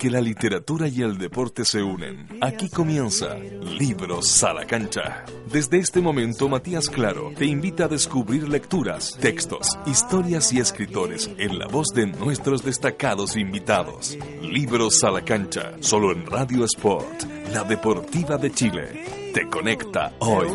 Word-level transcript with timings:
Porque 0.00 0.16
la 0.16 0.22
literatura 0.22 0.88
y 0.88 1.02
el 1.02 1.18
deporte 1.18 1.62
se 1.62 1.82
unen. 1.82 2.26
Aquí 2.40 2.70
comienza 2.70 3.34
Libros 3.34 4.42
a 4.42 4.54
la 4.54 4.64
cancha. 4.64 5.26
Desde 5.52 5.76
este 5.76 6.00
momento, 6.00 6.48
Matías 6.48 6.88
Claro 6.88 7.32
te 7.36 7.44
invita 7.44 7.84
a 7.84 7.88
descubrir 7.88 8.48
lecturas, 8.48 9.18
textos, 9.20 9.78
historias 9.84 10.54
y 10.54 10.58
escritores 10.58 11.28
en 11.36 11.58
la 11.58 11.66
voz 11.66 11.88
de 11.88 12.06
nuestros 12.06 12.64
destacados 12.64 13.36
invitados. 13.36 14.16
Libros 14.40 15.04
a 15.04 15.10
la 15.10 15.22
cancha, 15.22 15.72
solo 15.80 16.12
en 16.12 16.24
Radio 16.24 16.64
Sport, 16.64 17.24
la 17.52 17.64
deportiva 17.64 18.38
de 18.38 18.52
Chile. 18.52 19.04
Te 19.34 19.50
conecta 19.50 20.14
hoy. 20.20 20.48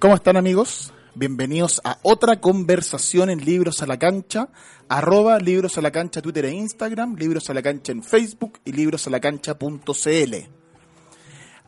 ¿Cómo 0.00 0.16
están 0.16 0.36
amigos? 0.36 0.92
Bienvenidos 1.14 1.80
a 1.84 1.98
otra 2.02 2.40
conversación 2.40 3.30
en 3.30 3.44
Libros 3.44 3.80
a 3.80 3.86
la 3.86 3.96
Cancha, 3.96 4.48
arroba 4.88 5.38
Libros 5.38 5.78
a 5.78 5.80
la 5.80 5.92
Cancha 5.92 6.20
Twitter 6.20 6.46
e 6.46 6.50
Instagram, 6.50 7.14
Libros 7.14 7.48
a 7.48 7.54
la 7.54 7.62
Cancha 7.62 7.92
en 7.92 8.02
Facebook 8.02 8.58
y 8.64 8.72
librosalacancha.cl. 8.72 10.34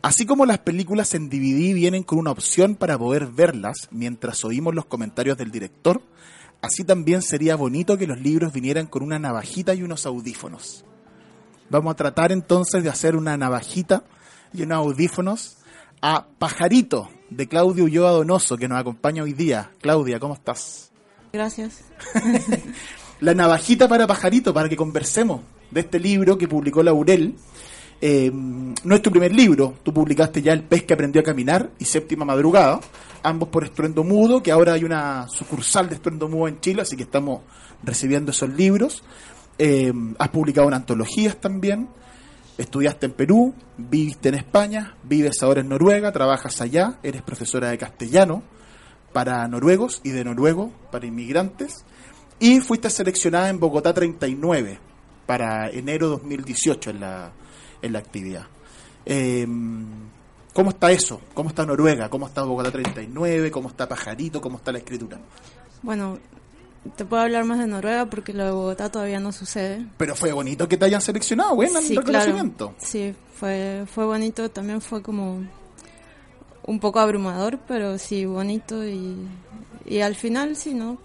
Así 0.03 0.27
como 0.27 0.45
las 0.45 0.59
películas 0.59 1.15
en 1.15 1.29
DVD 1.29 1.73
vienen 1.73 2.03
con 2.03 2.19
una 2.19 2.33
opción 2.33 2.75
para 2.75 2.99
poder 2.99 3.27
verlas 3.29 3.87
mientras 3.93 4.45
oímos 4.45 4.75
los 4.75 4.87
comentarios 4.87 5.39
del 5.39 5.53
director, 5.53 6.03
así 6.63 6.83
también 6.83 7.23
sería 7.23 7.55
bonito 7.55 7.97
que 7.97 8.09
los 8.09 8.21
libros 8.21 8.53
vinieran 8.53 8.89
con 8.89 9.05
una 9.05 9.21
navajita 9.21 9.73
y 9.75 9.85
unos 9.85 10.05
audífonos. 10.05 10.85
Vamos 11.69 11.93
a 11.93 11.97
tratar 11.97 12.33
entonces 12.33 12.83
de 12.83 12.91
hacer 12.91 13.15
una 13.15 13.37
navajita 13.37 14.03
y 14.53 14.63
unos 14.63 14.79
audífonos 14.79 15.59
a 16.03 16.27
Pajarito, 16.39 17.09
de 17.29 17.47
Claudio 17.47 17.85
Ulloa 17.85 18.11
Donoso, 18.11 18.57
que 18.57 18.69
nos 18.69 18.79
acompaña 18.79 19.23
hoy 19.23 19.33
día. 19.33 19.71
Claudia, 19.81 20.19
¿cómo 20.19 20.35
estás? 20.35 20.91
Gracias. 21.33 21.85
La 23.21 23.35
navajita 23.35 23.87
para 23.89 24.07
Pajarito, 24.07 24.55
para 24.55 24.69
que 24.69 24.77
conversemos 24.77 25.43
de 25.71 25.81
este 25.81 26.01
libro 26.01 26.39
que 26.39 26.49
publicó 26.49 26.83
Laurel. 26.83 27.35
Eh, 28.01 28.31
no 28.33 28.95
es 28.95 29.03
tu 29.03 29.11
primer 29.11 29.35
libro, 29.35 29.75
tú 29.83 29.93
publicaste 29.93 30.41
ya 30.41 30.55
El 30.55 30.63
pez 30.63 30.85
que 30.85 30.95
aprendió 30.95 31.21
a 31.21 31.25
caminar 31.25 31.71
y 31.79 31.85
Séptima 31.85 32.25
Madrugada, 32.25 32.81
ambos 33.23 33.51
por 33.51 33.63
Estruendo 33.63 34.05
Mudo, 34.05 34.43
que 34.43 34.51
ahora 34.51 34.73
hay 34.73 34.85
una 34.85 35.27
sucursal 35.29 35.87
de 35.91 35.97
Estruendo 35.97 36.27
Mudo 36.27 36.49
en 36.49 36.61
Chile, 36.61 36.81
así 36.81 36.97
que 36.97 37.03
estamos 37.03 37.43
recibiendo 37.83 38.31
esos 38.31 38.49
libros. 38.49 39.05
Eh, 39.59 39.93
has 40.19 40.29
publicado 40.31 40.69
en 40.69 40.75
antologías 40.75 41.37
también. 41.37 41.89
Estudiaste 42.61 43.07
en 43.07 43.13
Perú, 43.13 43.55
viviste 43.79 44.29
en 44.29 44.35
España, 44.35 44.95
vives 45.03 45.43
ahora 45.43 45.63
en 45.63 45.71
Noruega, 45.71 46.13
trabajas 46.13 46.61
allá, 46.61 46.99
eres 47.03 47.23
profesora 47.23 47.71
de 47.71 47.79
castellano 47.79 48.43
para 49.15 49.49
noruegos 49.49 50.03
y 50.05 50.11
de 50.11 50.25
noruego 50.25 50.71
para 50.93 51.07
inmigrantes 51.07 51.87
y 52.39 52.61
fuiste 52.61 52.91
seleccionada 52.91 53.49
en 53.49 53.59
Bogotá 53.59 53.95
39 53.95 54.79
para 55.25 55.71
enero 55.71 56.09
2018 56.09 56.91
en 56.91 57.01
la, 57.01 57.33
en 57.81 57.95
la 57.95 57.99
actividad. 57.99 58.47
Eh, 59.07 59.49
¿Cómo 60.53 60.69
está 60.69 60.93
eso? 60.93 61.19
¿Cómo 61.33 61.49
está 61.49 61.65
Noruega? 61.65 62.11
¿Cómo 62.11 62.27
está 62.27 62.43
Bogotá 62.43 62.71
39? 62.71 63.51
¿Cómo 63.51 63.71
está 63.71 63.89
Pajarito? 63.89 64.43
¿Cómo 64.43 64.59
está 64.59 64.71
la 64.71 64.79
escritura? 64.79 65.19
Bueno, 65.81 66.19
te 66.97 67.05
puedo 67.05 67.23
hablar 67.23 67.45
más 67.45 67.59
de 67.59 67.67
Noruega 67.67 68.07
porque 68.07 68.33
lo 68.33 68.45
de 68.45 68.51
Bogotá 68.53 68.91
todavía 68.91 69.21
no 69.21 69.33
sucede. 69.33 69.87
Pero 69.97 70.15
fue 70.15 70.33
bonito 70.33 70.69
que 70.69 70.77
te 70.77 70.85
hayan 70.87 71.01
seleccionado, 71.01 71.55
bueno, 71.55 71.81
sí, 71.81 71.93
el 71.93 71.99
reconocimiento. 71.99 72.69
Claro. 72.69 72.85
Sí, 72.85 73.15
fue, 73.35 73.85
fue 73.93 74.05
bonito, 74.07 74.51
también 74.51 74.81
fue 74.81 75.03
como 75.03 75.43
un 76.65 76.81
poco 76.81 77.01
abrumador, 77.01 77.59
pero 77.67 77.99
sí, 77.99 78.25
bonito 78.25 78.87
y, 78.87 79.17
y 79.87 80.01
al 80.01 80.15
final 80.15 80.57
sí, 80.57 80.75
¿no? 80.75 80.99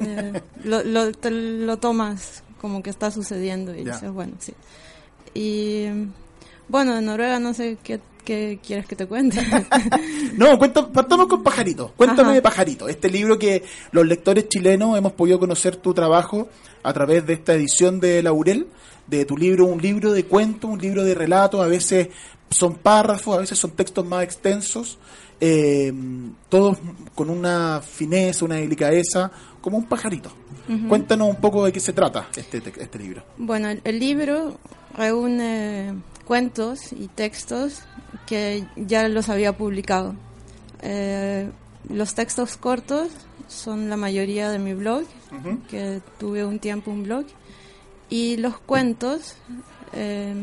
Eh, 0.00 0.40
lo, 0.64 0.82
lo, 0.84 1.12
te 1.12 1.30
lo 1.30 1.78
tomas 1.78 2.42
como 2.60 2.82
que 2.82 2.90
está 2.90 3.10
sucediendo 3.10 3.74
y 3.74 3.84
Ya. 3.84 3.94
dices, 3.94 4.10
bueno, 4.10 4.34
sí. 4.38 4.52
Y 5.34 5.86
bueno, 6.68 6.94
de 6.94 7.02
Noruega 7.02 7.38
no 7.38 7.54
sé 7.54 7.78
qué, 7.82 8.00
qué 8.24 8.58
quieres 8.64 8.86
que 8.86 8.96
te 8.96 9.06
cuente. 9.06 9.38
No, 10.36 10.56
cuenta, 10.58 10.88
partamos 10.90 11.26
con 11.26 11.42
Pajarito. 11.42 11.92
Cuéntame 11.96 12.22
Ajá. 12.28 12.32
de 12.34 12.42
Pajarito, 12.42 12.88
este 12.88 13.10
libro 13.10 13.38
que 13.38 13.62
los 13.92 14.06
lectores 14.06 14.48
chilenos 14.48 14.96
hemos 14.96 15.12
podido 15.12 15.38
conocer 15.38 15.76
tu 15.76 15.92
trabajo 15.92 16.48
a 16.82 16.92
través 16.92 17.26
de 17.26 17.34
esta 17.34 17.52
edición 17.54 18.00
de 18.00 18.22
Laurel, 18.22 18.66
de 19.06 19.24
tu 19.26 19.36
libro, 19.36 19.66
un 19.66 19.80
libro 19.82 20.12
de 20.12 20.24
cuentos, 20.24 20.70
un 20.70 20.78
libro 20.80 21.04
de 21.04 21.14
relatos, 21.14 21.60
a 21.60 21.66
veces 21.66 22.08
son 22.50 22.74
párrafos, 22.76 23.36
a 23.36 23.40
veces 23.40 23.58
son 23.58 23.72
textos 23.72 24.06
más 24.06 24.24
extensos, 24.24 24.98
eh, 25.40 25.92
todos 26.48 26.78
con 27.14 27.28
una 27.30 27.80
fineza, 27.82 28.44
una 28.44 28.56
delicadeza, 28.56 29.30
como 29.60 29.76
un 29.76 29.84
pajarito. 29.84 30.32
Cuéntanos 30.88 31.28
un 31.28 31.36
poco 31.36 31.64
de 31.64 31.72
qué 31.72 31.80
se 31.80 31.92
trata 31.92 32.28
este, 32.36 32.60
te- 32.60 32.82
este 32.82 32.98
libro. 32.98 33.22
Bueno, 33.36 33.68
el, 33.68 33.80
el 33.84 33.98
libro 33.98 34.56
reúne 34.96 35.92
cuentos 36.24 36.92
y 36.92 37.08
textos 37.08 37.82
que 38.26 38.66
ya 38.76 39.08
los 39.08 39.28
había 39.28 39.56
publicado. 39.56 40.14
Eh, 40.82 41.50
los 41.88 42.14
textos 42.14 42.56
cortos 42.56 43.08
son 43.48 43.88
la 43.88 43.96
mayoría 43.96 44.50
de 44.50 44.58
mi 44.58 44.74
blog, 44.74 45.04
que 45.68 46.00
tuve 46.18 46.44
un 46.44 46.58
tiempo 46.58 46.90
un 46.90 47.04
blog, 47.04 47.26
y 48.08 48.36
los 48.36 48.58
cuentos, 48.58 49.36
eh, 49.92 50.34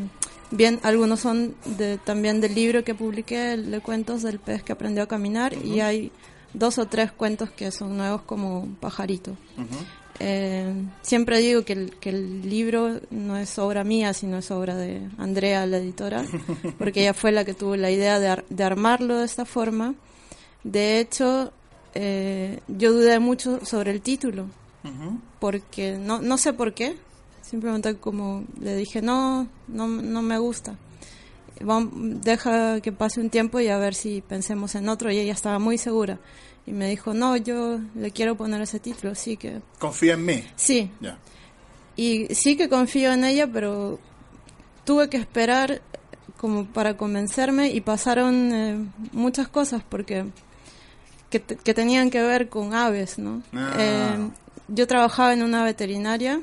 bien, 0.51 0.79
algunos 0.83 1.19
son 1.19 1.55
de, 1.77 1.97
también 1.97 2.41
del 2.41 2.55
libro 2.55 2.83
que 2.83 2.95
publiqué, 2.95 3.53
el 3.53 3.71
de 3.71 3.79
cuentos 3.81 4.21
del 4.21 4.39
pez 4.39 4.63
que 4.63 4.73
aprendió 4.73 5.03
a 5.03 5.07
caminar, 5.07 5.53
y 5.53 5.79
hay 5.79 6.11
dos 6.53 6.77
o 6.77 6.87
tres 6.87 7.11
cuentos 7.11 7.49
que 7.51 7.71
son 7.71 7.97
nuevos 7.97 8.21
como 8.23 8.67
Pajarito. 8.79 9.35
Eh, 10.21 10.73
siempre 11.01 11.39
digo 11.39 11.63
que 11.63 11.73
el, 11.73 11.91
que 11.99 12.09
el 12.09 12.49
libro 12.49 12.99
no 13.09 13.37
es 13.37 13.57
obra 13.57 13.83
mía, 13.85 14.13
sino 14.13 14.37
es 14.39 14.51
obra 14.51 14.75
de 14.75 15.07
Andrea, 15.17 15.65
la 15.65 15.77
editora, 15.77 16.25
porque 16.77 17.01
ella 17.01 17.13
fue 17.13 17.31
la 17.31 17.45
que 17.45 17.53
tuvo 17.53 17.75
la 17.77 17.89
idea 17.89 18.19
de, 18.19 18.27
ar- 18.27 18.45
de 18.49 18.63
armarlo 18.63 19.17
de 19.17 19.25
esta 19.25 19.45
forma. 19.45 19.95
De 20.63 20.99
hecho, 20.99 21.53
eh, 21.95 22.59
yo 22.67 22.91
dudé 22.91 23.19
mucho 23.19 23.65
sobre 23.65 23.91
el 23.91 24.01
título, 24.01 24.47
porque 25.39 25.97
no, 25.97 26.21
no 26.21 26.37
sé 26.37 26.51
por 26.53 26.73
qué, 26.73 26.95
simplemente 27.41 27.95
como 27.95 28.43
le 28.59 28.75
dije, 28.75 29.01
no, 29.01 29.47
no, 29.67 29.87
no 29.87 30.21
me 30.21 30.37
gusta. 30.37 30.75
Deja 31.91 32.79
que 32.81 32.91
pase 32.91 33.19
un 33.19 33.29
tiempo 33.29 33.59
y 33.59 33.67
a 33.67 33.77
ver 33.77 33.93
si 33.93 34.21
pensemos 34.21 34.75
en 34.75 34.87
otro. 34.87 35.11
Y 35.11 35.17
ella 35.19 35.33
estaba 35.33 35.59
muy 35.59 35.77
segura. 35.77 36.17
Y 36.69 36.73
me 36.73 36.87
dijo, 36.87 37.15
no, 37.15 37.35
yo 37.35 37.79
le 37.95 38.11
quiero 38.11 38.35
poner 38.35 38.61
ese 38.61 38.79
título, 38.79 39.15
sí 39.15 39.37
que... 39.37 39.59
Confía 39.79 40.13
en 40.13 40.25
mí. 40.25 40.43
Sí, 40.55 40.91
Ya. 41.01 41.17
y 41.95 42.27
sí 42.35 42.55
que 42.55 42.69
confío 42.69 43.11
en 43.11 43.23
ella, 43.23 43.47
pero 43.51 43.99
tuve 44.85 45.09
que 45.09 45.17
esperar 45.17 45.81
como 46.37 46.65
para 46.65 46.95
convencerme 46.95 47.69
y 47.71 47.81
pasaron 47.81 48.53
eh, 48.53 48.77
muchas 49.13 49.47
cosas 49.47 49.81
porque 49.89 50.25
que, 51.31 51.39
te- 51.39 51.55
que 51.57 51.73
tenían 51.73 52.11
que 52.11 52.21
ver 52.21 52.49
con 52.49 52.75
aves, 52.75 53.17
¿no? 53.17 53.41
Ah. 53.53 53.73
Eh, 53.79 54.29
yo 54.67 54.85
trabajaba 54.85 55.33
en 55.33 55.41
una 55.41 55.63
veterinaria 55.63 56.39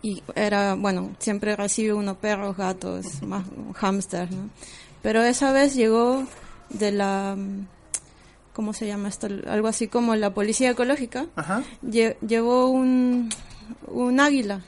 y 0.00 0.22
era, 0.36 0.74
bueno, 0.74 1.10
siempre 1.18 1.56
recibe 1.56 1.92
uno 1.92 2.14
perros, 2.14 2.56
gatos, 2.56 3.20
más 3.22 3.44
hámsters, 3.80 4.30
¿no? 4.30 4.48
Pero 5.02 5.22
esa 5.24 5.52
vez 5.52 5.74
llegó 5.74 6.24
de 6.70 6.92
la, 6.92 7.36
¿cómo 8.58 8.72
se 8.72 8.88
llama 8.88 9.08
esto? 9.08 9.28
Algo 9.46 9.68
así 9.68 9.86
como 9.86 10.16
la 10.16 10.34
policía 10.34 10.70
ecológica 10.70 11.26
Ajá. 11.36 11.62
lle- 11.80 12.16
llevó 12.26 12.66
un, 12.70 13.28
un 13.86 14.18
águila, 14.18 14.62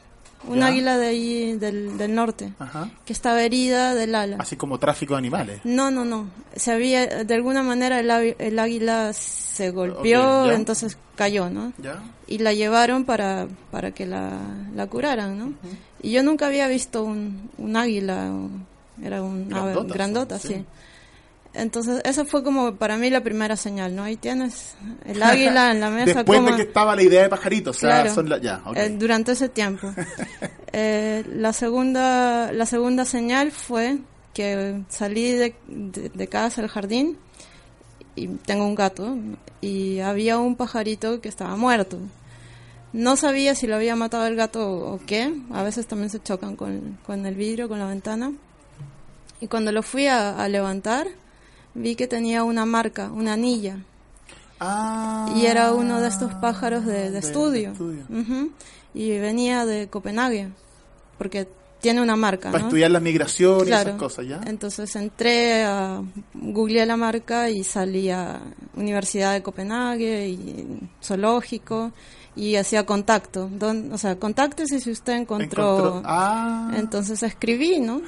un 0.46 0.60
Ya. 0.60 0.66
águila 0.68 0.96
de 0.96 1.06
ahí 1.08 1.56
del, 1.58 1.98
del 1.98 2.14
norte, 2.14 2.52
Ajá. 2.60 2.88
que 3.04 3.12
estaba 3.12 3.42
herida 3.42 3.96
del 3.96 4.14
ala. 4.14 4.36
Así 4.38 4.54
como 4.54 4.78
tráfico 4.78 5.14
de 5.14 5.18
animales. 5.18 5.60
No, 5.64 5.90
no, 5.90 6.04
no. 6.04 6.28
Se 6.54 6.70
había, 6.70 7.24
de 7.24 7.34
alguna 7.34 7.64
manera 7.64 7.98
el, 7.98 8.36
el 8.38 8.58
águila 8.60 9.12
se 9.12 9.72
golpeó, 9.72 10.52
entonces 10.52 10.96
cayó, 11.16 11.50
¿no? 11.50 11.72
¿Ya? 11.78 12.00
Y 12.28 12.38
la 12.38 12.52
llevaron 12.52 13.04
para, 13.04 13.48
para 13.72 13.90
que 13.90 14.06
la, 14.06 14.38
la 14.72 14.86
curaran, 14.86 15.36
¿no? 15.36 15.52
Y 16.00 16.12
yo 16.12 16.22
nunca 16.22 16.46
había 16.46 16.68
visto 16.68 17.02
un, 17.02 17.50
un 17.58 17.76
águila, 17.76 18.30
era 19.02 19.20
un 19.20 19.52
ave 19.52 19.72
Grandotas, 19.72 19.92
grandota, 19.96 20.38
sí. 20.38 20.48
sí. 20.48 20.64
Entonces, 21.52 22.00
esa 22.04 22.24
fue 22.24 22.44
como 22.44 22.76
para 22.76 22.96
mí 22.96 23.10
la 23.10 23.22
primera 23.22 23.56
señal, 23.56 23.96
¿no? 23.96 24.04
Ahí 24.04 24.16
tienes 24.16 24.74
el 25.04 25.20
águila 25.22 25.72
en 25.72 25.80
la 25.80 25.90
mesa. 25.90 26.14
Después 26.14 26.38
como- 26.38 26.50
de 26.52 26.56
que 26.56 26.62
estaba 26.62 26.94
la 26.94 27.02
idea 27.02 27.22
de 27.22 27.28
pajarito, 27.28 27.70
o 27.70 27.72
sea, 27.72 27.90
Claro. 28.02 28.14
son 28.14 28.28
la- 28.28 28.38
ya, 28.38 28.62
ok. 28.64 28.76
Eh, 28.76 28.88
durante 28.98 29.32
ese 29.32 29.48
tiempo. 29.48 29.92
Eh, 30.72 31.24
la 31.34 31.52
segunda 31.52 32.52
la 32.52 32.64
segunda 32.64 33.04
señal 33.04 33.50
fue 33.50 33.98
que 34.32 34.82
salí 34.88 35.32
de, 35.32 35.56
de- 35.66 36.10
de 36.10 36.26
casa 36.28 36.60
al 36.62 36.68
jardín 36.68 37.18
y 38.14 38.28
tengo 38.28 38.64
un 38.66 38.76
gato 38.76 39.16
y 39.60 39.98
había 39.98 40.38
un 40.38 40.54
pajarito 40.54 41.20
que 41.20 41.28
estaba 41.28 41.56
muerto. 41.56 41.98
No 42.92 43.16
sabía 43.16 43.56
si 43.56 43.66
lo 43.66 43.74
había 43.74 43.96
matado 43.96 44.26
el 44.28 44.36
gato 44.36 44.70
o 44.70 45.00
qué. 45.04 45.34
A 45.52 45.64
veces 45.64 45.88
también 45.88 46.10
se 46.10 46.22
chocan 46.22 46.54
con, 46.54 46.98
con 47.04 47.26
el 47.26 47.34
vidrio, 47.34 47.68
con 47.68 47.80
la 47.80 47.86
ventana. 47.86 48.30
Y 49.40 49.48
cuando 49.48 49.72
lo 49.72 49.82
fui 49.82 50.06
a, 50.06 50.36
a 50.40 50.48
levantar, 50.48 51.08
vi 51.74 51.94
que 51.96 52.06
tenía 52.06 52.44
una 52.44 52.64
marca, 52.66 53.10
una 53.12 53.34
anilla. 53.34 53.78
Ah, 54.58 55.32
Y 55.36 55.46
era 55.46 55.72
uno 55.72 56.00
de 56.00 56.08
estos 56.08 56.34
pájaros 56.34 56.84
de, 56.84 57.10
de 57.10 57.18
estudio. 57.18 57.72
estudio. 57.72 58.04
Ujú. 58.10 58.50
Y 58.92 59.16
venía 59.18 59.64
de 59.64 59.88
Copenhague, 59.88 60.48
porque 61.16 61.48
tiene 61.80 62.02
una 62.02 62.14
marca. 62.16 62.50
Para 62.50 62.62
¿no? 62.62 62.68
estudiar 62.68 62.90
las 62.90 63.00
migraciones 63.00 63.62
y 63.62 63.66
Claro. 63.68 63.90
esas 63.90 63.98
cosas, 64.00 64.26
¿ya? 64.26 64.40
Entonces 64.46 64.94
entré 64.96 65.64
a 65.64 66.02
googleé 66.34 66.84
la 66.84 66.96
marca 66.98 67.48
y 67.48 67.64
salí 67.64 68.10
a 68.10 68.40
Universidad 68.76 69.32
de 69.32 69.42
Copenhague 69.42 70.28
y 70.28 70.80
zoológico 71.02 71.92
y 72.36 72.56
hacía 72.56 72.84
contacto. 72.84 73.48
Don- 73.50 73.90
o 73.94 73.96
sea, 73.98 74.16
contáctese 74.16 74.78
si 74.80 74.90
usted 74.90 75.14
encontró. 75.14 75.78
Encontró- 75.78 76.02
Ah, 76.04 76.70
Entonces 76.76 77.22
escribí, 77.22 77.80
¿no? 77.80 78.02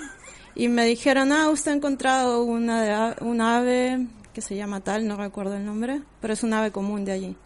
Y 0.54 0.68
me 0.68 0.84
dijeron, 0.84 1.32
ah, 1.32 1.48
usted 1.50 1.72
ha 1.72 1.74
encontrado 1.74 2.44
una, 2.44 3.16
una 3.20 3.56
ave 3.58 4.06
que 4.34 4.40
se 4.42 4.54
llama 4.56 4.80
tal, 4.80 5.06
no 5.06 5.16
recuerdo 5.16 5.54
el 5.56 5.64
nombre, 5.64 6.02
pero 6.20 6.32
es 6.32 6.42
un 6.42 6.52
ave 6.54 6.70
común 6.70 7.04
de 7.04 7.12
allí, 7.12 7.36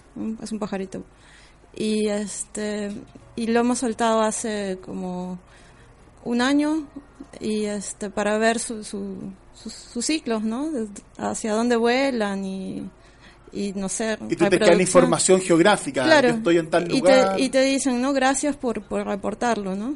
es 0.43 0.53
un 0.53 0.59
pajarito. 0.59 1.05
Y 1.75 2.09
este 2.09 2.91
y 3.37 3.49
lo 3.49 3.61
hemos 3.61 3.79
soltado 3.81 4.21
hace 4.23 4.79
como 4.85 5.39
un 6.25 6.41
año 6.41 6.87
y 7.41 7.65
este 7.65 8.09
para 8.11 8.39
ver 8.39 8.59
su, 8.59 8.83
su- 8.83 9.31
sus, 9.55 9.73
sus 9.73 10.05
ciclos, 10.07 10.43
¿no? 10.43 10.71
De- 10.71 10.89
hacia 11.19 11.53
dónde 11.53 11.77
vuelan 11.77 12.45
y, 12.45 12.89
y 13.53 13.73
no 13.75 13.89
sé. 13.89 14.15
y 14.29 14.37
tú 14.37 14.45
te 14.45 14.51
reproducción. 14.51 14.81
información 14.81 15.41
geográfica. 15.41 16.05
Claro. 16.05 16.29
Yo 16.29 16.35
estoy 16.37 16.59
en 16.59 16.71
tal 16.71 16.91
y 16.91 16.99
lugar. 17.01 17.37
Te, 17.37 17.43
y 17.43 17.49
te 17.51 17.63
dicen, 17.63 18.01
no, 18.01 18.13
gracias 18.13 18.57
por, 18.57 18.83
por 18.83 19.07
reportarlo, 19.07 19.75
¿no? 19.75 19.95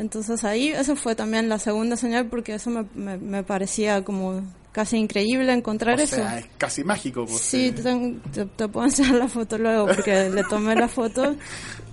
Entonces 0.00 0.44
ahí, 0.44 0.68
eso 0.68 0.96
fue 0.96 1.14
también 1.14 1.48
la 1.48 1.58
segunda 1.58 1.96
señal 1.96 2.26
porque 2.26 2.54
eso 2.54 2.70
me, 2.70 2.84
me, 2.94 3.18
me 3.18 3.42
parecía 3.42 4.02
como 4.02 4.42
casi 4.72 4.96
increíble 4.96 5.52
encontrar 5.52 5.98
o 5.98 6.02
eso. 6.02 6.16
sea, 6.16 6.38
es 6.38 6.46
casi 6.58 6.82
mágico. 6.84 7.26
pues, 7.26 7.40
Sí, 7.40 7.66
eh. 7.66 7.72
te, 7.72 8.16
te- 8.32 8.46
te 8.46 8.68
puedo 8.68 8.86
enseñar 8.86 9.14
la 9.16 9.28
foto 9.28 9.58
luego 9.58 9.86
porque 9.86 10.30
le 10.34 10.42
tomé 10.44 10.74
la 10.74 10.88
foto 10.88 11.36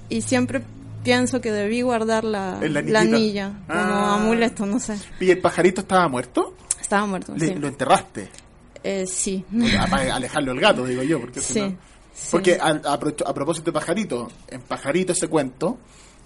y 0.10 0.22
siempre 0.22 0.64
pienso 1.04 1.42
que 1.42 1.52
debí 1.52 1.82
guardar 1.82 2.24
la, 2.24 2.60
la 2.62 3.00
anilla 3.00 3.54
como 3.68 3.80
Ah. 3.80 4.16
amuleto, 4.16 4.66
no 4.66 4.80
sé. 4.80 4.96
¿Y 5.20 5.32
el 5.32 5.40
pajarito 5.40 5.82
estaba 5.82 6.08
muerto? 6.08 6.56
Estaba 6.80 7.06
muerto, 7.06 7.34
Le- 7.36 7.48
sí. 7.48 7.54
Lo 7.56 7.68
enterraste. 7.68 8.30
Eh, 8.84 9.06
sí. 9.08 9.44
Para 9.90 10.16
alejarlo 10.16 10.52
el 10.54 10.60
gato, 10.62 10.86
digo 10.86 11.04
yo. 11.04 11.20
Porque 11.20 11.42
si 11.42 11.54
Sí, 11.56 11.60
no- 11.62 11.76
sí. 12.14 12.28
Porque 12.32 12.58
a, 12.62 12.68
a 12.68 12.94
a 12.94 13.34
propósito 13.34 13.66
de 13.66 13.72
pajarito, 13.74 14.30
en 14.48 14.62
pajarito 14.62 15.12
ese 15.12 15.28
cuento, 15.28 15.78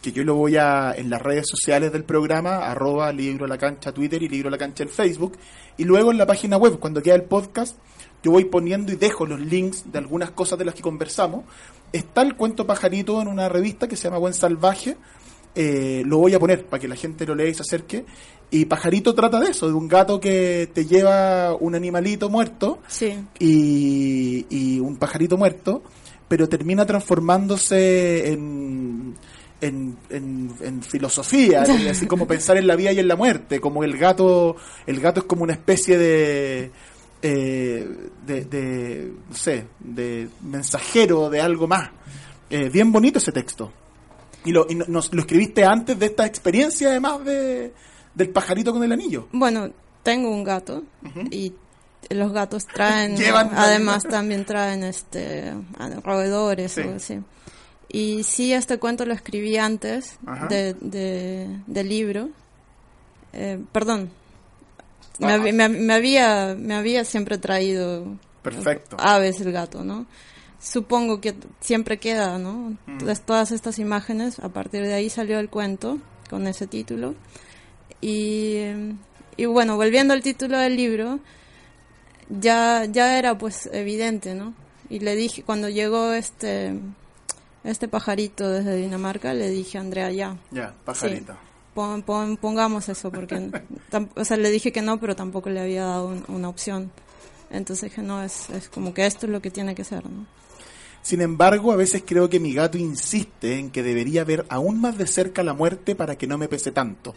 que 0.01 0.11
yo 0.11 0.23
lo 0.23 0.35
voy 0.35 0.57
a 0.57 0.93
en 0.95 1.09
las 1.09 1.21
redes 1.21 1.47
sociales 1.47 1.91
del 1.91 2.03
programa, 2.03 2.57
arroba 2.69 3.11
libro 3.11 3.45
la 3.47 3.57
cancha 3.57 3.91
Twitter 3.91 4.21
y 4.23 4.29
libro 4.29 4.49
la 4.49 4.57
cancha 4.57 4.83
en 4.83 4.89
Facebook, 4.89 5.37
y 5.77 5.83
luego 5.83 6.11
en 6.11 6.17
la 6.17 6.25
página 6.25 6.57
web, 6.57 6.79
cuando 6.79 7.01
queda 7.01 7.15
el 7.15 7.23
podcast, 7.23 7.77
yo 8.23 8.31
voy 8.31 8.45
poniendo 8.45 8.91
y 8.91 8.95
dejo 8.95 9.25
los 9.25 9.39
links 9.39 9.91
de 9.91 9.97
algunas 9.99 10.31
cosas 10.31 10.57
de 10.59 10.65
las 10.65 10.75
que 10.75 10.81
conversamos. 10.81 11.45
Está 11.91 12.21
el 12.21 12.35
cuento 12.35 12.65
pajarito 12.65 13.21
en 13.21 13.27
una 13.27 13.49
revista 13.49 13.87
que 13.87 13.95
se 13.95 14.03
llama 14.05 14.17
Buen 14.17 14.33
Salvaje, 14.33 14.97
eh, 15.53 16.03
lo 16.05 16.17
voy 16.17 16.33
a 16.33 16.39
poner 16.39 16.65
para 16.65 16.79
que 16.79 16.87
la 16.87 16.95
gente 16.95 17.25
lo 17.25 17.35
lea 17.35 17.47
y 17.47 17.53
se 17.53 17.61
acerque. 17.61 18.05
Y 18.49 18.65
Pajarito 18.65 19.13
trata 19.15 19.39
de 19.39 19.51
eso, 19.51 19.67
de 19.67 19.73
un 19.73 19.87
gato 19.87 20.19
que 20.19 20.69
te 20.73 20.85
lleva 20.85 21.55
un 21.55 21.73
animalito 21.73 22.29
muerto 22.29 22.79
Sí. 22.87 23.17
y, 23.39 24.45
y 24.49 24.79
un 24.79 24.97
pajarito 24.97 25.37
muerto, 25.37 25.83
pero 26.27 26.49
termina 26.49 26.85
transformándose 26.85 28.31
en, 28.31 29.15
en, 29.61 29.97
en- 30.09 30.51
en 30.61 30.81
filosofía, 30.83 31.63
y 31.79 31.87
así 31.87 32.07
como 32.07 32.27
pensar 32.27 32.57
en 32.57 32.67
la 32.67 32.75
vida 32.75 32.91
y 32.91 32.99
en 32.99 33.07
la 33.07 33.15
muerte, 33.15 33.59
como 33.61 33.83
el 33.83 33.97
gato, 33.97 34.55
el 34.85 34.99
gato 34.99 35.21
es 35.21 35.25
como 35.27 35.43
una 35.43 35.53
especie 35.53 35.97
de, 35.97 36.71
eh, 37.21 37.87
de, 38.25 38.45
de, 38.45 39.13
no 39.29 39.35
sé, 39.35 39.67
de 39.79 40.27
mensajero 40.41 41.29
de 41.29 41.41
algo 41.41 41.67
más. 41.67 41.89
Eh, 42.49 42.69
bien 42.69 42.91
bonito 42.91 43.19
ese 43.19 43.31
texto. 43.31 43.71
Y, 44.43 44.51
lo, 44.51 44.65
y 44.69 44.75
no- 44.75 44.85
nos, 44.87 45.13
lo 45.13 45.21
escribiste 45.21 45.63
antes 45.63 45.97
de 45.99 46.07
esta 46.07 46.25
experiencia, 46.25 46.89
además 46.89 47.23
de, 47.23 47.73
del 48.15 48.29
pajarito 48.29 48.73
con 48.73 48.83
el 48.83 48.91
anillo. 48.91 49.27
Bueno, 49.31 49.69
tengo 50.03 50.29
un 50.31 50.43
gato 50.43 50.83
y 51.29 51.53
los 52.09 52.33
gatos 52.33 52.65
traen, 52.65 53.15
Llevan- 53.17 53.51
además 53.55 54.03
también 54.03 54.43
traen 54.43 54.83
este 54.83 55.53
a- 55.77 55.89
roedores 56.03 56.71
Sí. 56.71 56.81
o 56.81 56.95
así. 56.95 57.19
Y 57.93 58.23
sí, 58.23 58.53
este 58.53 58.77
cuento 58.79 59.05
lo 59.05 59.13
escribí 59.13 59.57
antes 59.57 60.17
de, 60.49 60.73
de- 60.75 61.59
del 61.67 61.89
libro. 61.89 62.29
Eh, 63.33 63.59
perdón. 63.71 64.09
Me, 65.19 65.37
me- 65.51 65.69
me 65.69 65.93
había, 65.93 66.55
me 66.57 66.73
había 66.73 67.03
siempre 67.05 67.37
traído 67.37 68.05
Perfecto. 68.41 68.95
aves 68.99 69.41
el 69.41 69.51
gato, 69.51 69.83
¿no? 69.83 70.05
Supongo 70.59 71.19
que 71.21 71.33
siempre 71.59 71.97
queda, 71.99 72.37
¿no? 72.37 72.75
Entonces, 72.87 73.21
todas 73.21 73.51
estas 73.51 73.77
imágenes, 73.79 74.39
a 74.39 74.49
partir 74.49 74.83
de 74.83 74.93
ahí 74.93 75.09
salió 75.09 75.39
el 75.39 75.49
cuento 75.49 75.97
con 76.29 76.47
ese 76.47 76.67
título. 76.67 77.13
Y, 77.99 78.53
eh, 78.55 78.93
y 79.37 79.45
bueno, 79.45 79.75
volviendo 79.75 80.13
al 80.13 80.21
título 80.21 80.57
del 80.57 80.75
libro, 80.75 81.19
ya, 82.29 82.85
ya 82.85 83.17
era 83.17 83.37
pues 83.37 83.69
evidente, 83.73 84.33
¿no? 84.35 84.53
Y 84.89 84.99
le 84.99 85.15
dije, 85.15 85.43
cuando 85.43 85.69
llegó 85.69 86.13
este, 86.13 86.73
este 87.63 87.87
pajarito 87.87 88.49
desde 88.49 88.75
Dinamarca, 88.75 89.33
le 89.33 89.49
dije 89.49 89.77
a 89.77 89.81
Andrea, 89.81 90.11
ya, 90.11 90.37
Ya, 90.51 90.73
pajarito. 90.85 91.35
pon- 91.73 92.01
pon- 92.03 92.37
pongamos 92.37 92.89
eso, 92.89 93.11
porque, 93.11 93.35
tam- 93.91 94.09
o 94.15 94.25
sea, 94.25 94.37
le 94.37 94.49
dije 94.51 94.71
que 94.71 94.81
no, 94.81 94.99
pero 94.99 95.15
tampoco 95.15 95.49
le 95.49 95.59
había 95.61 95.85
dado 95.85 96.07
un- 96.07 96.25
una 96.27 96.49
opción. 96.49 96.91
Entonces 97.49 97.89
dije, 97.89 98.01
no, 98.01 98.23
es, 98.23 98.49
es 98.49 98.69
como 98.69 98.93
que 98.93 99.05
esto 99.05 99.25
es 99.25 99.31
lo 99.31 99.41
que 99.41 99.51
tiene 99.51 99.75
que 99.75 99.83
ser, 99.83 100.05
¿no? 100.05 100.25
Sin 101.03 101.19
embargo, 101.21 101.71
a 101.71 101.75
veces 101.75 102.03
creo 102.05 102.29
que 102.29 102.39
mi 102.39 102.53
gato 102.53 102.77
insiste 102.77 103.57
en 103.57 103.71
que 103.71 103.81
debería 103.83 104.23
ver 104.23 104.45
aún 104.49 104.79
más 104.79 104.97
de 104.97 105.07
cerca 105.07 105.41
la 105.43 105.53
muerte 105.53 105.95
para 105.95 106.15
que 106.17 106.27
no 106.27 106.37
me 106.37 106.47
pese 106.47 106.71
tanto. 106.71 107.15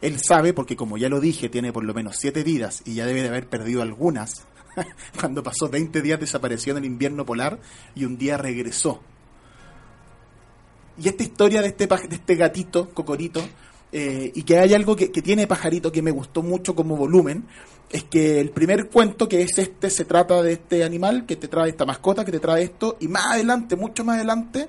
Él 0.00 0.20
sabe, 0.20 0.52
porque 0.52 0.76
como 0.76 0.96
ya 0.98 1.08
lo 1.08 1.18
dije, 1.18 1.48
tiene 1.48 1.72
por 1.72 1.82
lo 1.84 1.92
menos 1.94 2.16
siete 2.18 2.44
vidas 2.44 2.82
y 2.84 2.94
ya 2.94 3.06
debe 3.06 3.22
de 3.22 3.28
haber 3.28 3.48
perdido 3.48 3.82
algunas. 3.82 4.46
Cuando 5.18 5.42
pasó 5.42 5.68
20 5.68 6.02
días 6.02 6.20
desapareció 6.20 6.72
en 6.72 6.78
el 6.78 6.84
invierno 6.84 7.24
polar 7.26 7.58
y 7.96 8.04
un 8.04 8.16
día 8.18 8.36
regresó. 8.36 9.00
Y 11.00 11.08
esta 11.08 11.22
historia 11.22 11.62
de 11.62 11.68
este, 11.68 11.86
de 11.86 12.14
este 12.14 12.34
gatito, 12.34 12.90
Cocorito, 12.90 13.40
eh, 13.90 14.32
y 14.34 14.42
que 14.42 14.58
hay 14.58 14.74
algo 14.74 14.94
que, 14.94 15.10
que 15.10 15.22
tiene 15.22 15.46
Pajarito 15.46 15.90
que 15.90 16.02
me 16.02 16.10
gustó 16.10 16.42
mucho 16.42 16.74
como 16.74 16.96
volumen, 16.96 17.46
es 17.90 18.04
que 18.04 18.38
el 18.40 18.50
primer 18.50 18.88
cuento 18.90 19.28
que 19.28 19.42
es 19.42 19.56
este 19.58 19.88
se 19.88 20.04
trata 20.04 20.42
de 20.42 20.52
este 20.52 20.84
animal 20.84 21.24
que 21.24 21.36
te 21.36 21.48
trae 21.48 21.70
esta 21.70 21.86
mascota, 21.86 22.24
que 22.24 22.32
te 22.32 22.40
trae 22.40 22.64
esto, 22.64 22.96
y 23.00 23.08
más 23.08 23.26
adelante, 23.26 23.76
mucho 23.76 24.04
más 24.04 24.16
adelante, 24.16 24.68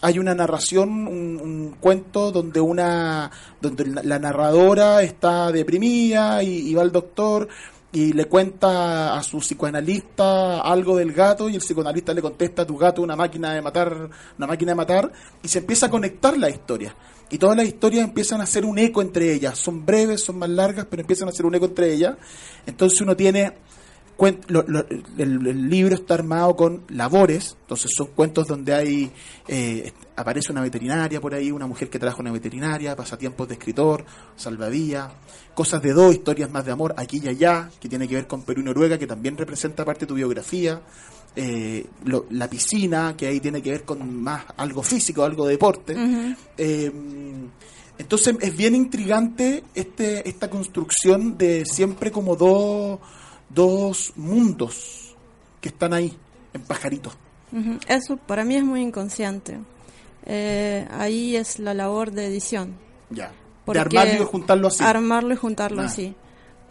hay 0.00 0.18
una 0.18 0.34
narración, 0.34 1.08
un, 1.08 1.76
cuento 1.80 2.30
donde 2.30 2.60
una 2.60 3.30
donde 3.60 3.86
la 3.86 4.18
narradora 4.18 5.02
está 5.02 5.50
deprimida 5.50 6.42
y, 6.42 6.68
y 6.68 6.74
va 6.74 6.82
al 6.82 6.92
doctor 6.92 7.48
y 7.90 8.12
le 8.12 8.26
cuenta 8.26 9.16
a 9.16 9.22
su 9.22 9.38
psicoanalista 9.38 10.60
algo 10.60 10.96
del 10.96 11.12
gato 11.12 11.48
y 11.48 11.54
el 11.54 11.60
psicoanalista 11.60 12.12
le 12.12 12.20
contesta 12.20 12.66
tu 12.66 12.76
gato 12.76 13.00
una 13.00 13.16
máquina 13.16 13.54
de 13.54 13.62
matar 13.62 14.10
una 14.36 14.46
máquina 14.46 14.72
de 14.72 14.76
matar 14.76 15.12
y 15.42 15.48
se 15.48 15.60
empieza 15.60 15.86
a 15.86 15.90
conectar 15.90 16.36
la 16.36 16.50
historia. 16.50 16.94
Y 17.30 17.38
todas 17.38 17.56
las 17.56 17.66
historias 17.66 18.04
empiezan 18.04 18.40
a 18.40 18.44
hacer 18.44 18.64
un 18.64 18.78
eco 18.78 19.02
entre 19.02 19.32
ellas. 19.32 19.58
Son 19.58 19.84
breves 19.84 20.22
son 20.22 20.38
más 20.38 20.50
largas 20.50 20.86
pero 20.88 21.00
empiezan 21.00 21.28
a 21.28 21.30
hacer 21.30 21.46
un 21.46 21.54
eco 21.54 21.66
entre 21.66 21.92
ellas. 21.92 22.16
Entonces 22.66 23.00
uno 23.00 23.16
tiene 23.16 23.52
lo- 24.48 24.64
lo- 24.66 24.84
el, 25.16 25.46
el 25.46 25.70
libro 25.70 25.94
está 25.94 26.14
armado 26.14 26.56
con 26.56 26.82
labores, 26.88 27.56
entonces 27.62 27.90
son 27.96 28.08
cuentos 28.08 28.48
donde 28.48 28.74
hay 28.74 29.12
eh, 29.46 29.92
aparece 30.16 30.50
una 30.50 30.60
veterinaria 30.62 31.20
por 31.20 31.34
ahí, 31.34 31.52
una 31.52 31.66
mujer 31.68 31.88
que 31.88 31.98
trabaja 32.00 32.18
en 32.20 32.26
una 32.26 32.32
veterinaria, 32.32 32.96
pasatiempos 32.96 33.46
de 33.46 33.54
escritor, 33.54 34.04
salvavía, 34.36 35.10
cosas 35.54 35.80
de 35.82 35.92
dos, 35.92 36.12
historias 36.14 36.50
más 36.50 36.64
de 36.64 36.72
amor, 36.72 36.94
aquí 36.96 37.20
y 37.22 37.28
allá, 37.28 37.70
que 37.80 37.88
tiene 37.88 38.08
que 38.08 38.16
ver 38.16 38.26
con 38.26 38.42
Perú 38.42 38.60
y 38.62 38.64
Noruega, 38.64 38.98
que 38.98 39.06
también 39.06 39.36
representa 39.36 39.84
parte 39.84 40.00
de 40.00 40.06
tu 40.08 40.14
biografía, 40.14 40.82
eh, 41.36 41.86
lo- 42.04 42.26
la 42.30 42.50
piscina, 42.50 43.14
que 43.16 43.28
ahí 43.28 43.38
tiene 43.38 43.62
que 43.62 43.70
ver 43.70 43.84
con 43.84 44.20
más 44.20 44.44
algo 44.56 44.82
físico, 44.82 45.22
algo 45.22 45.44
de 45.46 45.52
deporte. 45.52 45.94
Eh, 46.56 46.90
entonces 47.98 48.36
es 48.40 48.56
bien 48.56 48.74
intrigante 48.74 49.64
este, 49.74 50.28
esta 50.28 50.48
construcción 50.50 51.36
de 51.38 51.64
siempre 51.64 52.10
como 52.12 52.36
dos, 52.36 52.98
dos 53.48 54.12
mundos 54.16 55.16
que 55.60 55.68
están 55.68 55.92
ahí, 55.92 56.16
en 56.52 56.62
pajaritos. 56.62 57.16
Eso 57.88 58.16
para 58.16 58.44
mí 58.44 58.56
es 58.56 58.64
muy 58.64 58.82
inconsciente. 58.82 59.58
Eh, 60.26 60.86
ahí 60.90 61.36
es 61.36 61.58
la 61.58 61.72
labor 61.74 62.12
de 62.12 62.26
edición. 62.26 62.74
Ya. 63.10 63.32
De 63.66 63.78
armarlo 63.80 64.22
y 64.22 64.26
juntarlo 64.26 64.68
así. 64.68 64.82
Armarlo 64.84 65.34
y 65.34 65.36
juntarlo 65.36 65.82
Ah. 65.82 65.86
así. 65.86 66.14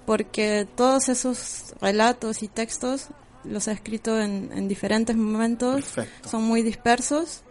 Porque 0.05 0.67
todos 0.75 1.09
esos 1.09 1.73
relatos 1.81 2.43
y 2.43 2.47
textos 2.47 3.07
los 3.43 3.67
he 3.67 3.71
escrito 3.71 4.19
en, 4.19 4.51
en 4.53 4.67
diferentes 4.67 5.15
momentos. 5.15 5.75
Perfecto. 5.93 6.29
Son 6.29 6.43
muy 6.43 6.61
dispersos. 6.61 7.41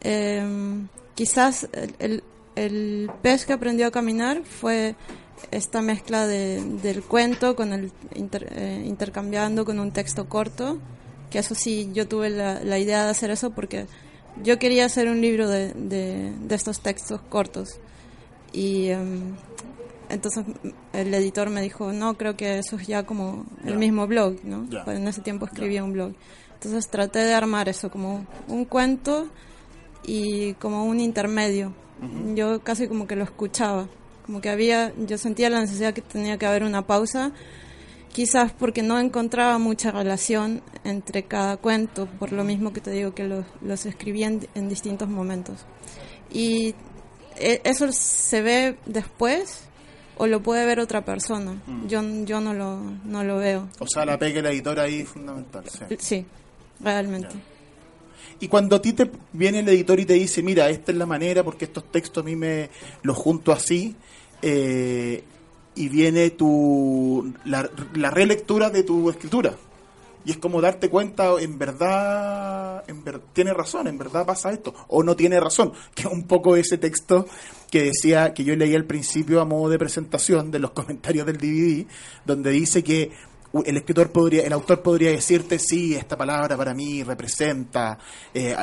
Eh, 0.00 0.84
quizás 1.14 1.68
el, 1.72 1.94
el- 1.98 2.24
el 2.56 3.10
pez 3.20 3.46
que 3.46 3.52
aprendió 3.52 3.86
a 3.88 3.90
caminar 3.90 4.42
fue 4.44 4.94
esta 5.50 5.82
mezcla 5.82 6.26
de, 6.26 6.62
del 6.82 7.02
cuento 7.02 7.54
con 7.56 7.72
el 7.72 7.92
inter- 8.14 8.48
eh, 8.52 8.82
intercambiando 8.86 9.64
con 9.64 9.78
un 9.80 9.92
texto 9.92 10.28
corto. 10.28 10.78
Que 11.30 11.38
eso 11.40 11.54
sí, 11.54 11.90
yo 11.92 12.06
tuve 12.06 12.30
la, 12.30 12.60
la 12.62 12.78
idea 12.78 13.04
de 13.04 13.10
hacer 13.10 13.30
eso 13.30 13.50
porque 13.50 13.86
yo 14.42 14.58
quería 14.58 14.84
hacer 14.84 15.08
un 15.08 15.20
libro 15.20 15.48
de, 15.48 15.72
de- 15.74 16.32
de 16.32 16.54
estos 16.54 16.80
textos 16.80 17.20
cortos. 17.28 17.78
Y 18.52 18.88
em, 18.88 19.34
entonces 20.08 20.44
el 20.92 21.12
editor 21.12 21.50
me 21.50 21.60
dijo, 21.60 21.92
no, 21.92 22.16
creo 22.16 22.36
que 22.36 22.58
eso 22.58 22.76
es 22.76 22.86
ya 22.86 23.04
como 23.04 23.46
el 23.64 23.76
mismo 23.78 24.06
blog, 24.06 24.36
¿no? 24.44 24.66
Pues 24.84 24.98
en 24.98 25.08
ese 25.08 25.22
tiempo 25.22 25.46
escribía 25.46 25.82
un 25.82 25.92
blog. 25.92 26.12
Entonces 26.54 26.88
traté 26.88 27.18
de 27.18 27.34
armar 27.34 27.68
eso 27.68 27.90
como 27.90 28.24
un 28.48 28.64
cuento 28.64 29.26
y 30.06 30.54
como 30.54 30.84
un 30.84 31.00
intermedio. 31.00 31.72
Yo 32.34 32.60
casi 32.62 32.86
como 32.86 33.06
que 33.06 33.16
lo 33.16 33.24
escuchaba, 33.24 33.88
como 34.24 34.40
que 34.40 34.48
había, 34.48 34.92
yo 34.96 35.18
sentía 35.18 35.50
la 35.50 35.60
necesidad 35.60 35.92
que 35.94 36.00
tenía 36.02 36.38
que 36.38 36.46
haber 36.46 36.62
una 36.64 36.86
pausa, 36.86 37.32
quizás 38.12 38.52
porque 38.52 38.82
no 38.82 38.98
encontraba 38.98 39.58
mucha 39.58 39.90
relación 39.90 40.62
entre 40.84 41.24
cada 41.24 41.56
cuento, 41.56 42.06
por 42.06 42.32
lo 42.32 42.44
mismo 42.44 42.72
que 42.72 42.80
te 42.80 42.90
digo 42.90 43.14
que 43.14 43.24
los, 43.24 43.44
los 43.60 43.86
escribía 43.86 44.28
en, 44.28 44.46
en 44.54 44.68
distintos 44.68 45.08
momentos. 45.08 45.66
Y 46.32 46.74
e- 47.36 47.60
eso 47.64 47.90
se 47.92 48.40
ve 48.40 48.76
después 48.86 49.64
o 50.16 50.26
lo 50.26 50.42
puede 50.42 50.64
ver 50.64 50.78
otra 50.78 51.04
persona. 51.04 51.60
Yo, 51.88 52.00
yo 52.24 52.40
no, 52.40 52.54
lo, 52.54 52.78
no 53.04 53.24
lo 53.24 53.38
veo. 53.38 53.68
O 53.80 53.86
sea, 53.86 54.04
la 54.04 54.18
pega 54.18 54.40
el 54.40 54.46
editor 54.46 54.78
ahí 54.78 55.00
es 55.00 55.08
fundamental. 55.08 55.64
sí. 55.68 55.96
Sí, 55.98 56.26
realmente. 56.80 57.34
Y 58.40 58.48
cuando 58.48 58.76
a 58.76 58.82
ti 58.82 58.92
te 58.92 59.10
viene 59.32 59.60
el 59.60 59.68
editor 59.68 59.98
y 60.00 60.04
te 60.04 60.14
dice, 60.14 60.42
mira, 60.42 60.68
esta 60.68 60.92
es 60.92 60.98
la 60.98 61.06
manera 61.06 61.42
porque 61.44 61.64
estos 61.66 61.90
textos 61.90 62.22
a 62.22 62.24
mí 62.24 62.36
me 62.36 62.68
los 63.02 63.16
junto 63.16 63.52
así, 63.52 63.96
eh, 64.46 65.24
y 65.74 65.88
viene 65.88 66.30
tu 66.30 67.32
la, 67.46 67.68
la 67.94 68.10
relectura 68.10 68.68
de 68.68 68.82
tu 68.82 69.08
escritura. 69.08 69.54
Y 70.26 70.32
es 70.32 70.36
como 70.36 70.60
darte 70.60 70.90
cuenta, 70.90 71.30
en 71.40 71.58
verdad, 71.58 72.84
en 72.86 73.02
tiene 73.32 73.54
razón, 73.54 73.86
en 73.86 73.98
verdad 73.98 74.26
pasa 74.26 74.52
esto, 74.52 74.74
o 74.88 75.02
no 75.02 75.16
tiene 75.16 75.40
razón, 75.40 75.72
que 75.94 76.06
un 76.06 76.26
poco 76.26 76.56
ese 76.56 76.78
texto 76.78 77.26
que 77.70 77.84
decía, 77.84 78.34
que 78.34 78.44
yo 78.44 78.54
leí 78.54 78.74
al 78.74 78.84
principio 78.84 79.40
a 79.40 79.44
modo 79.46 79.70
de 79.70 79.78
presentación 79.78 80.50
de 80.50 80.58
los 80.58 80.70
comentarios 80.72 81.26
del 81.26 81.38
DVD, 81.38 81.86
donde 82.24 82.50
dice 82.50 82.84
que 82.84 83.10
el 83.64 83.76
escritor 83.76 84.10
podría, 84.10 84.42
el 84.44 84.52
autor 84.52 84.82
podría 84.82 85.10
decirte, 85.10 85.58
sí, 85.58 85.94
esta 85.94 86.16
palabra 86.16 86.56
para 86.56 86.74
mí 86.74 87.02
representa, 87.02 87.98
eh, 88.34 88.56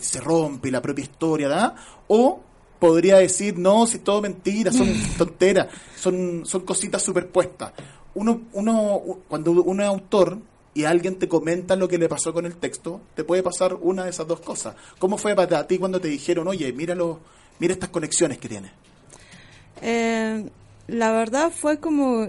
se 0.00 0.20
rompe 0.20 0.70
la 0.70 0.82
propia 0.82 1.02
historia, 1.02 1.48
¿da? 1.48 1.74
O 2.08 2.40
podría 2.78 3.16
decir, 3.16 3.58
no, 3.58 3.86
si 3.86 3.98
todo 3.98 4.20
mentira, 4.20 4.72
son 4.72 4.88
tonteras, 5.18 5.68
son, 5.96 6.44
son 6.44 6.62
cositas 6.62 7.02
superpuestas. 7.02 7.72
Uno, 8.14 8.42
uno, 8.52 9.00
cuando 9.28 9.50
uno 9.50 9.82
es 9.82 9.88
autor 9.88 10.38
y 10.74 10.84
alguien 10.84 11.18
te 11.18 11.28
comenta 11.28 11.76
lo 11.76 11.88
que 11.88 11.98
le 11.98 12.08
pasó 12.08 12.32
con 12.32 12.46
el 12.46 12.56
texto, 12.56 13.00
te 13.14 13.24
puede 13.24 13.42
pasar 13.42 13.74
una 13.74 14.04
de 14.04 14.10
esas 14.10 14.26
dos 14.26 14.40
cosas. 14.40 14.74
¿Cómo 14.98 15.18
fue 15.18 15.34
para 15.34 15.66
ti 15.66 15.78
cuando 15.78 16.00
te 16.00 16.08
dijeron, 16.08 16.48
oye, 16.48 16.72
míralo, 16.72 17.20
mira 17.58 17.74
estas 17.74 17.90
conexiones 17.90 18.38
que 18.38 18.48
tiene? 18.48 18.70
Eh, 19.80 20.48
la 20.88 21.12
verdad 21.12 21.50
fue 21.50 21.78
como, 21.78 22.26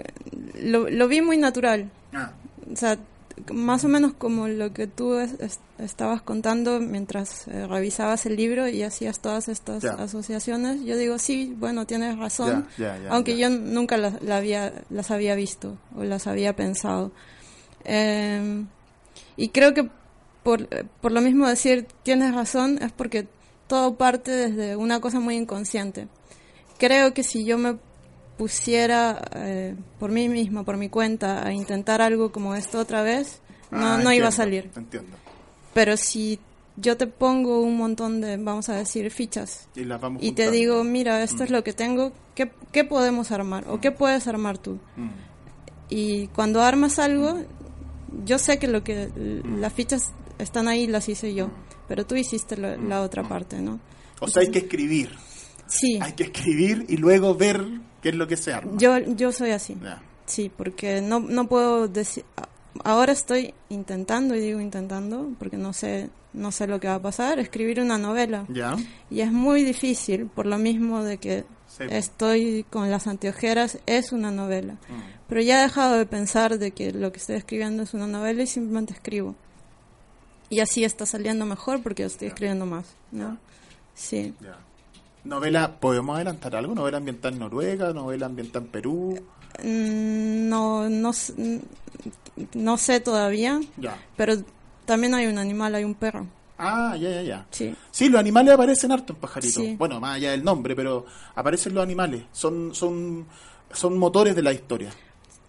lo, 0.59 0.89
lo 0.89 1.07
vi 1.07 1.21
muy 1.21 1.37
natural. 1.37 1.91
O 2.71 2.75
sea, 2.75 2.97
más 3.53 3.83
o 3.83 3.87
menos 3.87 4.13
como 4.13 4.47
lo 4.47 4.71
que 4.73 4.87
tú 4.87 5.15
es- 5.19 5.33
es- 5.39 5.59
estabas 5.77 6.21
contando 6.21 6.79
mientras 6.79 7.47
eh, 7.47 7.67
revisabas 7.67 8.25
el 8.25 8.35
libro 8.37 8.67
y 8.67 8.81
hacías 8.83 9.19
todas 9.19 9.47
estas 9.49 9.83
asociaciones. 9.99 10.83
Yo 10.85 10.95
digo, 10.97 11.17
sí, 11.19 11.53
bueno, 11.57 11.85
tienes 11.85 12.17
razón. 12.17 12.67
Aunque 13.11 13.37
yo 13.37 13.49
nunca 13.49 13.97
las, 13.97 14.21
la 14.21 14.37
había, 14.37 14.73
las 14.89 15.11
había 15.11 15.35
visto 15.35 15.77
o 15.97 16.03
las 16.03 16.27
había 16.27 16.55
pensado. 16.55 17.11
Eh, 17.83 18.65
y 19.37 19.49
creo 19.49 19.73
que 19.73 19.89
por, 20.43 20.67
por 21.01 21.11
lo 21.11 21.21
mismo 21.21 21.47
decir 21.47 21.87
tienes 22.03 22.33
razón 22.33 22.79
es 22.81 22.91
porque 22.91 23.27
todo 23.67 23.95
parte 23.95 24.31
desde 24.31 24.75
una 24.75 24.99
cosa 25.01 25.19
muy 25.19 25.35
inconsciente. 25.35 26.07
Creo 26.77 27.13
que 27.13 27.23
si 27.23 27.45
yo 27.45 27.57
me 27.57 27.77
pusiera 28.37 29.21
eh, 29.33 29.75
por 29.99 30.11
mí 30.11 30.29
misma, 30.29 30.63
por 30.63 30.77
mi 30.77 30.89
cuenta, 30.89 31.45
a 31.45 31.53
intentar 31.53 32.01
algo 32.01 32.31
como 32.31 32.55
esto 32.55 32.79
otra 32.79 33.01
vez, 33.01 33.41
no, 33.71 33.93
Ah, 33.93 33.97
no 33.97 34.11
iba 34.13 34.27
a 34.27 34.29
entiendo, 34.29 34.31
salir. 34.31 34.71
Entiendo. 34.75 35.17
Pero 35.73 35.97
si 35.97 36.39
yo 36.77 36.97
te 36.97 37.07
pongo 37.07 37.61
un 37.61 37.77
montón 37.77 38.21
de, 38.21 38.37
vamos 38.37 38.69
a 38.69 38.75
decir, 38.75 39.09
fichas 39.11 39.67
Y, 39.75 39.85
las 39.85 39.99
vamos 40.01 40.21
y 40.23 40.33
te 40.33 40.51
digo, 40.51 40.83
mira, 40.83 41.23
esto 41.23 41.43
es 41.43 41.49
lo 41.49 41.63
que 41.63 41.73
tengo, 41.73 42.11
¿qué, 42.35 42.51
qué 42.71 42.83
podemos 42.83 43.31
armar? 43.31 43.65
¿O 43.69 43.79
qué 43.79 43.91
puedes 43.91 44.27
armar 44.27 44.57
tú? 44.57 44.79
Mm. 44.95 45.09
Y 45.89 46.27
cuando 46.27 46.61
armas 46.61 46.99
algo, 46.99 47.41
yo 48.25 48.39
sé 48.39 48.59
que 48.59 48.67
lo 48.67 48.83
que 48.83 49.09
las 49.59 49.73
fichas 49.73 50.11
están 50.39 50.67
ahí, 50.67 50.87
las 50.87 51.07
hice 51.09 51.33
yo, 51.33 51.49
pero 51.87 52.05
tú 52.05 52.15
hiciste 52.15 52.57
la, 52.57 52.75
la 52.77 53.01
otra 53.01 53.23
parte, 53.23 53.61
¿no? 53.61 53.79
O 54.19 54.27
sea, 54.27 54.41
hay 54.41 54.51
que 54.51 54.59
escribir. 54.59 55.15
Sí, 55.67 55.99
Hay 56.01 56.13
que 56.13 56.23
escribir 56.23 56.85
y 56.89 56.97
luego 56.97 57.35
ver 57.35 57.65
qué 58.05 58.09
es 58.09 58.15
lo 58.15 58.27
que 58.27 58.37
se 58.37 58.53
arma. 58.53 58.73
yo, 58.77 58.99
yo 58.99 59.31
soy 59.31 59.49
así. 59.49 59.75
Sí, 60.27 60.51
porque 60.55 61.01
no, 61.01 61.19
no 61.19 61.47
puedo 61.47 61.87
decir... 61.87 62.23
Ahora 62.83 63.11
estoy 63.13 63.55
intentando, 63.69 64.35
y 64.35 64.39
digo 64.41 64.59
intentando, 64.59 65.31
porque 65.39 65.57
no 65.57 65.73
sé, 65.73 66.11
no 66.33 66.51
sé 66.51 66.67
lo 66.67 66.79
que 66.79 66.87
va 66.87 66.95
a 66.95 67.01
pasar, 67.01 67.39
escribir 67.39 67.81
una 67.81 67.97
novela. 67.97 68.45
Ya. 68.49 68.75
Y 69.09 69.21
es 69.21 69.31
muy 69.31 69.63
difícil, 69.63 70.27
por 70.27 70.45
lo 70.45 70.59
mismo 70.59 71.03
de 71.03 71.17
que 71.17 71.45
Sí. 71.67 71.83
estoy 71.89 72.63
con 72.69 72.91
las 72.91 73.07
anteojeras, 73.07 73.79
es 73.87 74.11
una 74.11 74.29
novela. 74.29 74.73
Mm. 74.73 74.99
Pero 75.27 75.41
ya 75.41 75.59
he 75.59 75.63
dejado 75.63 75.97
de 75.97 76.05
pensar 76.05 76.59
de 76.59 76.69
que 76.71 76.91
lo 76.91 77.11
que 77.11 77.17
estoy 77.17 77.37
escribiendo 77.37 77.81
es 77.81 77.95
una 77.95 78.05
novela 78.05 78.43
y 78.43 78.47
simplemente 78.47 78.93
escribo. 78.93 79.33
Y 80.51 80.59
así 80.59 80.83
está 80.83 81.07
saliendo 81.07 81.47
mejor 81.47 81.81
porque 81.81 82.03
estoy 82.03 82.27
escribiendo 82.27 82.67
más, 82.67 82.85
¿no? 83.11 83.39
Sí. 83.95 84.35
Novela, 85.25 85.79
¿podemos 85.79 86.15
adelantar 86.15 86.55
algo? 86.55 86.75
¿Novela 86.75 86.97
ambiental 86.97 87.33
en 87.33 87.39
Noruega? 87.39 87.91
¿Novela 87.93 88.27
ambiental 88.27 88.63
en 88.63 88.67
Perú? 88.69 89.19
Mm, 89.63 90.49
No, 90.49 90.87
no, 90.89 91.11
n- 91.37 91.61
no 92.53 92.77
sé 92.77 92.99
todavía, 92.99 93.59
Ya. 93.77 93.97
pero 94.15 94.35
también 94.85 95.13
hay 95.15 95.25
un 95.27 95.37
animal, 95.37 95.73
hay 95.75 95.83
un 95.83 95.95
perro. 95.95 96.27
Ah, 96.57 96.95
ya, 96.97 97.09
ya, 97.09 97.21
ya. 97.21 97.45
Sí. 97.51 97.75
Sí, 97.91 98.07
los 98.07 98.19
animales 98.19 98.53
aparecen 98.53 98.91
harto 98.91 99.13
en 99.13 99.19
Pajarito. 99.19 99.59
Sí. 99.59 99.75
Bueno, 99.77 99.99
más 99.99 100.15
allá 100.15 100.31
del 100.31 100.43
nombre, 100.43 100.75
pero 100.75 101.05
aparecen 101.35 101.73
los 101.73 101.83
animales. 101.83 102.23
Son, 102.31 102.73
son, 102.73 103.25
son 103.73 103.97
motores 103.97 104.35
de 104.35 104.41
la 104.41 104.53
historia. 104.53 104.91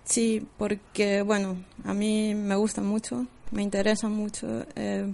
Sí, 0.04 0.45
porque, 0.56 1.23
bueno, 1.23 1.56
a 1.85 1.92
mí 1.95 2.35
me 2.35 2.56
gusta 2.56 2.80
mucho, 2.80 3.26
me 3.50 3.62
interesa 3.62 4.09
mucho. 4.09 4.47
Eh, 4.75 5.12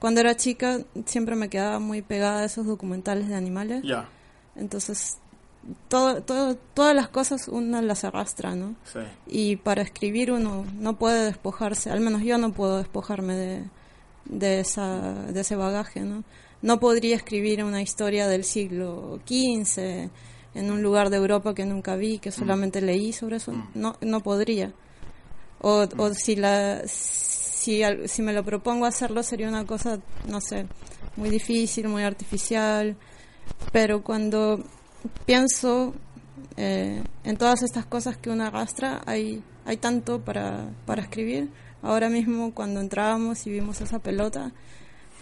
cuando 0.00 0.20
era 0.20 0.34
chica 0.34 0.80
siempre 1.04 1.36
me 1.36 1.48
quedaba 1.48 1.78
muy 1.78 2.02
pegada 2.02 2.40
a 2.40 2.44
esos 2.46 2.66
documentales 2.66 3.28
de 3.28 3.34
animales. 3.36 3.82
Ya. 3.84 4.08
Entonces, 4.56 5.18
todo, 5.88 6.22
todo, 6.22 6.56
todas 6.74 6.96
las 6.96 7.08
cosas 7.08 7.46
uno 7.48 7.80
las 7.82 8.04
arrastra, 8.04 8.56
¿no? 8.56 8.74
Sí. 8.84 9.00
Y 9.26 9.56
para 9.56 9.82
escribir 9.82 10.32
uno 10.32 10.64
no 10.78 10.96
puede 10.98 11.26
despojarse, 11.26 11.90
al 11.90 12.00
menos 12.00 12.22
yo 12.22 12.38
no 12.38 12.52
puedo 12.52 12.78
despojarme 12.78 13.34
de, 13.34 13.64
de, 14.24 14.60
esa, 14.60 15.12
de 15.12 15.40
ese 15.40 15.54
bagaje, 15.54 16.00
¿no? 16.00 16.24
No 16.62 16.80
podría 16.80 17.14
escribir 17.16 17.62
una 17.62 17.82
historia 17.82 18.26
del 18.26 18.44
siglo 18.44 19.20
XV 19.26 20.10
en 20.54 20.70
un 20.70 20.82
lugar 20.82 21.10
de 21.10 21.18
Europa 21.18 21.54
que 21.54 21.64
nunca 21.64 21.96
vi, 21.96 22.18
que 22.18 22.32
solamente 22.32 22.80
leí 22.80 23.12
sobre 23.12 23.36
eso. 23.36 23.52
No, 23.74 23.96
no 24.00 24.20
podría. 24.20 24.72
O, 25.60 25.86
o 25.96 26.14
si, 26.14 26.36
la, 26.36 26.82
si, 27.70 28.08
si 28.08 28.22
me 28.22 28.32
lo 28.32 28.42
propongo 28.44 28.86
hacerlo 28.86 29.22
sería 29.22 29.48
una 29.48 29.64
cosa, 29.64 30.00
no 30.26 30.40
sé, 30.40 30.66
muy 31.16 31.30
difícil, 31.30 31.88
muy 31.88 32.02
artificial. 32.02 32.96
Pero 33.72 34.02
cuando 34.02 34.64
pienso 35.26 35.94
eh, 36.56 37.02
en 37.24 37.36
todas 37.36 37.62
estas 37.62 37.86
cosas 37.86 38.16
que 38.16 38.30
uno 38.30 38.44
arrastra, 38.44 39.02
hay, 39.06 39.42
hay 39.64 39.76
tanto 39.76 40.20
para, 40.20 40.68
para 40.86 41.02
escribir. 41.02 41.48
Ahora 41.82 42.08
mismo 42.08 42.52
cuando 42.54 42.80
entrábamos 42.80 43.46
y 43.46 43.50
vimos 43.50 43.80
esa 43.80 44.00
pelota, 44.00 44.52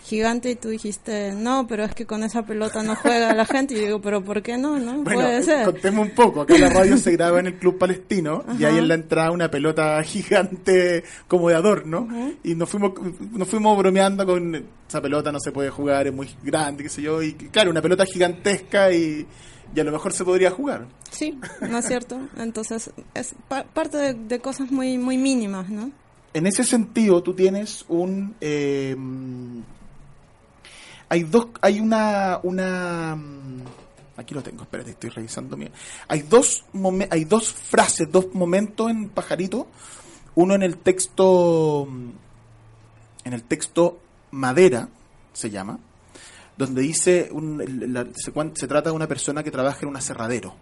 gigante 0.05 0.50
y 0.50 0.55
tú 0.57 0.69
dijiste, 0.71 1.33
no, 1.35 1.67
pero 1.67 1.85
es 1.85 1.95
que 1.95 2.07
con 2.07 2.23
esa 2.23 2.43
pelota 2.47 2.83
no 2.83 2.97
juega 2.97 3.35
la 3.35 3.45
gente. 3.47 3.75
Y 3.75 3.78
yo 3.78 3.85
digo, 3.85 4.00
pero 4.00 4.23
¿por 4.25 4.43
qué 4.43 4.57
no? 4.57 4.78
no 4.78 5.02
Bueno, 5.02 5.21
puede 5.21 5.43
ser. 5.43 5.64
contemos 5.64 6.09
un 6.09 6.14
poco. 6.14 6.40
Acá 6.43 6.57
la 6.59 6.69
radio 6.71 6.97
se 6.97 7.12
graba 7.12 7.40
en 7.40 7.49
el 7.49 7.55
Club 7.59 7.78
Palestino 7.78 8.45
y 8.59 8.64
hay 8.64 8.78
en 8.78 8.88
la 8.88 8.95
entrada 8.95 9.31
una 9.31 9.50
pelota 9.50 10.02
gigante 10.02 11.05
como 11.26 11.49
de 11.49 11.55
adorno. 11.57 12.09
Y 12.43 12.55
nos 12.55 12.69
fuimos, 12.71 12.93
nos 13.33 13.49
fuimos 13.49 13.76
bromeando 13.76 14.25
con 14.26 14.64
esa 14.88 15.02
pelota 15.02 15.31
no 15.31 15.38
se 15.40 15.52
puede 15.52 15.69
jugar, 15.71 16.07
es 16.07 16.14
muy 16.14 16.28
grande, 16.43 16.83
qué 16.83 16.88
sé 16.88 17.02
yo. 17.02 17.23
Y 17.23 17.33
claro, 17.35 17.71
una 17.71 17.83
pelota 17.83 18.07
gigantesca 18.07 18.90
y, 18.93 19.26
y 19.75 19.81
a 19.81 19.85
lo 19.85 19.93
mejor 19.93 20.12
se 20.14 20.25
podría 20.25 20.50
jugar. 20.50 20.87
Sí, 21.11 21.38
¿no 21.61 21.78
es 21.78 21.87
cierto? 21.87 22.19
Entonces, 22.38 22.90
es 23.14 23.35
pa- 23.49 23.64
parte 23.64 23.99
de, 23.99 24.14
de 24.14 24.38
cosas 24.40 24.71
muy, 24.71 24.97
muy 24.97 25.19
mínimas, 25.19 25.69
¿no? 25.69 25.90
En 26.35 26.47
ese 26.47 26.62
sentido, 26.64 27.23
tú 27.23 27.35
tienes 27.35 27.85
un... 27.88 28.35
eh, 28.40 28.95
hay 31.09 31.23
dos... 31.25 31.49
Hay 31.61 31.81
una... 31.81 32.41
una 32.43 33.17
mm, 33.17 33.62
aquí 34.17 34.35
lo 34.35 34.43
tengo, 34.43 34.62
espérate, 34.62 34.91
estoy 34.91 35.11
revisando. 35.11 35.57
mi- 35.57 35.71
Hay 36.09 36.23
dos, 36.23 36.65
hay 37.11 37.25
dos 37.25 37.53
frases, 37.53 38.11
dos 38.11 38.35
momentos 38.35 38.91
en 38.91 39.09
Pajarito. 39.09 39.69
Uno 40.35 40.55
en 40.55 40.62
el 40.62 40.79
texto... 40.79 41.87
mm, 41.88 42.11
En 43.25 43.33
el 43.33 43.43
texto 43.45 44.00
Madera, 44.31 44.88
se 45.33 45.50
llama, 45.50 45.79
donde 46.57 46.83
dice... 46.83 47.29
un- 47.33 48.12
se, 48.17 48.33
se 48.55 48.67
trata 48.69 48.91
de 48.91 48.97
una 48.97 49.07
persona 49.07 49.43
que 49.43 49.50
trabaja 49.50 49.81
en 49.83 49.88
un 49.88 49.97
aserradero. 49.97 50.55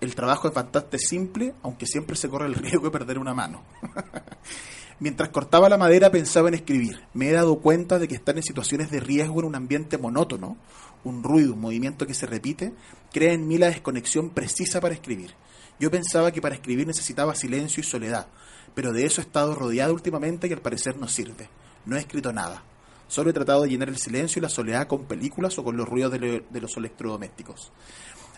El 0.00 0.14
trabajo 0.14 0.46
es 0.46 0.54
bastante 0.54 0.96
simple, 0.98 1.54
aunque 1.64 1.84
siempre 1.86 2.14
se 2.14 2.28
corre 2.28 2.46
el 2.46 2.54
riesgo 2.54 2.84
de 2.84 2.90
perder 2.92 3.18
una 3.18 3.34
mano. 3.34 3.62
Mientras 5.00 5.28
cortaba 5.28 5.68
la 5.68 5.78
madera 5.78 6.10
pensaba 6.10 6.48
en 6.48 6.54
escribir. 6.54 7.02
Me 7.14 7.28
he 7.28 7.32
dado 7.32 7.60
cuenta 7.60 8.00
de 8.00 8.08
que 8.08 8.16
estar 8.16 8.36
en 8.36 8.42
situaciones 8.42 8.90
de 8.90 8.98
riesgo 8.98 9.40
en 9.40 9.46
un 9.46 9.54
ambiente 9.54 9.96
monótono, 9.96 10.56
un 11.04 11.22
ruido, 11.22 11.54
un 11.54 11.60
movimiento 11.60 12.04
que 12.04 12.14
se 12.14 12.26
repite, 12.26 12.72
crea 13.12 13.32
en 13.32 13.46
mí 13.46 13.58
la 13.58 13.68
desconexión 13.68 14.30
precisa 14.30 14.80
para 14.80 14.94
escribir. 14.94 15.34
Yo 15.78 15.90
pensaba 15.92 16.32
que 16.32 16.42
para 16.42 16.56
escribir 16.56 16.88
necesitaba 16.88 17.36
silencio 17.36 17.80
y 17.80 17.84
soledad, 17.84 18.26
pero 18.74 18.92
de 18.92 19.06
eso 19.06 19.20
he 19.20 19.24
estado 19.24 19.54
rodeado 19.54 19.94
últimamente 19.94 20.48
y 20.48 20.52
al 20.52 20.60
parecer 20.60 20.96
no 20.96 21.06
sirve. 21.06 21.48
No 21.86 21.96
he 21.96 22.00
escrito 22.00 22.32
nada. 22.32 22.64
Solo 23.06 23.30
he 23.30 23.32
tratado 23.32 23.62
de 23.62 23.70
llenar 23.70 23.88
el 23.88 23.96
silencio 23.96 24.40
y 24.40 24.42
la 24.42 24.48
soledad 24.48 24.88
con 24.88 25.04
películas 25.04 25.56
o 25.58 25.64
con 25.64 25.76
los 25.76 25.88
ruidos 25.88 26.12
de, 26.12 26.44
de 26.50 26.60
los 26.60 26.76
electrodomésticos. 26.76 27.72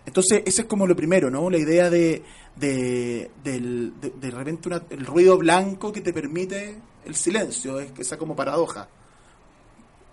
Entonces, 0.06 0.42
ese 0.46 0.62
es 0.62 0.66
como 0.68 0.86
lo 0.86 0.96
primero, 0.96 1.30
¿no? 1.30 1.48
La 1.50 1.58
idea 1.58 1.90
de, 1.90 2.22
de, 2.56 3.30
del- 3.44 3.92
de, 4.00 4.10
de 4.10 4.30
repente 4.30 4.68
una- 4.68 4.82
el 4.90 5.04
ruido 5.06 5.36
blanco 5.38 5.92
que 5.92 6.00
te 6.00 6.12
permite 6.12 6.76
el 7.04 7.14
silencio, 7.14 7.78
es 7.80 7.90
esa 7.98 8.16
como 8.16 8.34
paradoja. 8.34 8.88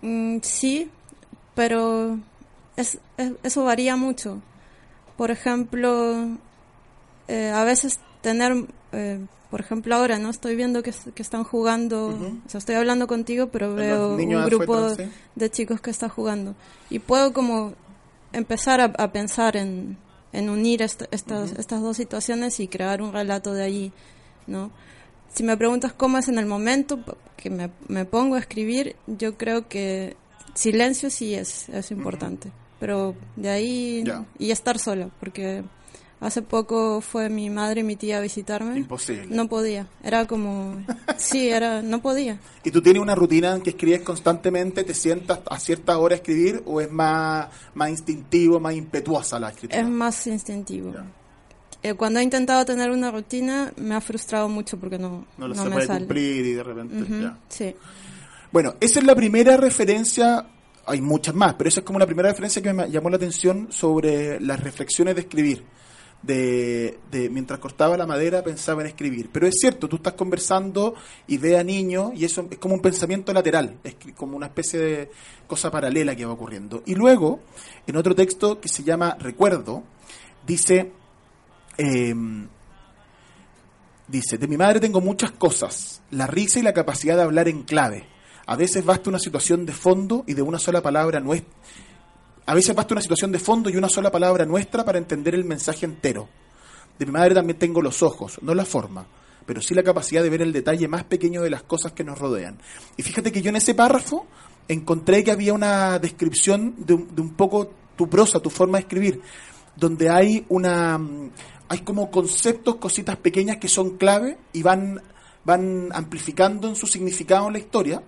Mm, 0.02 0.38
sí, 0.42 0.90
pero 1.54 2.18
es, 2.76 2.98
es- 3.16 3.32
eso 3.42 3.64
varía 3.64 3.96
mucho. 3.96 4.40
Por 5.16 5.30
ejemplo, 5.30 6.28
eh, 7.26 7.50
a 7.50 7.64
veces 7.64 7.98
tener, 8.20 8.66
eh, 8.92 9.18
por 9.50 9.60
ejemplo, 9.60 9.94
ahora 9.96 10.18
no 10.18 10.30
estoy 10.30 10.54
viendo 10.54 10.82
que, 10.82 10.92
que 11.14 11.22
están 11.22 11.42
jugando, 11.42 12.08
o 12.46 12.48
sea, 12.48 12.58
estoy 12.58 12.76
hablando 12.76 13.06
contigo, 13.06 13.48
pero 13.48 13.74
veo 13.74 14.16
un 14.38 14.44
grupo 14.46 14.64
afuera, 14.74 14.94
¿sí? 14.96 15.10
de 15.34 15.50
chicos 15.50 15.80
que 15.80 15.90
está 15.90 16.08
jugando 16.08 16.54
y 16.90 16.98
puedo 17.00 17.32
como 17.32 17.72
empezar 18.32 18.80
a, 18.80 18.84
a 18.84 19.12
pensar 19.12 19.56
en, 19.56 19.96
en 20.32 20.50
unir 20.50 20.82
est- 20.82 21.04
estas, 21.10 21.52
estas 21.52 21.80
dos 21.82 21.96
situaciones 21.96 22.60
y 22.60 22.68
crear 22.68 23.00
un 23.02 23.12
relato 23.12 23.52
de 23.54 23.64
allí, 23.64 23.92
¿no? 24.46 24.70
Si 25.32 25.42
me 25.42 25.56
preguntas 25.56 25.92
cómo 25.92 26.18
es 26.18 26.28
en 26.28 26.38
el 26.38 26.46
momento 26.46 26.98
que 27.36 27.50
me, 27.50 27.70
me 27.88 28.04
pongo 28.04 28.34
a 28.36 28.38
escribir, 28.38 28.96
yo 29.06 29.36
creo 29.36 29.68
que 29.68 30.16
silencio 30.54 31.10
sí 31.10 31.34
es, 31.34 31.68
es 31.68 31.90
importante, 31.90 32.50
pero 32.80 33.14
de 33.36 33.50
ahí 33.50 34.02
y 34.38 34.50
estar 34.50 34.78
sola, 34.78 35.10
porque 35.20 35.62
hace 36.20 36.42
poco 36.42 37.00
fue 37.00 37.28
mi 37.28 37.50
madre 37.50 37.80
y 37.80 37.84
mi 37.84 37.96
tía 37.96 38.18
a 38.18 38.20
visitarme. 38.20 38.76
Imposible. 38.78 39.26
No 39.28 39.48
podía, 39.48 39.86
era 40.02 40.26
como, 40.26 40.84
sí, 41.16 41.48
era, 41.48 41.82
no 41.82 42.00
podía. 42.02 42.38
¿Y 42.64 42.70
tú 42.70 42.82
tienes 42.82 43.00
una 43.02 43.14
rutina 43.14 43.54
en 43.54 43.62
que 43.62 43.70
escribes 43.70 44.02
constantemente, 44.02 44.84
te 44.84 44.94
sientas 44.94 45.40
a 45.48 45.58
cierta 45.58 45.98
hora 45.98 46.14
a 46.14 46.16
escribir 46.16 46.62
o 46.66 46.80
es 46.80 46.90
más, 46.90 47.48
más 47.74 47.90
instintivo, 47.90 48.60
más 48.60 48.74
impetuosa 48.74 49.38
la 49.38 49.50
escritura? 49.50 49.80
Es 49.80 49.88
más 49.88 50.26
instintivo. 50.26 50.94
Eh, 51.82 51.94
cuando 51.94 52.18
he 52.18 52.24
intentado 52.24 52.64
tener 52.64 52.90
una 52.90 53.10
rutina, 53.10 53.72
me 53.76 53.94
ha 53.94 54.00
frustrado 54.00 54.48
mucho 54.48 54.78
porque 54.78 54.98
no, 54.98 55.26
no 55.36 55.46
lo 55.46 55.54
no 55.54 55.62
se 55.62 55.68
me 55.68 55.74
puede 55.74 55.86
sale. 55.86 56.00
cumplir 56.00 56.46
y 56.46 56.52
de 56.54 56.62
repente 56.64 57.06
ya. 57.22 57.38
Sí. 57.48 57.74
Bueno, 58.50 58.74
esa 58.80 58.98
es 58.98 59.04
la 59.04 59.14
primera 59.14 59.56
referencia, 59.56 60.44
hay 60.86 61.00
muchas 61.00 61.34
más, 61.34 61.54
pero 61.54 61.68
esa 61.68 61.80
es 61.80 61.86
como 61.86 61.98
la 62.00 62.06
primera 62.06 62.30
referencia 62.30 62.60
que 62.62 62.72
me 62.72 62.90
llamó 62.90 63.10
la 63.10 63.16
atención 63.16 63.68
sobre 63.70 64.40
las 64.40 64.58
reflexiones 64.58 65.14
de 65.14 65.20
escribir. 65.20 65.62
De, 66.20 66.98
de 67.12 67.30
mientras 67.30 67.60
cortaba 67.60 67.96
la 67.96 68.06
madera 68.06 68.42
pensaba 68.42 68.80
en 68.82 68.88
escribir. 68.88 69.30
Pero 69.32 69.46
es 69.46 69.54
cierto, 69.60 69.88
tú 69.88 69.96
estás 69.96 70.14
conversando 70.14 70.94
y 71.28 71.38
ve 71.38 71.56
a 71.56 71.62
niños 71.62 72.10
y 72.14 72.24
eso 72.24 72.46
es 72.50 72.58
como 72.58 72.74
un 72.74 72.82
pensamiento 72.82 73.32
lateral, 73.32 73.78
es 73.84 73.94
como 74.16 74.36
una 74.36 74.46
especie 74.46 74.80
de 74.80 75.10
cosa 75.46 75.70
paralela 75.70 76.16
que 76.16 76.26
va 76.26 76.32
ocurriendo. 76.32 76.82
Y 76.86 76.96
luego, 76.96 77.40
en 77.86 77.96
otro 77.96 78.16
texto 78.16 78.60
que 78.60 78.68
se 78.68 78.82
llama 78.82 79.16
Recuerdo, 79.20 79.84
dice, 80.44 80.90
em, 81.76 82.48
Dice, 84.08 84.38
de 84.38 84.48
mi 84.48 84.56
madre 84.56 84.80
tengo 84.80 85.02
muchas 85.02 85.32
cosas, 85.32 86.00
la 86.10 86.26
risa 86.26 86.58
y 86.58 86.62
la 86.62 86.72
capacidad 86.72 87.14
de 87.14 87.22
hablar 87.22 87.46
en 87.46 87.62
clave. 87.62 88.06
A 88.46 88.56
veces 88.56 88.82
basta 88.82 89.10
una 89.10 89.18
situación 89.18 89.66
de 89.66 89.74
fondo 89.74 90.24
y 90.26 90.32
de 90.32 90.40
una 90.40 90.58
sola 90.58 90.80
palabra 90.80 91.20
nuestra. 91.20 91.52
A 92.48 92.54
veces 92.54 92.74
basta 92.74 92.94
una 92.94 93.02
situación 93.02 93.30
de 93.30 93.38
fondo 93.38 93.68
y 93.68 93.76
una 93.76 93.90
sola 93.90 94.10
palabra 94.10 94.46
nuestra 94.46 94.82
para 94.82 94.96
entender 94.96 95.34
el 95.34 95.44
mensaje 95.44 95.84
entero. 95.84 96.30
De 96.98 97.04
mi 97.04 97.12
madre 97.12 97.34
también 97.34 97.58
tengo 97.58 97.82
los 97.82 98.02
ojos, 98.02 98.38
no 98.40 98.54
la 98.54 98.64
forma, 98.64 99.06
pero 99.44 99.60
sí 99.60 99.74
la 99.74 99.82
capacidad 99.82 100.22
de 100.22 100.30
ver 100.30 100.40
el 100.40 100.50
detalle 100.50 100.88
más 100.88 101.04
pequeño 101.04 101.42
de 101.42 101.50
las 101.50 101.64
cosas 101.64 101.92
que 101.92 102.04
nos 102.04 102.18
rodean. 102.18 102.58
Y 102.96 103.02
fíjate 103.02 103.32
que 103.32 103.42
yo 103.42 103.50
en 103.50 103.56
ese 103.56 103.74
párrafo 103.74 104.26
encontré 104.66 105.22
que 105.22 105.30
había 105.30 105.52
una 105.52 105.98
descripción 105.98 106.74
de 106.78 106.94
un, 106.94 107.34
poco 107.36 107.70
tu 107.94 108.08
prosa, 108.08 108.40
tu 108.40 108.48
forma 108.48 108.78
de 108.78 108.82
escribir, 108.84 109.20
donde 109.76 110.08
hay 110.08 110.46
una 110.48 110.96
mm, 110.96 111.30
hay 111.68 111.80
como 111.80 112.10
conceptos, 112.10 112.76
cositas 112.76 113.18
pequeñas 113.18 113.58
que 113.58 113.68
son 113.68 113.98
clave 113.98 114.38
y 114.54 114.62
van 114.62 115.02
van 115.44 115.90
amplificando 115.92 116.66
en 116.66 116.76
su 116.76 116.86
significado 116.86 117.48
en 117.48 117.52
la 117.52 117.58
historia 117.58 118.02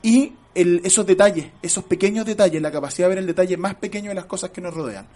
y 0.00 0.32
el- 0.54 0.80
esos 0.84 1.06
detalles, 1.06 1.46
esos 1.62 1.84
pequeños 1.84 2.26
detalles, 2.26 2.60
la 2.62 2.70
capacidad 2.70 3.06
de 3.08 3.14
ver 3.14 3.18
el 3.18 3.26
detalle 3.26 3.56
más 3.56 3.74
pequeño 3.74 4.10
de 4.10 4.14
las 4.14 4.26
cosas 4.26 4.50
que 4.50 4.60
nos 4.60 4.74
rodean. 4.74 5.06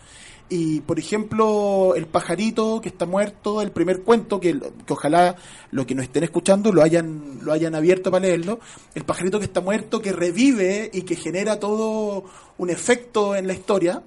Y, 0.51 0.81
por 0.81 0.99
ejemplo, 0.99 1.93
el 1.95 2.07
pajarito 2.07 2.81
que 2.81 2.89
está 2.89 3.05
muerto, 3.05 3.61
el 3.61 3.71
primer 3.71 4.01
cuento, 4.01 4.41
que, 4.41 4.59
que 4.59 4.93
ojalá 4.95 5.37
los 5.73 5.85
que 5.85 5.95
nos 5.95 6.05
estén 6.05 6.25
escuchando 6.25 6.73
lo 6.73 6.83
hayan, 6.83 7.41
lo 7.43 7.53
hayan 7.53 7.75
abierto 7.75 8.11
para 8.11 8.23
leerlo, 8.27 8.59
el 8.95 9.05
pajarito 9.05 9.39
que 9.39 9.45
está 9.45 9.61
muerto, 9.61 10.01
que 10.01 10.11
revive 10.13 10.91
y 10.93 11.03
que 11.03 11.17
genera 11.17 11.61
todo 11.61 12.25
un 12.57 12.71
efecto 12.71 13.37
en 13.37 13.47
la 13.47 13.53
historia, 13.53 14.03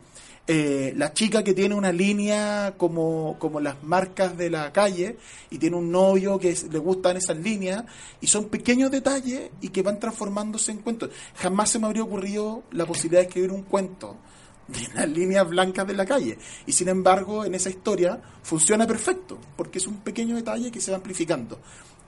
eh, 0.54 0.94
la 0.98 1.14
chica 1.14 1.46
que 1.46 1.54
tiene 1.54 1.76
una 1.76 1.94
línea 1.94 2.74
como, 2.76 3.38
como 3.40 3.62
las 3.62 3.82
marcas 3.84 4.38
de 4.38 4.50
la 4.50 4.74
calle 4.74 5.16
y 5.50 5.58
tiene 5.58 5.78
un 5.78 5.90
novio 5.90 6.38
que 6.38 6.54
le 6.70 6.78
gustan 6.78 7.16
esas 7.16 7.38
líneas 7.38 7.86
y 8.20 8.28
son 8.28 8.50
pequeños 8.50 8.92
detalles 8.92 9.50
y 9.62 9.70
que 9.70 9.82
van 9.82 9.98
transformándose 9.98 10.74
en 10.74 10.80
cuentos. 10.80 11.10
Jamás 11.36 11.70
se 11.70 11.80
me 11.80 11.86
habría 11.86 12.04
ocurrido 12.04 12.64
la 12.72 12.86
posibilidad 12.86 13.22
de 13.22 13.28
escribir 13.28 13.50
un 13.50 13.64
cuento 13.64 14.18
de 14.68 14.94
las 14.94 15.10
líneas 15.10 15.48
blancas 15.48 15.88
de 15.88 15.94
la 15.94 16.06
calle 16.06 16.38
y 16.66 16.74
sin 16.74 16.90
embargo 16.90 17.46
en 17.46 17.56
esa 17.56 17.70
historia 17.70 18.22
funciona 18.44 18.86
perfecto 18.86 19.40
porque 19.56 19.80
es 19.80 19.88
un 19.88 20.02
pequeño 20.02 20.36
detalle 20.36 20.70
que 20.70 20.82
se 20.82 20.92
va 20.92 20.98
amplificando. 20.98 21.60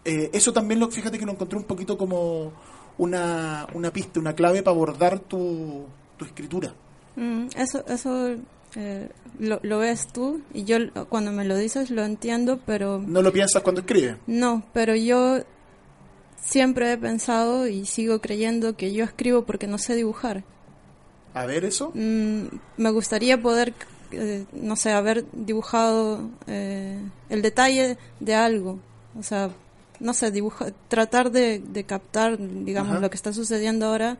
Eh, 0.03 0.31
eso 0.33 0.51
también 0.51 0.81
lo, 0.81 0.91
fíjate 0.91 1.17
que 1.17 1.25
lo 1.25 1.31
encontré 1.31 1.57
un 1.57 1.63
poquito 1.63 1.97
como 1.97 2.51
una, 2.97 3.67
una 3.73 3.93
pista, 3.93 4.19
una 4.19 4.35
clave 4.35 4.63
para 4.63 4.75
abordar 4.75 5.19
tu, 5.19 5.85
tu 6.17 6.25
escritura. 6.25 6.75
Mm, 7.15 7.47
eso 7.55 7.83
eso 7.87 8.35
eh, 8.75 9.09
lo, 9.39 9.59
lo 9.61 9.77
ves 9.79 10.07
tú 10.11 10.41
y 10.53 10.63
yo 10.63 10.77
cuando 11.09 11.31
me 11.31 11.45
lo 11.45 11.55
dices 11.57 11.89
lo 11.91 12.03
entiendo, 12.03 12.59
pero 12.65 12.99
No 13.05 13.21
lo 13.21 13.31
piensas 13.31 13.61
cuando 13.61 13.81
escribes. 13.81 14.17
no, 14.27 14.63
pero 14.73 14.95
yo 14.95 15.43
siempre 16.41 16.91
he 16.93 16.97
pensado 16.97 17.67
y 17.67 17.85
sigo 17.85 18.19
creyendo 18.19 18.75
que 18.75 18.93
yo 18.93 19.03
escribo 19.03 19.43
porque 19.43 19.67
no 19.67 19.77
sé 19.77 19.95
dibujar. 19.95 20.43
A 21.33 21.45
ver 21.45 21.65
eso. 21.65 21.91
Mm, 21.95 22.43
me 22.77 22.89
gustaría 22.91 23.41
poder, 23.41 23.73
eh, 24.11 24.45
no 24.53 24.75
sé, 24.75 24.91
haber 24.91 25.25
dibujado 25.31 26.29
eh, 26.47 26.99
el 27.29 27.41
detalle 27.41 27.97
de 28.19 28.35
algo. 28.35 28.79
O 29.17 29.23
sea, 29.23 29.49
no 29.99 30.13
sé, 30.13 30.31
dibuja, 30.31 30.67
tratar 30.89 31.31
de, 31.31 31.59
de 31.59 31.83
captar, 31.85 32.37
digamos, 32.39 32.91
Ajá. 32.93 32.99
lo 33.01 33.09
que 33.09 33.15
está 33.15 33.33
sucediendo 33.33 33.87
ahora 33.87 34.17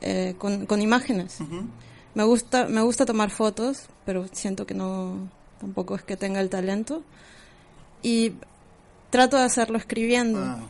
eh, 0.00 0.34
con, 0.38 0.64
con 0.66 0.80
imágenes. 0.80 1.40
Ujú. 1.40 1.62
Me 2.14 2.24
gusta, 2.24 2.66
me 2.66 2.82
gusta 2.82 3.06
tomar 3.06 3.30
fotos, 3.30 3.86
pero 4.04 4.26
siento 4.32 4.66
que 4.66 4.74
no, 4.74 5.28
tampoco 5.60 5.94
es 5.94 6.02
que 6.02 6.16
tenga 6.16 6.40
el 6.40 6.50
talento. 6.50 7.02
Y 8.02 8.32
trato 9.10 9.36
de 9.36 9.44
hacerlo 9.44 9.78
escribiendo. 9.78 10.40
Ah, 10.40 10.60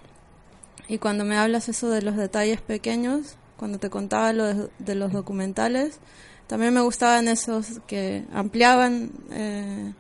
Y 0.89 0.99
cuando 0.99 1.25
me 1.25 1.37
hablas 1.37 1.69
eso 1.69 1.91
de 1.91 2.03
los 2.03 2.17
detalles 2.17 2.61
pequeños, 2.61 3.37
cuando 3.57 3.79
te 3.79 3.91
contaba 3.91 4.33
lo 4.33 4.45
de, 4.45 4.69
de 4.79 4.95
los 4.95 5.13
documentales, 5.13 5.99
también 6.47 6.73
me 6.73 6.81
gustaban 6.81 7.29
esos 7.29 7.81
que 7.87 8.25
ampliaban, 8.33 9.11
eh, 9.31 9.93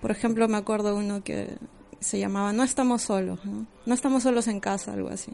por 0.00 0.12
ejemplo, 0.12 0.46
me 0.46 0.56
acuerdo 0.56 0.94
uno 0.94 1.24
que 1.24 1.56
se 1.98 2.18
llamaba 2.20 2.52
No 2.52 2.62
estamos 2.62 3.02
solos, 3.02 3.44
¿no? 3.44 3.66
No 3.86 3.94
estamos 3.94 4.22
solos 4.22 4.46
en 4.46 4.60
casa, 4.60 4.92
algo 4.92 5.08
así. 5.08 5.32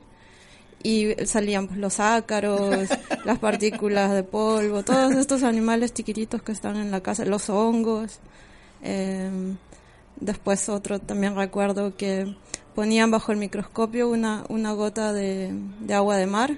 Y 0.83 1.15
salían 1.27 1.69
pues, 1.69 1.79
los 1.79 2.01
ácaros, 2.01 2.89
las 3.25 3.39
partículas 3.39 4.13
de 4.13 4.23
polvo, 4.25 4.83
todos 4.83 5.13
estos 5.15 5.43
animales 5.43 5.95
chiquititos 5.95 6.43
que 6.43 6.53
están 6.53 6.77
en 6.77 6.91
la 6.91 7.01
casa, 7.01 7.25
los 7.25 7.49
hongos. 7.51 8.19
Eh, 8.83 9.31
después 10.21 10.69
otro 10.69 10.99
también 10.99 11.37
recuerdo 11.37 11.97
que 11.97 12.35
ponían 12.75 13.11
bajo 13.11 13.33
el 13.33 13.39
microscopio 13.39 14.09
una, 14.09 14.45
una 14.49 14.73
gota 14.73 15.13
de, 15.13 15.53
de 15.81 15.95
agua 15.95 16.17
de 16.17 16.27
mar 16.27 16.57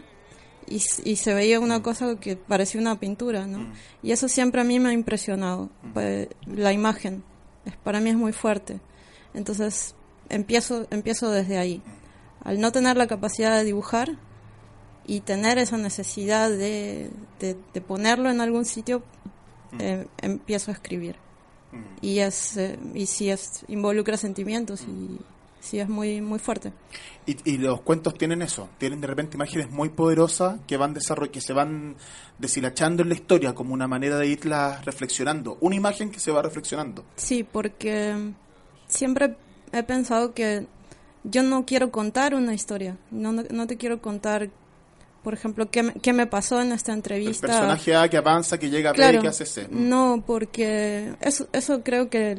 y, 0.67 0.77
y, 0.77 1.17
se 1.17 1.35
veía 1.35 1.61
una 1.61 1.83
cosa 1.83 2.17
que 2.17 2.37
parecía 2.37 2.81
una 2.81 2.99
pintura, 2.99 3.47
¿no? 3.47 3.67
Y 4.03 4.13
eso 4.13 4.29
siempre 4.29 4.63
a 4.63 4.65
mí 4.65 4.81
me 4.81 4.89
ha 4.89 4.93
impresionado, 4.93 5.69
pues, 5.93 6.29
la 6.47 6.73
imagen, 6.73 7.23
es, 7.67 7.77
para 7.77 8.01
mí 8.01 8.11
es 8.11 8.17
muy 8.17 8.33
fuerte. 8.33 8.81
Entonces 9.35 9.95
empiezo, 10.29 10.87
empiezo 10.91 11.31
desde 11.31 11.59
ahí. 11.59 11.83
Al 12.45 12.61
no 12.61 12.73
tener 12.73 12.97
la 12.97 13.07
capacidad 13.07 13.57
de 13.57 13.65
dibujar 13.65 14.19
y 15.07 15.21
tener 15.21 15.59
esa 15.59 15.77
necesidad 15.77 16.51
de, 16.51 17.11
de, 17.41 17.57
de 17.73 17.81
ponerlo 17.81 18.31
en 18.31 18.41
algún 18.41 18.65
sitio, 18.65 19.03
eh, 19.79 20.07
empiezo 20.21 20.71
a 20.71 20.75
escribir. 20.75 21.17
Y 22.01 22.21
es 22.21 22.57
eh, 22.57 22.79
y 22.95 23.07
sí 23.07 23.31
es 23.31 23.65
involucra 23.67 24.17
sentimientos 24.17 24.83
y 24.83 25.19
sí 25.59 25.81
es 25.81 25.89
muy 25.89 26.21
muy 26.21 26.39
fuerte. 26.39 26.73
Y, 27.27 27.37
y, 27.51 27.59
los 27.59 27.81
cuentos 27.81 28.15
tienen 28.15 28.43
eso, 28.43 28.69
tienen 28.79 29.01
de 29.01 29.09
repente 29.09 29.37
imágenes 29.37 29.71
muy 29.71 29.89
poderosas 29.89 30.61
que 30.69 30.77
van 30.77 30.95
que 30.95 31.41
se 31.41 31.53
van 31.53 31.97
deshilachando 32.39 33.03
en 33.03 33.09
la 33.09 33.17
historia 33.17 33.55
como 33.57 33.75
una 33.75 33.89
manera 33.89 34.19
de 34.19 34.29
irla 34.29 34.83
reflexionando, 34.85 35.59
una 35.61 35.75
imagen 35.75 36.11
que 36.11 36.21
se 36.21 36.31
va 36.31 36.43
reflexionando. 36.43 37.05
Sí, 37.17 37.43
porque 37.43 38.15
siempre 38.87 39.37
he 39.73 39.83
pensado 39.83 40.33
que 40.33 40.69
yo 41.25 41.43
no 41.43 41.67
quiero 41.67 41.91
contar 41.91 42.35
una 42.35 42.55
historia, 42.55 42.97
no, 43.11 43.33
no, 43.33 43.43
no 43.51 43.67
te 43.67 43.77
quiero 43.77 44.01
contar 44.01 44.51
por 45.25 45.33
ejemplo, 45.33 45.71
¿qué 45.71 45.83
me, 45.83 45.95
qué 45.95 46.13
me 46.13 46.27
pasó 46.27 46.61
en 46.61 46.71
esta 46.71 46.93
entrevista. 46.93 47.47
El 47.47 47.53
personaje 47.53 47.97
A 47.97 48.11
que 48.11 48.19
avanza, 48.19 48.59
que 48.59 48.69
llega 48.69 48.91
a 48.91 48.93
claro, 48.93 49.15
B 49.15 49.19
y 49.19 49.23
que 49.23 49.29
hace 49.29 49.47
C. 49.47 49.67
No, 49.71 50.23
porque 50.25 51.15
eso, 51.23 51.49
eso 51.51 51.83
creo 51.83 52.11
que 52.11 52.37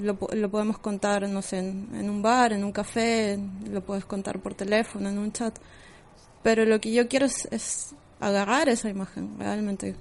lo, 0.00 0.18
lo 0.32 0.50
podemos 0.50 0.78
contar, 0.78 1.28
no 1.28 1.42
sé, 1.42 1.58
en, 1.58 1.90
en, 1.94 2.08
un 2.08 2.22
bar, 2.22 2.54
en 2.54 2.64
un 2.64 2.72
café, 2.72 3.38
lo 3.70 3.82
puedes 3.82 4.06
contar 4.06 4.38
por 4.38 4.54
teléfono, 4.54 5.10
en 5.10 5.18
un 5.18 5.30
chat. 5.30 5.54
Pero 6.42 6.64
lo 6.64 6.80
que 6.80 6.90
yo 6.90 7.06
quiero 7.06 7.26
es, 7.26 7.46
es 7.50 7.94
agarrar 8.18 8.70
esa 8.70 8.88
imagen, 8.88 9.38
realmente 9.38 9.94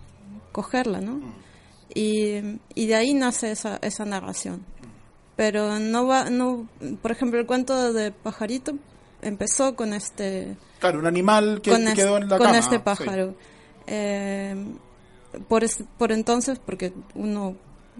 cogerla, 0.54 1.02
¿no? 1.02 1.15
Mm. 1.15 1.34
Y, 1.94 2.60
y 2.76 2.88
de 2.88 2.96
ahí 2.96 3.13
nace 3.13 3.52
esa, 3.52 3.78
esa 3.82 4.06
narración. 4.06 4.65
Pero 5.41 5.80
no 5.80 6.06
va, 6.06 6.30
no, 6.30 6.67
por 7.01 7.10
ejemplo, 7.10 7.39
el 7.39 7.47
cuento 7.47 7.93
de 7.93 8.12
Pajarito 8.12 8.73
empezó 9.23 9.75
con 9.75 9.91
este 9.91 10.56
Claro, 10.77 10.99
un 10.99 11.08
animal 11.08 11.62
que 11.63 11.71
quedó 11.95 12.17
en 12.17 12.30
la 12.30 12.38
con 12.38 12.45
cama. 12.45 12.60
este 12.60 12.80
pájaro. 12.80 13.30
Sí. 13.32 13.36
Eh, 13.88 14.56
por, 15.47 15.63
es, 15.63 15.84
por 15.97 16.12
entonces, 16.12 16.60
porque 16.63 16.93
uno, 17.15 17.56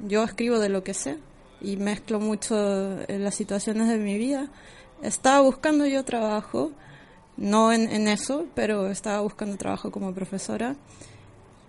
yo 0.06 0.24
escribo 0.24 0.60
de 0.60 0.70
lo 0.70 0.84
que 0.84 0.94
sé 0.94 1.18
y 1.62 1.78
mezclo 1.78 2.20
mucho 2.20 3.02
en 3.08 3.24
las 3.24 3.34
situaciones 3.34 3.88
de 3.88 3.98
mi 3.98 4.20
vida, 4.20 4.52
estaba 5.02 5.42
buscando 5.42 5.88
yo 5.88 6.06
trabajo, 6.06 6.72
no 7.38 7.74
en, 7.74 7.90
en 7.92 8.08
eso, 8.08 8.46
pero 8.54 8.86
estaba 8.92 9.22
buscando 9.22 9.58
trabajo 9.58 9.90
como 9.90 10.14
profesora. 10.14 10.76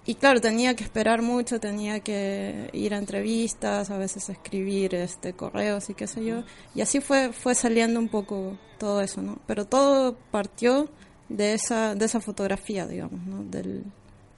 Y 0.05 0.17
claro, 0.17 0.41
tenía 0.41 0.75
que 0.75 0.83
esperar 0.83 1.23
mucho, 1.23 1.61
tenía 1.61 2.01
que 2.01 2.71
ir 2.73 2.93
a 2.93 2.99
entrevistas, 2.99 3.91
a 3.91 3.99
veces 3.99 4.29
escribir 4.29 4.97
este 4.97 5.33
correos 5.33 5.91
y 5.91 5.95
qué 5.95 6.09
sé 6.09 6.25
yo. 6.25 6.43
Y 6.75 6.81
así 6.81 7.01
fue 7.01 7.33
fue 7.33 7.55
saliendo 7.55 8.01
un 8.01 8.09
poco 8.09 8.59
todo 8.79 9.01
eso, 9.01 9.23
¿no? 9.23 9.39
Pero 9.47 9.65
todo 9.65 10.17
partió 10.33 10.89
de 11.29 11.55
esa 11.55 11.95
de 11.95 12.05
esa 12.05 12.21
fotografía, 12.21 12.87
digamos, 12.87 13.25
¿no? 13.27 13.45
Del, 13.45 13.85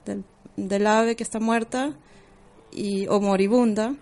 del, 0.05 0.23
del 0.55 0.87
ave 0.87 1.15
que 1.15 1.23
está 1.23 1.39
muerta 1.39 1.93
y 2.71 3.07
o 3.07 3.19
moribunda 3.19 3.95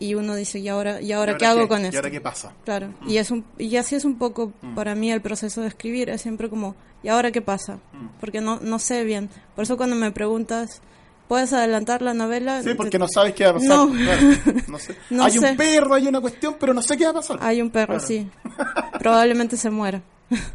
y 0.00 0.14
uno 0.14 0.34
dice 0.34 0.58
y 0.58 0.68
ahora 0.68 1.00
y 1.00 1.12
ahora, 1.12 1.32
¿Y 1.32 1.34
ahora 1.34 1.36
qué 1.38 1.46
hago 1.46 1.60
qué? 1.62 1.68
con 1.68 1.82
¿Y 1.82 1.86
esto 1.86 1.98
ahora 1.98 2.10
qué 2.10 2.20
pasa? 2.20 2.52
claro 2.64 2.88
Mm. 3.00 3.08
y 3.10 3.18
es 3.18 3.30
un 3.30 3.44
y 3.58 3.76
así 3.76 3.94
es 3.94 4.04
un 4.04 4.16
poco 4.18 4.52
Mm. 4.62 4.74
para 4.74 4.94
mí 4.94 5.10
el 5.12 5.20
proceso 5.20 5.60
de 5.62 5.68
escribir 5.68 6.08
es 6.10 6.20
siempre 6.22 6.48
como 6.48 6.74
y 7.02 7.08
ahora 7.08 7.30
qué 7.30 7.42
pasa 7.42 7.74
Mm. 7.92 8.06
porque 8.20 8.40
no 8.40 8.58
no 8.60 8.78
sé 8.78 9.04
bien 9.04 9.28
por 9.54 9.64
eso 9.64 9.76
cuando 9.76 9.96
me 9.96 10.10
preguntas 10.12 10.80
puedes 11.28 11.52
adelantar 11.52 12.00
la 12.02 12.14
novela 12.14 12.62
Sí, 12.62 12.70
porque 12.74 12.98
no 12.98 13.06
sabes 13.06 13.34
qué 13.34 13.44
va 13.44 13.50
a 13.50 13.54
pasar. 13.54 13.68
No. 13.68 13.88
Claro, 13.92 14.20
no 14.68 14.78
sé. 14.78 14.96
No 15.10 15.24
hay 15.24 15.32
sé. 15.32 15.50
un 15.50 15.56
perro, 15.58 15.94
hay 15.94 16.06
una 16.08 16.20
cuestión, 16.22 16.56
pero 16.58 16.72
no 16.72 16.80
sé 16.80 16.96
qué 16.96 17.04
va 17.04 17.10
a 17.10 17.14
pasar. 17.14 17.38
hay 17.42 17.60
un 17.60 17.68
perro 17.70 17.94
Claro. 17.98 18.06
sí 18.06 18.30
probablemente 18.98 19.56
se 19.58 19.68
muera 19.70 20.00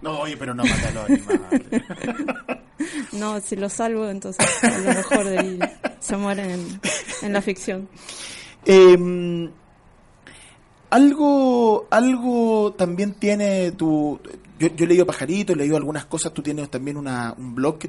No, 0.01 0.19
oye, 0.21 0.35
pero 0.37 0.53
no 0.55 0.63
mata 0.63 0.87
a 0.89 0.91
los 0.91 1.09
animales. 1.09 1.61
no 3.13 3.39
si 3.39 3.55
lo 3.55 3.69
salvo 3.69 4.09
entonces 4.09 4.45
a 4.63 4.77
lo 4.79 4.93
mejor 4.93 5.25
de 5.25 5.39
ahí 5.39 5.59
se 5.99 6.17
mueren 6.17 6.49
en, 6.51 6.79
en 7.21 7.33
la 7.33 7.41
ficción 7.41 7.87
Eh, 8.65 9.49
algo, 10.89 11.87
algo 11.89 12.73
también 12.77 13.13
tiene 13.15 13.71
tu. 13.71 14.19
Yo, 14.59 14.67
yo 14.75 14.85
he 14.85 14.87
leído 14.87 15.05
Pajarito, 15.05 15.53
he 15.53 15.55
leído 15.55 15.75
algunas 15.75 16.05
cosas. 16.05 16.31
Tú 16.33 16.43
tienes 16.43 16.69
también 16.69 16.95
una, 16.97 17.33
un 17.37 17.55
blog, 17.55 17.79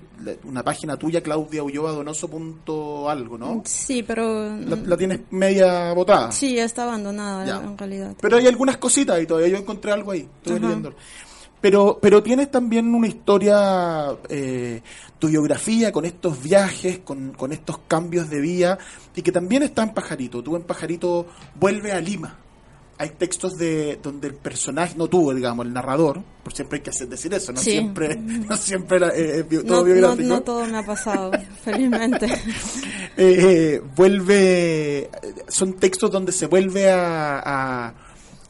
una 0.44 0.62
página 0.62 0.96
tuya, 0.96 1.20
Claudia 1.22 1.62
Ulloa 1.62 1.92
Donoso. 1.92 2.28
Punto 2.28 3.08
algo, 3.10 3.36
¿no? 3.36 3.62
sí 3.66 4.02
pero 4.02 4.56
La, 4.56 4.74
la 4.76 4.96
tienes 4.96 5.20
media 5.30 5.92
botada. 5.92 6.32
sí 6.32 6.58
está 6.58 6.84
abandonada 6.84 7.44
Ya. 7.44 7.56
en 7.62 7.76
realidad 7.76 8.14
Pero 8.20 8.38
hay 8.38 8.46
algunas 8.46 8.78
cositas 8.78 9.20
y 9.22 9.26
todavía 9.26 9.48
yo 9.50 9.56
encontré 9.58 9.92
algo 9.92 10.10
ahí. 10.12 10.26
Estoy 10.42 10.58
leyendo. 10.58 10.94
Pero, 11.64 11.98
pero 11.98 12.22
tienes 12.22 12.50
también 12.50 12.94
una 12.94 13.06
historia, 13.06 14.08
eh, 14.28 14.82
tu 15.18 15.28
biografía 15.28 15.92
con 15.92 16.04
estos 16.04 16.42
viajes, 16.42 16.98
con, 16.98 17.32
con 17.32 17.52
estos 17.54 17.78
cambios 17.88 18.28
de 18.28 18.38
vía, 18.42 18.76
y 19.16 19.22
que 19.22 19.32
también 19.32 19.62
está 19.62 19.82
en 19.82 19.94
Pajarito. 19.94 20.42
Tú 20.42 20.56
en 20.56 20.62
Pajarito 20.64 21.26
vuelve 21.58 21.92
a 21.92 22.00
Lima. 22.02 22.36
Hay 22.98 23.08
textos 23.16 23.54
de 23.56 23.98
donde 24.02 24.28
el 24.28 24.34
personaje, 24.34 24.94
no 24.98 25.08
tú, 25.08 25.32
digamos, 25.32 25.64
el 25.64 25.72
narrador, 25.72 26.20
por 26.42 26.52
siempre 26.52 26.76
hay 26.76 26.82
que 26.82 26.90
hacer 26.90 27.08
decir 27.08 27.32
eso, 27.32 27.50
no 27.50 27.58
Sí. 27.60 27.70
siempre, 27.70 28.14
no 28.16 28.56
siempre 28.58 29.00
la- 29.00 29.08
eh, 29.16 29.42
todo 29.44 29.62
no, 29.64 29.76
no, 29.78 29.84
biográfico. 29.84 30.28
no 30.28 30.40
todo 30.42 30.66
me 30.66 30.76
ha 30.76 30.84
pasado 30.84 31.30
felizmente 31.64 32.26
Eh, 32.26 32.36
eh, 33.16 33.82
vuelve 33.96 35.08
son 35.48 35.72
textos 35.74 36.10
donde 36.10 36.30
se 36.30 36.46
vuelve 36.46 36.90
a, 36.90 37.38
a, 37.42 37.94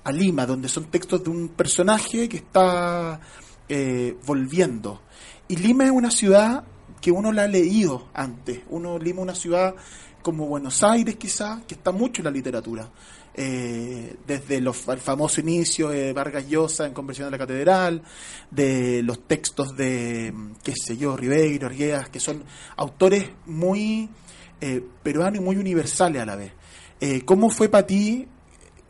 a 0.04 0.12
Lima 0.12 0.46
donde 0.46 0.68
son 0.68 0.84
textos 0.84 1.24
de 1.24 1.30
un 1.30 1.48
personaje 1.48 2.28
que 2.28 2.36
está 2.36 3.20
eh, 3.68 4.16
volviendo. 4.26 5.00
Y 5.48 5.56
Lima 5.56 5.84
es 5.84 5.90
una 5.90 6.10
ciudad 6.10 6.64
que 7.00 7.10
uno 7.10 7.32
la 7.32 7.44
ha 7.44 7.48
leído 7.48 8.08
antes. 8.14 8.60
Uno 8.68 8.98
Lima 8.98 9.20
es 9.20 9.22
una 9.22 9.34
ciudad 9.34 9.74
como 10.22 10.46
Buenos 10.46 10.82
Aires 10.82 11.16
quizá 11.16 11.62
que 11.66 11.74
está 11.74 11.90
mucho 11.90 12.20
en 12.20 12.24
la 12.26 12.30
literatura. 12.30 12.88
Eh, 13.36 14.14
desde 14.26 14.60
los, 14.60 14.86
el 14.86 14.98
famoso 14.98 15.40
inicio 15.40 15.88
de 15.88 16.12
Vargas 16.12 16.46
Llosa 16.48 16.86
en 16.86 16.92
Conversión 16.92 17.26
de 17.26 17.32
la 17.32 17.38
Catedral, 17.38 18.02
de 18.50 19.02
los 19.02 19.26
textos 19.26 19.76
de, 19.76 20.32
qué 20.62 20.72
sé 20.76 20.96
yo, 20.96 21.16
Ribeiro, 21.16 21.66
Arguedas, 21.66 22.10
que 22.10 22.20
son 22.20 22.44
autores 22.76 23.28
muy 23.46 24.08
eh, 24.60 24.84
peruanos 25.02 25.40
y 25.40 25.44
muy 25.44 25.56
universales 25.56 26.22
a 26.22 26.26
la 26.26 26.36
vez. 26.36 26.52
¿Cómo 27.26 27.50
fue 27.50 27.68
para 27.68 27.86
ti 27.86 28.26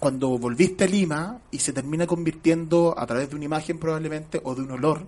cuando 0.05 0.37
volviste 0.39 0.85
a 0.85 0.87
Lima 0.87 1.41
y 1.51 1.61
se 1.61 1.73
termina 1.73 2.07
convirtiendo 2.07 2.95
a 2.95 3.07
través 3.07 3.31
de 3.31 3.37
una 3.37 3.47
imagen 3.47 3.79
probablemente 3.79 4.39
o 4.45 4.55
de 4.55 4.61
un 4.61 4.73
olor, 4.73 5.07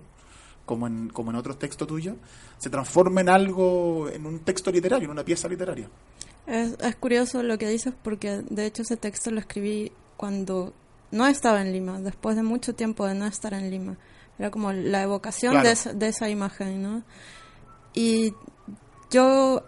como 0.65 0.87
en, 0.87 1.09
como 1.09 1.29
en 1.29 1.37
otros 1.37 1.59
textos 1.59 1.87
tuyos, 1.87 2.15
se 2.57 2.71
transforma 2.71 3.21
en 3.21 3.29
algo, 3.29 4.09
en 4.09 4.25
un 4.25 4.39
texto 4.39 4.71
literario, 4.71 5.05
en 5.05 5.11
una 5.11 5.23
pieza 5.23 5.47
literaria? 5.47 5.87
Es, 6.47 6.75
es 6.81 6.95
curioso 6.95 7.43
lo 7.43 7.59
que 7.59 7.69
dices 7.69 7.93
porque 8.01 8.41
de 8.49 8.65
hecho 8.65 8.81
ese 8.81 8.97
texto 8.97 9.29
lo 9.29 9.39
escribí 9.39 9.91
cuando 10.17 10.73
no 11.11 11.27
estaba 11.27 11.61
en 11.61 11.73
Lima, 11.73 11.99
después 11.99 12.35
de 12.35 12.41
mucho 12.41 12.73
tiempo 12.73 13.05
de 13.05 13.13
no 13.13 13.27
estar 13.27 13.53
en 13.53 13.69
Lima. 13.69 13.97
Era 14.39 14.49
como 14.49 14.73
la 14.73 15.03
evocación 15.03 15.51
Claro. 15.51 15.67
de, 15.67 15.73
esa, 15.73 15.93
de 15.93 16.07
esa 16.07 16.27
imagen, 16.27 16.81
¿no? 16.81 17.03
Y 17.93 18.33
yo, 19.11 19.61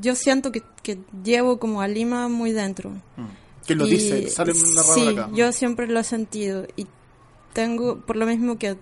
yo 0.00 0.14
siento 0.14 0.50
que, 0.50 0.62
que 0.82 0.98
llevo 1.22 1.58
como 1.58 1.82
a 1.82 1.88
Lima 1.88 2.28
muy 2.28 2.52
dentro. 2.52 2.92
¿Quién 3.66 3.78
lo 3.78 3.86
Y- 3.86 3.90
dice? 3.90 4.28
Sale 4.30 4.52
un 4.52 4.74
narrador 4.74 4.94
sí, 4.94 5.08
acá. 5.08 5.30
yo 5.34 5.52
siempre 5.52 5.86
lo 5.88 6.00
he 6.00 6.04
sentido 6.04 6.66
y 6.76 6.86
tengo, 7.52 8.00
por 8.00 8.16
lo 8.16 8.26
mismo 8.26 8.58
que 8.58 8.76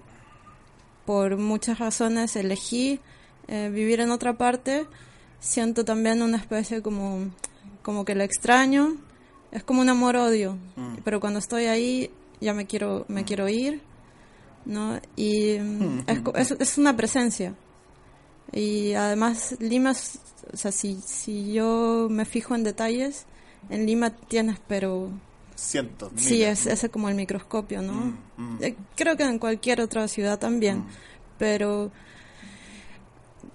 por 1.06 1.36
muchas 1.36 1.78
razones 1.78 2.34
elegí 2.36 3.00
eh, 3.48 3.70
vivir 3.72 4.00
en 4.00 4.10
otra 4.10 4.38
parte, 4.38 4.86
siento 5.40 5.84
también 5.84 6.22
una 6.22 6.38
especie 6.38 6.80
como, 6.82 7.30
como 7.82 8.04
que 8.04 8.14
lo 8.14 8.22
extraño, 8.24 8.96
es 9.52 9.62
como 9.62 9.80
un 9.82 9.88
amor-odio, 9.90 10.56
Mm. 10.76 10.96
pero 11.04 11.20
cuando 11.20 11.38
estoy 11.38 11.64
ahí 11.66 12.10
ya 12.40 12.54
me 12.54 12.66
quiero, 12.66 13.04
me 13.08 13.24
quiero 13.24 13.48
ir, 13.48 13.80
¿no? 14.64 14.98
Y 15.14 15.58
mm, 15.58 15.84
Mm. 15.84 16.04
es, 16.36 16.50
es, 16.58 16.78
una 16.78 16.96
presencia. 16.96 17.54
Y 18.52 18.94
además 18.94 19.56
Lima, 19.60 19.92
o 20.52 20.56
sea, 20.56 20.72
si, 20.72 21.00
si 21.04 21.52
yo 21.52 22.08
me 22.10 22.24
fijo 22.24 22.54
en 22.54 22.64
detalles, 22.64 23.26
en 23.70 23.87
Lima 23.87 24.11
tienes, 24.11 24.59
pero 24.66 25.11
Cientos. 25.57 26.12
sí, 26.16 26.42
es 26.42 26.66
ese 26.66 26.88
como 26.90 27.09
el 27.09 27.14
microscopio, 27.14 27.81
¿no? 27.83 27.92
Mm, 27.92 28.16
mm. 28.57 28.59
Eh, 28.62 28.77
Creo 28.96 29.16
que 29.16 29.22
en 29.24 29.38
cualquier 29.38 29.81
otra 29.81 30.07
ciudad 30.09 30.38
también, 30.38 30.85
pero 31.38 31.90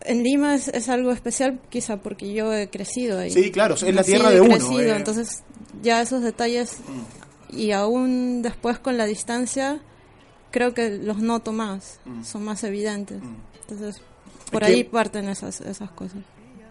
en 0.01 0.23
Lima 0.23 0.55
es, 0.55 0.67
es 0.69 0.87
algo 0.89 1.11
especial 1.11 1.59
quizá 1.69 1.97
porque 1.97 2.33
yo 2.33 2.53
he 2.53 2.69
crecido 2.69 3.19
ahí. 3.19 3.31
Sí, 3.31 3.51
claro, 3.51 3.75
es 3.75 3.81
la 3.93 4.03
tierra 4.03 4.29
de 4.29 4.41
uno, 4.41 4.55
crecido, 4.55 4.79
eh. 4.93 4.95
entonces 4.95 5.43
ya 5.83 6.01
esos 6.01 6.21
detalles 6.23 6.77
y 7.49 7.71
aún 7.71 8.41
después 8.41 8.79
con 8.79 8.97
la 8.97 9.05
distancia 9.05 9.79
creo 10.51 10.73
que 10.73 10.89
los 10.97 11.17
noto 11.19 11.51
más, 11.51 11.99
son 12.23 12.43
más 12.45 12.63
evidentes. 12.63 13.21
Entonces 13.61 14.01
por 14.51 14.61
Mm. 14.61 14.65
Es 14.65 14.69
ahí 14.71 14.83
que- 14.83 14.89
parten 14.89 15.29
esas 15.29 15.61
esas 15.61 15.91
cosas. 15.91 16.19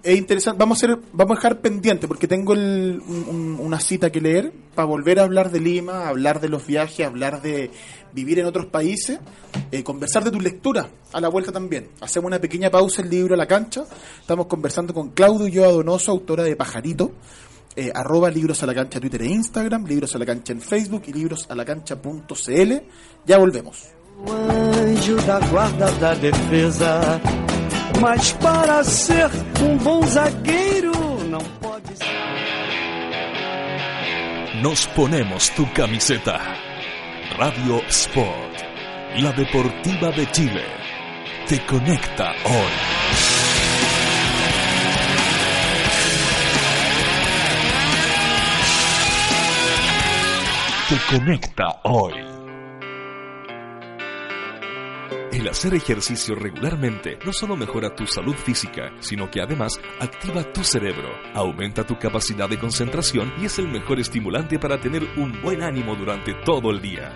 Es 0.02 0.16
interesante, 0.16 0.58
vamos 0.58 0.82
a 0.82 0.86
hacer, 0.86 0.98
vamos 1.12 1.36
a 1.36 1.40
dejar 1.40 1.60
pendiente 1.60 2.06
porque 2.06 2.28
tengo 2.28 2.52
una 2.52 3.80
cita 3.80 4.10
que 4.10 4.20
leer 4.20 4.52
para 4.74 4.86
volver 4.86 5.18
a 5.18 5.24
hablar 5.24 5.50
de 5.50 5.60
Lima, 5.60 6.08
hablar 6.08 6.40
de 6.40 6.48
los 6.48 6.66
viajes, 6.66 7.04
hablar 7.04 7.42
de 7.42 7.70
vivir 8.12 8.38
en 8.38 8.46
otros 8.46 8.66
países, 8.66 9.18
eh, 9.72 9.82
conversar 9.82 10.24
de 10.24 10.30
tu 10.30 10.40
lectura 10.40 10.88
a 11.12 11.20
la 11.20 11.28
vuelta 11.28 11.52
también. 11.52 11.88
Hacemos 12.00 12.28
una 12.28 12.38
pequeña 12.38 12.70
pausa 12.70 13.02
el 13.02 13.10
libro 13.10 13.34
a 13.34 13.36
la 13.36 13.46
cancha. 13.46 13.84
Estamos 14.20 14.46
conversando 14.46 14.94
con 14.94 15.10
Claudio 15.10 15.46
Ulloa 15.46 15.72
Donoso, 15.72 16.12
autora 16.12 16.44
de 16.44 16.56
Pajarito, 16.56 17.12
eh, 17.74 17.90
arroba 17.94 18.30
libros 18.30 18.62
a 18.62 18.66
la 18.66 18.74
cancha 18.74 19.00
Twitter 19.00 19.22
e 19.22 19.26
Instagram, 19.26 19.84
libros 19.84 20.14
a 20.14 20.18
la 20.18 20.26
cancha 20.26 20.52
en 20.52 20.60
Facebook 20.60 21.02
y 21.06 21.12
librosalacancha.cl. 21.12 22.72
Ya 23.26 23.38
volvemos. 23.38 23.88
O 24.26 24.32
anjo 24.32 25.14
da 25.26 25.38
guarda 25.50 25.90
da 26.00 26.14
defesa. 26.14 27.20
Mas 28.00 28.32
para 28.34 28.84
ser 28.84 29.28
um 29.60 29.76
bom 29.78 30.06
zagueiro, 30.06 30.92
não 31.24 31.40
pode 31.60 31.96
ser. 31.96 32.06
Nos 34.62 34.86
ponemos 34.86 35.48
tu 35.50 35.66
camiseta. 35.74 36.38
Radio 37.36 37.82
Sport, 37.88 38.62
la 39.20 39.32
deportiva 39.32 40.10
de 40.12 40.26
Chile, 40.32 40.64
te 41.46 41.58
conecta 41.66 42.30
hoy. 42.44 42.72
Te 50.88 50.96
conecta 51.16 51.80
hoy. 51.84 52.37
El 55.32 55.46
hacer 55.46 55.74
ejercicio 55.74 56.34
regularmente 56.34 57.18
no 57.24 57.32
solo 57.32 57.54
mejora 57.54 57.94
tu 57.94 58.06
salud 58.06 58.34
física, 58.34 58.90
sino 59.00 59.30
que 59.30 59.42
además 59.42 59.78
activa 60.00 60.42
tu 60.52 60.64
cerebro, 60.64 61.10
aumenta 61.34 61.86
tu 61.86 61.98
capacidad 61.98 62.48
de 62.48 62.58
concentración 62.58 63.32
y 63.40 63.44
es 63.44 63.58
el 63.58 63.68
mejor 63.68 64.00
estimulante 64.00 64.58
para 64.58 64.80
tener 64.80 65.06
un 65.16 65.40
buen 65.42 65.62
ánimo 65.62 65.94
durante 65.96 66.32
todo 66.44 66.70
el 66.70 66.80
día. 66.80 67.12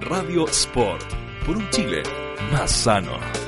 Radio 0.00 0.46
Sport, 0.46 1.06
por 1.46 1.56
un 1.56 1.70
Chile 1.70 2.02
más 2.50 2.72
sano. 2.72 3.47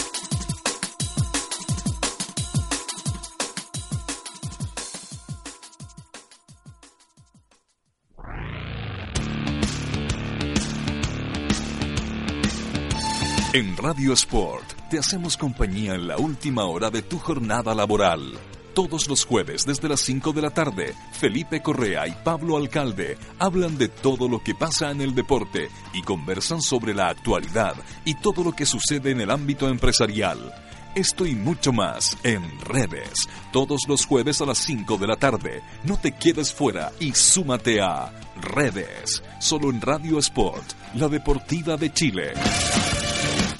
En 13.53 13.75
Radio 13.75 14.13
Sport 14.13 14.63
te 14.89 14.97
hacemos 14.97 15.35
compañía 15.35 15.93
en 15.95 16.07
la 16.07 16.17
última 16.17 16.63
hora 16.63 16.89
de 16.89 17.01
tu 17.01 17.19
jornada 17.19 17.75
laboral. 17.75 18.31
Todos 18.73 19.09
los 19.09 19.25
jueves 19.25 19.65
desde 19.65 19.89
las 19.89 19.99
5 19.99 20.31
de 20.31 20.41
la 20.41 20.51
tarde, 20.51 20.95
Felipe 21.11 21.61
Correa 21.61 22.07
y 22.07 22.11
Pablo 22.23 22.55
Alcalde 22.55 23.17
hablan 23.39 23.77
de 23.77 23.89
todo 23.89 24.29
lo 24.29 24.41
que 24.41 24.55
pasa 24.55 24.89
en 24.91 25.01
el 25.01 25.13
deporte 25.13 25.67
y 25.93 26.01
conversan 26.01 26.61
sobre 26.61 26.93
la 26.93 27.09
actualidad 27.09 27.75
y 28.05 28.13
todo 28.13 28.41
lo 28.41 28.53
que 28.53 28.65
sucede 28.65 29.11
en 29.11 29.19
el 29.19 29.29
ámbito 29.29 29.67
empresarial. 29.67 30.53
Esto 30.95 31.25
y 31.25 31.35
mucho 31.35 31.73
más 31.73 32.17
en 32.23 32.57
redes, 32.61 33.27
todos 33.51 33.81
los 33.89 34.05
jueves 34.05 34.39
a 34.39 34.45
las 34.45 34.59
5 34.59 34.97
de 34.97 35.07
la 35.07 35.17
tarde. 35.17 35.61
No 35.83 35.99
te 35.99 36.13
quedes 36.13 36.53
fuera 36.53 36.93
y 37.01 37.11
súmate 37.11 37.81
a 37.81 38.13
redes, 38.41 39.21
solo 39.41 39.71
en 39.71 39.81
Radio 39.81 40.19
Sport, 40.19 40.71
la 40.93 41.09
deportiva 41.09 41.75
de 41.75 41.91
Chile. 41.91 42.31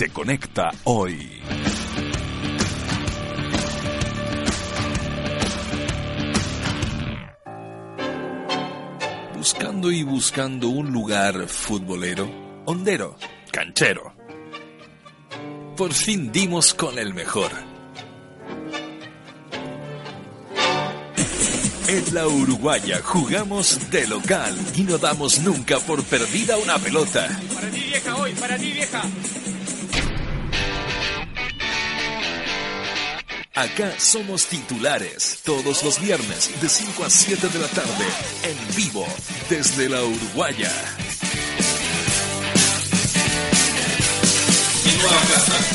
Te 0.02 0.10
conecta 0.10 0.72
hoy. 0.86 1.30
Buscando 9.38 9.92
y 9.92 10.02
buscando 10.02 10.70
un 10.70 10.92
lugar 10.92 11.48
futbolero, 11.48 12.28
hondero, 12.66 13.16
canchero. 13.52 14.16
Por 15.78 15.94
fin 15.94 16.32
dimos 16.32 16.74
con 16.74 16.98
el 16.98 17.14
mejor. 17.14 17.52
En 21.88 22.16
la 22.16 22.28
Uruguaya 22.28 23.02
jugamos 23.04 23.92
de 23.92 24.08
local 24.08 24.58
y 24.76 24.82
no 24.82 24.98
damos 24.98 25.42
nunca 25.42 25.78
por 25.78 26.04
perdida 26.06 26.58
una 26.58 26.80
pelota. 26.80 27.28
Para 27.54 27.70
ti 27.70 27.82
vieja 27.82 28.16
hoy, 28.16 28.34
para 28.34 28.58
ti 28.58 28.72
vieja. 28.72 29.04
Acá 33.54 33.94
somos 34.00 34.46
titulares 34.46 35.40
todos 35.44 35.84
los 35.84 36.00
viernes 36.00 36.50
de 36.62 36.70
5 36.70 37.04
a 37.04 37.10
7 37.10 37.50
de 37.50 37.60
la 37.60 37.68
tarde 37.68 38.06
en 38.44 38.76
vivo 38.76 39.06
desde 39.50 39.90
la 39.90 40.02
Uruguaya. 40.04 40.72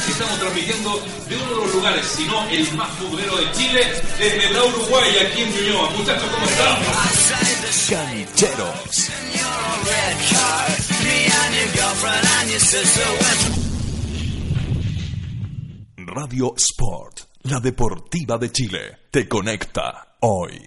estamos 0.09 0.39
transmitiendo 0.39 1.03
de 1.29 1.37
uno 1.37 1.51
de 1.51 1.57
los 1.57 1.75
lugares, 1.75 2.07
si 2.07 2.25
no 2.25 2.49
el 2.49 2.73
más 2.73 2.91
futbolero 2.93 3.37
de 3.37 3.53
Chile, 3.53 3.81
desde 4.19 4.51
la 4.51 4.65
Uruguay, 4.65 5.11
aquí 5.27 5.43
en 5.43 5.55
Ñuñoa. 5.55 5.91
Muchachos, 5.91 6.31
¿cómo 6.31 6.47
están? 6.47 6.79
Cancheros. 7.91 9.11
Radio 15.99 16.55
Sport, 16.57 17.26
la 17.51 17.61
deportiva 17.61 18.39
de 18.39 18.51
Chile, 18.51 18.99
te 19.11 19.29
conecta 19.29 20.17
hoy. 20.21 20.61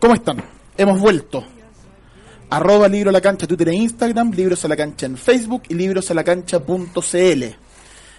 ¿Cómo 0.00 0.14
están? 0.14 0.42
Hemos 0.76 0.98
vuelto. 0.98 1.44
Arroba 2.48 2.88
Libro 2.88 3.10
a 3.10 3.12
la 3.12 3.20
Cancha 3.20 3.46
Twitter 3.46 3.68
e 3.68 3.74
Instagram, 3.74 4.32
Libros 4.32 4.64
a 4.64 4.68
la 4.68 4.76
Cancha 4.76 5.06
en 5.06 5.16
Facebook 5.16 5.62
y 5.68 5.74
librosalacancha.cl. 5.74 7.44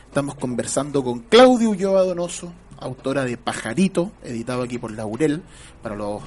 Estamos 0.07 0.35
conversando 0.35 1.03
con 1.03 1.21
Claudia 1.21 1.67
Ulloa 1.67 2.03
Donoso, 2.03 2.53
autora 2.81 3.23
de 3.23 3.37
Pajarito, 3.37 4.11
editado 4.23 4.63
aquí 4.63 4.77
por 4.77 4.91
Laurel. 4.91 5.41
Para 5.81 5.95
los, 5.95 6.21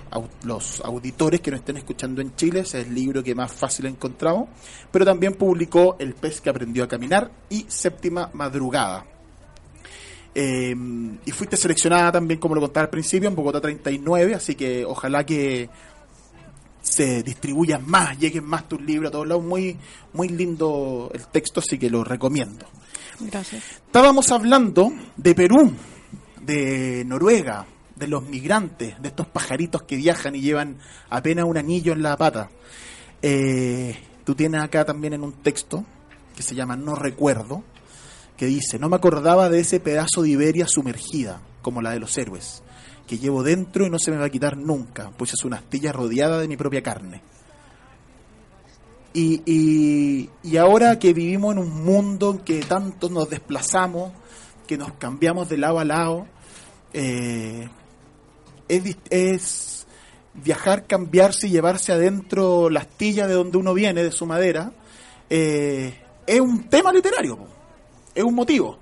los 0.44 0.80
auditores 0.80 1.40
que 1.40 1.50
no 1.50 1.56
estén 1.56 1.76
escuchando 1.76 2.20
en 2.20 2.34
Chile, 2.34 2.60
ese 2.60 2.80
es 2.80 2.86
el 2.86 2.94
libro 2.94 3.22
que 3.22 3.34
más 3.34 3.52
fácil 3.52 3.86
encontramos. 3.86 4.48
Pero 4.90 5.04
también 5.04 5.34
publicó 5.34 5.96
El 5.98 6.14
pez 6.14 6.40
que 6.40 6.50
aprendió 6.50 6.84
a 6.84 6.88
caminar 6.88 7.30
y 7.50 7.66
Séptima 7.68 8.30
Madrugada. 8.32 9.04
Eh, 10.34 10.74
y 11.24 11.30
fuiste 11.30 11.56
seleccionada 11.56 12.12
también, 12.12 12.40
como 12.40 12.54
lo 12.54 12.60
contaba 12.60 12.84
al 12.84 12.90
principio, 12.90 13.28
en 13.28 13.36
Bogotá 13.36 13.60
39, 13.60 14.34
así 14.34 14.56
que 14.56 14.84
ojalá 14.84 15.24
que 15.24 15.68
se 16.84 17.22
distribuyan 17.22 17.88
más, 17.88 18.18
lleguen 18.18 18.44
más 18.44 18.68
tus 18.68 18.80
libros 18.80 19.08
a 19.08 19.12
todos 19.12 19.26
lados. 19.26 19.44
Muy, 19.44 19.76
muy 20.12 20.28
lindo 20.28 21.10
el 21.14 21.26
texto, 21.28 21.60
así 21.60 21.78
que 21.78 21.88
lo 21.88 22.04
recomiendo. 22.04 22.66
Gracias. 23.20 23.62
Estábamos 23.86 24.30
hablando 24.32 24.92
de 25.16 25.34
Perú, 25.34 25.72
de 26.44 27.04
Noruega, 27.06 27.66
de 27.96 28.08
los 28.08 28.22
migrantes, 28.24 29.00
de 29.00 29.08
estos 29.08 29.26
pajaritos 29.26 29.82
que 29.82 29.96
viajan 29.96 30.34
y 30.34 30.40
llevan 30.40 30.78
apenas 31.10 31.44
un 31.44 31.56
anillo 31.56 31.92
en 31.92 32.02
la 32.02 32.16
pata. 32.16 32.50
Eh, 33.22 33.96
tú 34.24 34.34
tienes 34.34 34.60
acá 34.62 34.84
también 34.84 35.14
en 35.14 35.22
un 35.22 35.32
texto 35.32 35.84
que 36.34 36.42
se 36.42 36.54
llama 36.54 36.76
No 36.76 36.94
recuerdo, 36.94 37.62
que 38.36 38.46
dice, 38.46 38.78
no 38.78 38.88
me 38.88 38.96
acordaba 38.96 39.48
de 39.48 39.60
ese 39.60 39.80
pedazo 39.80 40.22
de 40.22 40.30
Iberia 40.30 40.66
sumergida, 40.66 41.40
como 41.62 41.80
la 41.80 41.92
de 41.92 42.00
los 42.00 42.16
héroes, 42.18 42.62
que 43.06 43.18
llevo 43.18 43.42
dentro 43.42 43.86
y 43.86 43.90
no 43.90 43.98
se 43.98 44.10
me 44.10 44.16
va 44.16 44.26
a 44.26 44.30
quitar 44.30 44.56
nunca, 44.56 45.10
pues 45.16 45.32
es 45.34 45.44
una 45.44 45.58
astilla 45.58 45.92
rodeada 45.92 46.40
de 46.40 46.48
mi 46.48 46.56
propia 46.56 46.82
carne. 46.82 47.22
Y, 49.12 49.42
y, 49.46 50.30
y 50.42 50.56
ahora 50.56 50.98
que 50.98 51.12
vivimos 51.12 51.52
en 51.52 51.60
un 51.60 51.84
mundo 51.84 52.32
en 52.32 52.38
que 52.38 52.60
tanto 52.62 53.08
nos 53.08 53.30
desplazamos, 53.30 54.10
que 54.66 54.76
nos 54.76 54.92
cambiamos 54.94 55.48
de 55.48 55.58
lado 55.58 55.78
a 55.78 55.84
lado, 55.84 56.26
eh, 56.94 57.68
es, 58.68 58.96
es 59.10 59.86
viajar, 60.32 60.86
cambiarse 60.86 61.48
y 61.48 61.50
llevarse 61.50 61.92
adentro 61.92 62.70
la 62.70 62.80
astilla 62.80 63.26
de 63.26 63.34
donde 63.34 63.58
uno 63.58 63.74
viene, 63.74 64.02
de 64.02 64.12
su 64.12 64.26
madera, 64.26 64.72
eh, 65.28 65.94
es 66.26 66.40
un 66.40 66.68
tema 66.68 66.92
literario, 66.92 67.38
es 68.14 68.24
un 68.24 68.34
motivo. 68.34 68.78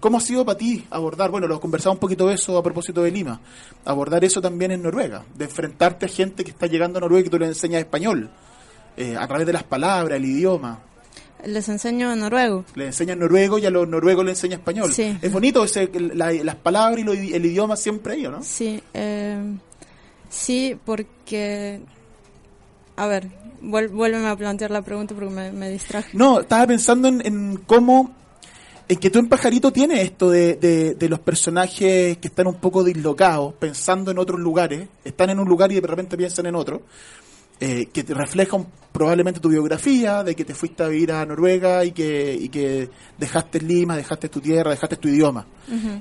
¿Cómo 0.00 0.18
ha 0.18 0.20
sido 0.20 0.44
para 0.44 0.58
ti 0.58 0.84
abordar, 0.90 1.30
bueno, 1.30 1.46
lo 1.46 1.60
conversaba 1.60 1.92
un 1.92 2.00
poquito 2.00 2.28
eso 2.28 2.58
a 2.58 2.62
propósito 2.62 3.02
de 3.02 3.12
Lima, 3.12 3.40
abordar 3.84 4.24
eso 4.24 4.40
también 4.40 4.72
en 4.72 4.82
Noruega, 4.82 5.24
de 5.34 5.44
enfrentarte 5.44 6.06
a 6.06 6.08
gente 6.08 6.42
que 6.42 6.50
está 6.50 6.66
llegando 6.66 6.98
a 6.98 7.02
Noruega 7.02 7.28
y 7.28 7.30
tú 7.30 7.38
le 7.38 7.46
enseñas 7.46 7.80
español, 7.80 8.28
eh, 8.96 9.16
a 9.16 9.28
través 9.28 9.46
de 9.46 9.52
las 9.52 9.62
palabras, 9.62 10.16
el 10.16 10.24
idioma, 10.24 10.80
Les 11.46 11.68
enseño 11.68 12.14
noruego. 12.16 12.64
le 12.74 12.86
enseñas 12.86 13.16
noruego 13.16 13.58
y 13.58 13.66
a 13.66 13.70
los 13.70 13.88
noruegos 13.88 14.24
le 14.24 14.30
enseñas 14.32 14.58
español. 14.60 14.92
Sí. 14.92 15.16
Es 15.20 15.32
bonito 15.32 15.64
ese, 15.64 15.90
la- 16.14 16.32
las 16.32 16.56
palabras 16.56 16.98
y 17.00 17.04
lo- 17.04 17.12
el 17.12 17.44
idioma 17.46 17.76
siempre 17.76 18.26
¿o 18.26 18.30
¿no? 18.30 18.42
Sí, 18.42 18.82
eh, 18.94 19.40
sí, 20.30 20.76
porque... 20.84 21.80
A 22.96 23.06
ver, 23.06 23.28
vuel- 23.62 23.90
vuélveme 23.90 24.28
a 24.28 24.36
plantear 24.36 24.70
la 24.70 24.82
pregunta 24.82 25.14
porque 25.14 25.30
me, 25.30 25.50
me 25.50 25.70
distraje. 25.70 26.10
No, 26.16 26.40
estaba 26.40 26.66
pensando 26.66 27.08
en, 27.08 27.26
en 27.26 27.56
cómo, 27.66 28.14
en 28.86 28.98
que 28.98 29.08
tú 29.08 29.18
en 29.18 29.28
Pajarito 29.30 29.72
tienes 29.72 30.00
esto 30.00 30.30
de, 30.30 30.56
de, 30.56 30.94
de 30.94 31.08
los 31.08 31.18
personajes 31.20 32.18
que 32.18 32.28
están 32.28 32.46
un 32.48 32.56
poco 32.56 32.84
dislocados, 32.84 33.54
pensando 33.54 34.10
en 34.10 34.18
otros 34.18 34.38
lugares, 34.38 34.88
están 35.04 35.30
en 35.30 35.40
un 35.40 35.48
lugar 35.48 35.72
y 35.72 35.80
de 35.80 35.86
repente 35.86 36.16
piensan 36.18 36.44
en 36.46 36.54
otro, 36.54 36.82
eh, 37.64 37.90
que 37.92 38.02
te 38.02 38.12
reflejan 38.12 38.66
probablemente 38.90 39.38
tu 39.38 39.48
biografía, 39.48 40.24
de 40.24 40.34
que 40.34 40.44
te 40.44 40.52
fuiste 40.52 40.82
a 40.82 40.88
vivir 40.88 41.12
a 41.12 41.24
Noruega 41.24 41.84
y 41.84 41.92
que, 41.92 42.34
y 42.34 42.48
que 42.48 42.90
dejaste 43.16 43.60
Lima, 43.60 43.96
dejaste 43.96 44.28
tu 44.28 44.40
tierra, 44.40 44.72
dejaste 44.72 44.96
tu 44.96 45.06
idioma. 45.06 45.46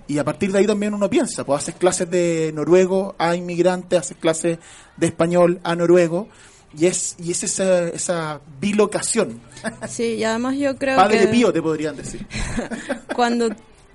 Y 0.07 0.17
a 0.17 0.23
partir 0.23 0.51
de 0.51 0.57
ahí 0.57 0.65
también 0.65 0.95
uno 0.95 1.07
piensa, 1.07 1.43
pues 1.45 1.61
haces 1.61 1.75
clases 1.75 2.09
de 2.09 2.51
noruego 2.55 3.13
a 3.19 3.35
inmigrantes, 3.35 3.99
haces 3.99 4.17
clases 4.17 4.57
de 4.97 5.05
español 5.05 5.59
a 5.63 5.75
noruego, 5.75 6.29
y 6.75 6.87
es, 6.87 7.15
y 7.19 7.29
es 7.29 7.43
esa, 7.43 7.89
esa 7.89 8.41
bilocación. 8.59 9.39
Sí, 9.87 10.15
y 10.15 10.23
además 10.23 10.57
yo 10.57 10.75
creo 10.77 10.95
Padre 10.95 11.19
que 11.19 11.27
Pío 11.27 11.53
te 11.53 11.61
podrían 11.61 11.95
decir. 11.95 12.25
cuando 13.15 13.49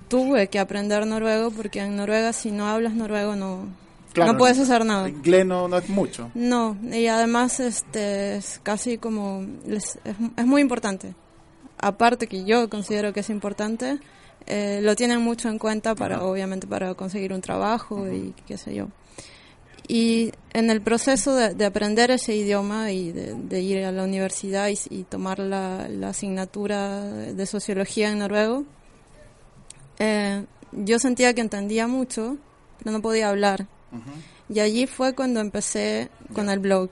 tuve 0.07 0.47
que 0.47 0.59
aprender 0.59 1.05
noruego, 1.05 1.51
porque 1.51 1.81
en 1.81 1.97
Noruega 1.97 2.31
si 2.31 2.49
no 2.49 2.65
hablas 2.69 2.93
noruego 2.93 3.35
no, 3.35 3.67
Claro, 4.17 4.33
no 4.33 4.37
puedes 4.39 4.57
hacer 4.57 4.83
nada. 4.83 5.07
Inglés 5.07 5.45
no, 5.45 5.67
no 5.67 5.77
es 5.77 5.87
mucho. 5.89 6.31
No, 6.33 6.75
y 6.91 7.05
además 7.05 7.59
este 7.59 8.37
es 8.37 8.59
casi 8.63 8.97
como 8.97 9.45
es, 9.67 9.99
es 10.03 10.45
muy 10.45 10.61
importante. 10.61 11.13
Aparte 11.77 12.25
que 12.25 12.43
yo 12.43 12.67
considero 12.67 13.13
que 13.13 13.19
es 13.19 13.29
importante, 13.29 13.99
eh, 14.47 14.79
lo 14.81 14.95
tienen 14.95 15.21
mucho 15.21 15.49
en 15.49 15.59
cuenta 15.59 15.93
para 15.93 16.23
obviamente 16.23 16.65
para 16.65 16.95
conseguir 16.95 17.31
un 17.31 17.41
trabajo 17.41 18.11
y 18.11 18.33
qué 18.47 18.57
sé 18.57 18.73
yo. 18.73 18.87
Y 19.87 20.31
en 20.51 20.71
el 20.71 20.81
proceso 20.81 21.35
de, 21.35 21.53
de 21.53 21.65
aprender 21.65 22.09
ese 22.09 22.35
idioma 22.35 22.91
y 22.91 23.11
de, 23.11 23.35
de 23.35 23.61
ir 23.61 23.85
a 23.85 23.91
la 23.91 24.03
universidad 24.03 24.69
y, 24.69 24.77
y 24.89 25.03
tomar 25.03 25.37
la, 25.37 25.87
la 25.87 26.09
asignatura 26.09 27.03
de 27.03 27.45
sociología 27.45 28.09
en 28.11 28.19
noruego, 28.19 28.65
eh, 29.99 30.43
yo 30.71 30.97
sentía 30.99 31.33
que 31.33 31.41
entendía 31.41 31.87
mucho, 31.87 32.37
pero 32.79 32.91
no 32.91 33.01
podía 33.01 33.29
hablar. 33.29 33.67
Y 34.49 34.59
allí 34.59 34.87
fue 34.87 35.13
cuando 35.13 35.39
empecé 35.39 36.09
con 36.33 36.49
el 36.49 36.59
blog. 36.59 36.89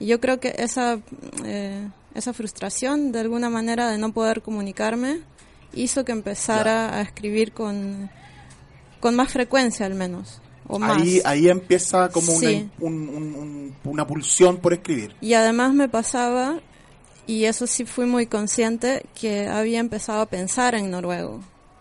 Y 0.00 0.06
yo 0.06 0.20
creo 0.20 0.40
que 0.40 0.54
esa, 0.58 0.98
eh, 1.44 1.88
esa 2.14 2.32
frustración, 2.32 3.12
de 3.12 3.20
alguna 3.20 3.50
manera, 3.50 3.88
de 3.90 3.98
no 3.98 4.12
poder 4.12 4.42
comunicarme, 4.42 5.20
hizo 5.72 6.04
que 6.04 6.12
empezara 6.12 6.96
a 6.96 7.02
escribir 7.02 7.52
con, 7.52 8.10
con 9.00 9.14
más 9.16 9.30
frecuencia, 9.32 9.86
al 9.86 9.94
menos. 9.94 10.40
O 10.66 10.78
más. 10.78 11.00
Ahí, 11.02 11.20
ahí 11.24 11.48
empieza 11.48 12.08
como 12.08 12.32
una, 12.32 12.48
Sí. 12.48 12.70
un- 12.80 13.08
un- 13.08 13.34
un- 13.34 13.76
una 13.84 14.06
pulsión 14.06 14.56
por 14.58 14.72
escribir. 14.72 15.14
Y 15.20 15.34
además 15.34 15.74
me 15.74 15.88
pasaba, 15.90 16.60
y 17.26 17.44
eso 17.44 17.66
sí 17.66 17.84
fui 17.84 18.06
muy 18.06 18.26
consciente, 18.26 19.04
que 19.14 19.46
había 19.46 19.78
empezado 19.80 20.22
a 20.22 20.26
pensar 20.26 20.74
en 20.74 20.90
noruego. 20.90 21.40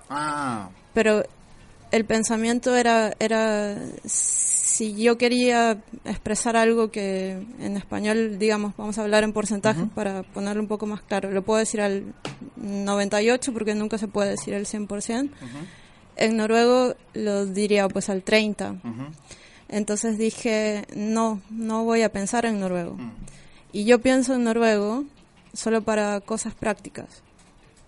Ah, 0.10 0.70
pero 0.94 1.24
el 1.92 2.04
pensamiento 2.06 2.76
era 2.76 3.14
era 3.20 3.78
si 4.74 4.96
yo 4.96 5.18
quería 5.18 5.84
expresar 6.06 6.56
algo 6.56 6.90
que 6.90 7.32
en 7.60 7.78
español 7.78 8.40
digamos 8.40 8.76
vamos 8.76 8.98
a 8.98 9.04
hablar 9.04 9.24
en 9.24 9.32
porcentajes 9.34 9.86
para 9.94 10.24
ponerlo 10.24 10.62
un 10.64 10.68
poco 10.68 10.86
más 10.88 11.02
claro. 11.02 11.30
Lo 11.32 11.44
puedo 11.44 11.60
decir 11.60 11.80
al 11.82 12.14
98 12.58 13.54
porque 13.54 13.76
nunca 13.76 13.98
se 13.98 14.08
puede 14.08 14.32
decir 14.32 14.54
el 14.54 14.66
100% 14.66 15.30
en 16.16 16.38
noruego 16.38 16.96
lo 17.14 17.46
diría 17.46 17.88
pues 17.88 18.10
al 18.10 18.24
30 18.24 18.76
entonces 19.70 20.18
dije 20.18 20.86
no 20.96 21.40
no 21.50 21.84
voy 21.84 22.02
a 22.02 22.12
pensar 22.12 22.46
en 22.46 22.60
noruego. 22.60 22.98
Y 23.72 23.86
yo 23.86 24.00
pienso 24.02 24.36
en 24.36 24.44
noruego 24.44 25.04
solo 25.54 25.82
para 25.82 26.20
cosas 26.22 26.54
prácticas 26.56 27.22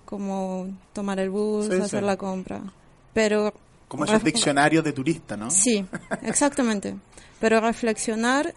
como 0.05 0.67
tomar 0.93 1.19
el 1.19 1.29
bus, 1.31 1.65
Sí, 1.65 1.73
hacer 1.73 2.01
sí. 2.01 2.05
la 2.05 2.15
compra. 2.17 2.61
Pero 3.13 3.53
como 3.95 4.05
esos 4.05 4.23
diccionarios 4.23 4.83
de 4.83 4.93
turista, 4.93 5.35
¿no? 5.37 5.49
Sí, 5.51 5.85
exactamente. 6.23 6.95
Pero 7.39 7.59
reflexionar, 7.61 8.53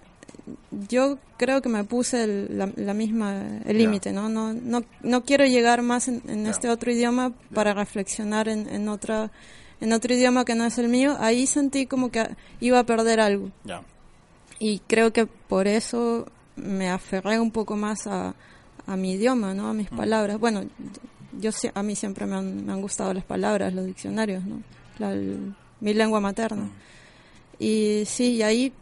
yo 0.88 1.18
creo 1.36 1.60
que 1.62 1.68
me 1.68 1.84
puse 1.84 2.24
el- 2.24 2.58
la, 2.58 2.70
la 2.76 2.94
misma 2.94 3.58
el 3.64 3.78
límite, 3.78 4.12
¿no? 4.12 4.28
No, 4.28 4.52
no 4.52 4.82
no 5.02 5.24
quiero 5.24 5.44
llegar 5.46 5.82
más 5.82 6.08
en, 6.08 6.46
este 6.46 6.68
otro 6.68 6.90
idioma 6.92 7.32
para 7.54 7.74
reflexionar 7.74 8.48
en, 8.48 8.68
en 8.68 8.88
otra 8.88 9.30
en 9.80 9.92
otro 9.92 10.12
idioma 10.14 10.44
que 10.44 10.54
no 10.54 10.64
es 10.64 10.78
el 10.78 10.88
mío. 10.88 11.16
Ahí 11.20 11.46
sentí 11.46 11.86
como 11.86 12.10
que 12.10 12.28
iba 12.60 12.78
a 12.78 12.84
perder 12.84 13.20
algo 13.20 13.50
Ya. 13.64 13.82
y 14.58 14.80
creo 14.86 15.12
que 15.12 15.26
por 15.26 15.66
eso 15.68 16.26
me 16.56 16.90
aferré 16.90 17.38
un 17.38 17.50
poco 17.52 17.76
más 17.76 18.06
a, 18.06 18.34
a 18.86 18.96
mi 18.96 19.12
idioma, 19.12 19.54
¿no? 19.54 19.68
A 19.68 19.74
mis 19.74 19.88
palabras. 19.90 20.38
Bueno, 20.38 20.64
yo 21.38 21.50
a 21.74 21.82
mí 21.82 21.94
siempre 21.94 22.26
me 22.26 22.36
han, 22.36 22.64
me 22.66 22.72
han 22.72 22.80
gustado 22.80 23.12
las 23.14 23.24
palabras, 23.24 23.72
los 23.74 23.86
diccionarios, 23.86 24.44
¿no? 24.44 24.62
La- 24.98 25.12
el- 25.12 25.54
mi 25.80 25.94
lengua 25.94 26.20
materna. 26.20 26.68
Y 27.58 28.02
sí, 28.06 28.34
y 28.36 28.42
ahí 28.42 28.72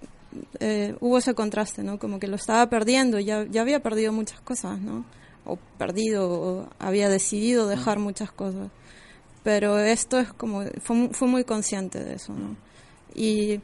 eh, 0.61 0.95
hubo 1.01 1.19
ese 1.19 1.35
contraste, 1.35 1.83
¿no? 1.83 1.99
Como 1.99 2.19
que 2.19 2.27
lo 2.27 2.37
estaba 2.37 2.69
perdiendo, 2.69 3.19
ya, 3.21 3.45
ya 3.51 3.63
había 3.63 3.81
perdido 3.81 4.13
muchas 4.13 4.41
cosas, 4.41 4.79
¿no? 4.81 5.05
O 5.45 5.57
perdido, 5.79 6.29
o 6.31 6.69
había 6.79 7.09
decidido 7.09 7.67
dejar 7.69 7.99
muchas 7.99 8.31
cosas. 8.33 8.71
Pero 9.43 9.79
esto 9.79 10.19
es 10.19 10.33
como, 10.33 10.65
fue, 10.83 11.09
fue 11.13 11.29
muy 11.29 11.45
consciente 11.45 12.03
de 12.03 12.15
eso, 12.15 12.33
¿no? 12.35 12.57
Y 13.15 13.61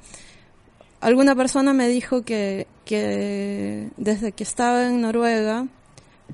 alguna 1.01 1.35
persona 1.35 1.73
me 1.73 1.89
dijo 1.89 2.23
que, 2.23 2.67
que 2.85 3.91
desde 3.97 4.33
que 4.33 4.45
estaba 4.45 4.87
en 4.87 5.01
Noruega, 5.03 5.67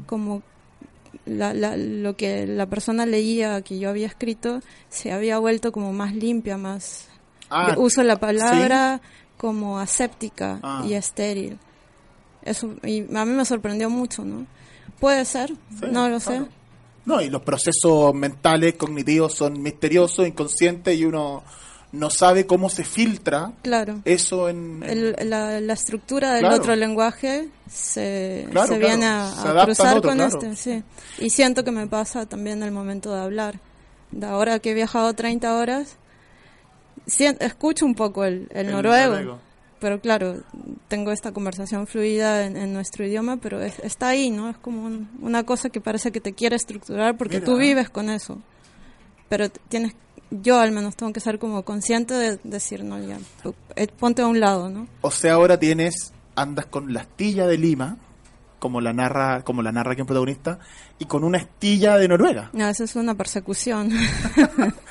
como 0.07 0.43
la, 1.29 1.55
la- 1.55 1.76
lo 1.76 2.16
que 2.16 2.47
la 2.47 2.66
persona 2.66 3.07
leía 3.07 3.62
que 3.62 3.79
yo 3.79 3.91
había 3.91 4.07
escrito 4.07 4.61
se 4.89 5.12
había 5.12 5.39
vuelto 5.39 5.72
como 5.72 5.93
más 5.93 6.14
limpia, 6.14 6.57
más... 6.57 7.09
Ah, 7.51 7.74
uso 7.79 8.03
la 8.03 8.20
palabra 8.20 9.01
como 9.39 9.79
aséptica 9.79 10.59
Ah. 10.62 10.85
y 10.87 10.93
estéril. 10.95 11.59
Eso, 12.43 12.74
y 12.85 13.01
a 13.16 13.24
mí 13.24 13.33
me 13.33 13.45
sorprendió 13.45 13.89
mucho, 13.91 14.24
¿no? 14.24 14.47
Puede 15.01 15.24
ser, 15.24 15.51
Sí, 15.51 15.87
no 15.93 16.09
lo 16.09 16.18
claro. 16.20 16.45
sé. 16.45 16.51
No, 17.07 17.22
y 17.22 17.31
los 17.31 17.41
procesos 17.43 18.12
mentales, 18.14 18.74
cognitivos 18.74 19.35
son 19.35 19.62
misteriosos, 19.62 20.26
inconscientes 20.29 20.99
y 20.99 21.05
uno 21.07 21.43
no 21.93 22.11
sabe 22.11 22.47
cómo 22.47 22.68
se 22.68 22.84
filtra 22.84 23.53
Claro. 23.62 24.01
eso 24.05 24.49
en... 24.49 24.82
en- 24.82 25.14
El- 25.18 25.30
la, 25.30 25.61
la 25.61 25.72
estructura 25.72 26.32
del 26.32 26.41
Claro. 26.41 26.57
otro 26.57 26.76
lenguaje 26.76 27.49
se, 27.70 28.47
Claro, 28.51 28.68
se 28.68 28.78
viene 28.78 29.07
a, 29.07 29.30
Se 29.30 29.64
cruzar 29.64 29.97
otro, 29.99 30.11
con 30.11 30.20
este, 30.20 30.55
sí. 30.57 30.82
Y 31.18 31.30
siento 31.30 31.64
que 31.64 31.70
me 31.70 31.86
pasa 31.86 32.26
también 32.26 32.62
el 32.62 32.72
momento 32.72 33.14
de 33.14 33.20
hablar. 33.22 33.61
De 34.11 34.26
ahora 34.26 34.59
que 34.59 34.70
he 34.70 34.74
viajado 34.74 35.12
30 35.14 35.55
horas, 35.57 35.97
escucho 37.07 37.86
un 37.86 37.95
poco 37.95 38.24
el, 38.24 38.49
el 38.51 38.66
el 38.66 38.72
noruego, 38.72 39.39
pero 39.80 40.01
claro, 40.01 40.43
tengo 40.89 41.12
esta 41.12 41.32
conversación 41.32 41.86
fluida 41.86 42.45
en, 42.45 42.57
en 42.57 42.72
nuestro 42.72 43.07
idioma, 43.07 43.36
pero 43.36 43.62
es- 43.62 43.78
está 43.80 44.09
ahí, 44.09 44.30
¿no? 44.30 44.51
Es 44.51 44.57
como 44.59 44.84
un- 44.84 45.09
una 45.22 45.45
cosa 45.45 45.70
que 45.70 45.80
parece 45.80 46.11
que 46.11 46.20
te 46.20 46.32
quiere 46.32 46.57
estructurar 46.57 47.16
porque 47.16 47.36
Mira. 47.36 47.47
tú 47.47 47.57
vives 47.57 47.89
con 47.89 48.11
eso. 48.11 48.39
Pero 49.28 49.49
tienes, 49.51 49.93
yo 50.31 50.61
al 50.61 50.72
menos 50.72 50.97
tengo 50.97 51.12
que 51.12 51.20
ser 51.20 51.39
como 51.39 51.62
consciente 51.64 52.14
de 52.14 52.39
decir, 52.45 52.85
no, 52.85 52.99
ya, 52.99 53.18
eh, 53.76 53.89
ponte 53.89 54.22
a 54.22 54.26
un 54.26 54.41
lado, 54.41 54.68
¿no? 54.68 54.87
O 55.01 55.11
sea, 55.11 55.35
ahora 55.35 55.59
tienes, 55.59 56.12
andas 56.35 56.66
con 56.66 56.93
la 56.93 57.01
astilla 57.01 57.47
de 57.47 57.59
Lima, 57.59 57.97
como 58.59 58.81
la 58.81 58.93
narra, 58.93 59.43
como 59.43 59.62
la 59.62 59.72
narra 59.72 59.93
aquí 59.93 60.01
en 60.01 60.07
protagonista, 60.07 60.59
y 60.99 61.05
con 61.05 61.22
una 61.22 61.39
astilla 61.39 61.97
de 61.97 62.09
Noruega. 62.09 62.51
No, 62.53 62.68
eso 62.68 62.85
es 62.85 62.97
una 62.97 63.14
persecución. 63.14 63.93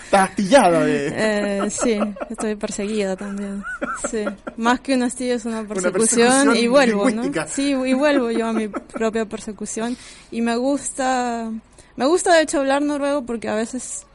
Estás 0.06 0.30
astillada 0.30 0.86
de... 0.86 1.08
Eh, 1.18 1.70
sí, 1.70 2.00
estoy 2.30 2.56
perseguida 2.56 3.16
también. 3.16 3.64
Sí, 4.10 4.24
más 4.56 4.80
que 4.80 4.96
una 4.96 5.08
astilla 5.08 5.36
es 5.36 5.46
una 5.46 5.68
persecución, 5.68 6.28
persecución 6.28 6.56
y 6.56 6.68
vuelvo, 6.68 7.10
¿no? 7.10 7.24
Sí, 7.48 7.72
y 7.72 7.94
vuelvo 7.94 8.32
yo 8.32 8.48
a 8.48 8.54
mi 8.54 8.70
propia 8.70 9.26
persecución 9.26 9.98
y 10.32 10.42
me 10.42 10.56
gusta, 10.56 11.52
me 11.96 12.06
gusta 12.06 12.36
de 12.36 12.44
hecho 12.44 12.60
hablar 12.60 12.82
noruego 12.82 13.26
porque 13.26 13.50
a 13.50 13.56
veces 13.56 14.06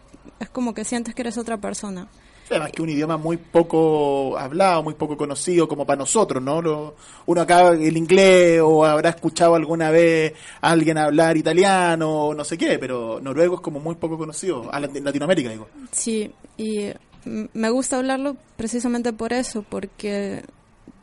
es 0.41 0.49
como 0.49 0.75
que 0.75 0.85
sientes 0.85 1.15
que 1.15 1.23
eres 1.23 1.39
otra 1.39 1.57
persona. 1.57 2.09
Además 2.51 2.73
que 2.73 2.83
un 2.83 2.91
idioma 2.91 3.17
muy 3.17 3.39
poco 3.39 4.37
hablado, 4.37 4.83
muy 4.83 4.93
poco 4.95 5.17
conocido 5.17 5.67
como 5.69 5.87
para 5.87 5.97
nosotros, 5.99 6.43
¿no? 6.43 6.61
Lo- 6.61 6.97
uno 7.25 7.41
acá 7.41 7.71
el 7.71 7.97
inglés 7.97 8.61
o 8.63 8.85
habrá 8.85 9.09
escuchado 9.11 9.55
alguna 9.55 9.91
vez 9.91 10.35
a 10.61 10.71
alguien 10.71 10.99
hablar 10.99 11.37
italiano 11.37 12.11
o 12.27 12.35
no 12.35 12.45
sé 12.45 12.59
qué, 12.59 12.79
pero 12.79 13.21
noruego 13.23 13.55
es 13.55 13.61
como 13.63 13.81
muy 13.81 13.95
poco 13.95 14.19
conocido, 14.19 14.69
a 14.73 14.81
Latinoamérica 14.81 15.49
digo. 15.51 15.69
Sí, 15.93 16.31
y 16.59 16.89
me 17.25 17.71
gusta 17.71 17.97
hablarlo 17.97 18.37
precisamente 18.57 19.13
por 19.15 19.33
eso, 19.33 19.65
porque 19.67 20.43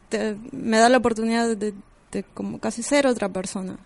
te- 0.09 0.35
me 0.51 0.77
da 0.77 0.89
la 0.89 0.97
oportunidad 0.97 1.55
de, 1.55 1.73
de 2.11 2.23
como 2.35 2.59
casi 2.59 2.83
ser 2.83 3.07
otra 3.07 3.29
persona. 3.29 3.77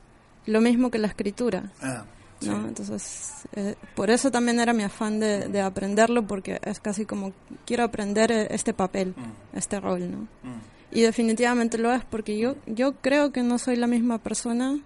Lo 0.48 0.60
mismo 0.60 0.92
que 0.92 0.98
la 0.98 1.08
escritura. 1.08 1.72
Ah, 1.82 2.04
¿no? 2.46 2.54
sí. 2.62 2.68
Entonces, 2.68 3.32
eh, 3.56 3.76
por 3.96 4.10
eso 4.10 4.32
también 4.32 4.60
era 4.60 4.74
mi 4.74 4.84
afán 4.84 5.20
de, 5.20 5.48
de 5.48 5.62
aprenderlo, 5.62 6.26
porque 6.28 6.60
es 6.64 6.80
casi 6.80 7.06
como 7.06 7.34
quiero 7.66 7.84
aprender 7.84 8.32
eh, 8.32 8.48
este 8.52 8.74
papel, 8.74 9.14
Mm. 9.18 9.58
este 9.58 9.80
rol, 9.80 10.12
¿no? 10.12 10.18
Mm. 10.44 10.60
Y 10.92 11.02
definitivamente 11.02 11.78
lo 11.78 11.92
es, 11.92 12.04
porque 12.06 12.38
yo, 12.38 12.56
yo 12.68 12.94
creo 13.02 13.32
que 13.32 13.42
no 13.42 13.58
soy 13.58 13.76
la 13.78 13.88
misma 13.88 14.20
persona 14.20 14.78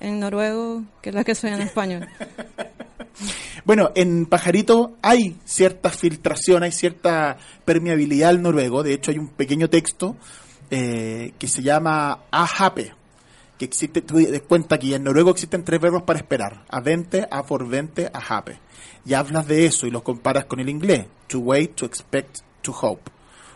en 0.00 0.20
noruego 0.20 0.84
que 1.02 1.12
la 1.12 1.24
que 1.24 1.34
soy 1.34 1.50
en 1.50 1.60
español. 1.62 2.08
Bueno, 3.64 3.90
en 3.96 4.26
Pajarito 4.26 4.96
hay 5.02 5.36
cierta 5.44 5.90
filtración, 5.90 6.62
hay 6.62 6.70
cierta 6.70 7.36
permeabilidad 7.64 8.30
al 8.30 8.42
noruego. 8.42 8.84
De 8.84 8.94
hecho, 8.94 9.10
hay 9.10 9.18
un 9.18 9.26
pequeño 9.28 9.68
texto 9.68 10.16
eh, 10.70 11.32
que 11.38 11.48
se 11.48 11.62
llama 11.62 12.20
ahape, 12.30 12.92
que 13.58 13.64
existe, 13.64 14.00
tú 14.00 14.16
des 14.16 14.42
cuenta 14.42 14.78
que 14.78 14.94
en 14.94 15.04
noruego 15.04 15.30
existen 15.30 15.64
tres 15.64 15.80
verbos 15.80 16.04
para 16.04 16.18
esperar, 16.18 16.64
avente, 16.68 17.26
aforvente, 17.30 18.10
ahape. 18.12 18.60
Y 19.04 19.14
hablas 19.14 19.46
de 19.46 19.66
eso 19.66 19.86
y 19.86 19.90
los 19.90 20.02
comparas 20.02 20.44
con 20.44 20.60
el 20.60 20.68
inglés, 20.68 21.06
to 21.26 21.40
wait, 21.40 21.74
to 21.74 21.84
expect, 21.84 22.38
to 22.62 22.72
hope. 22.72 23.10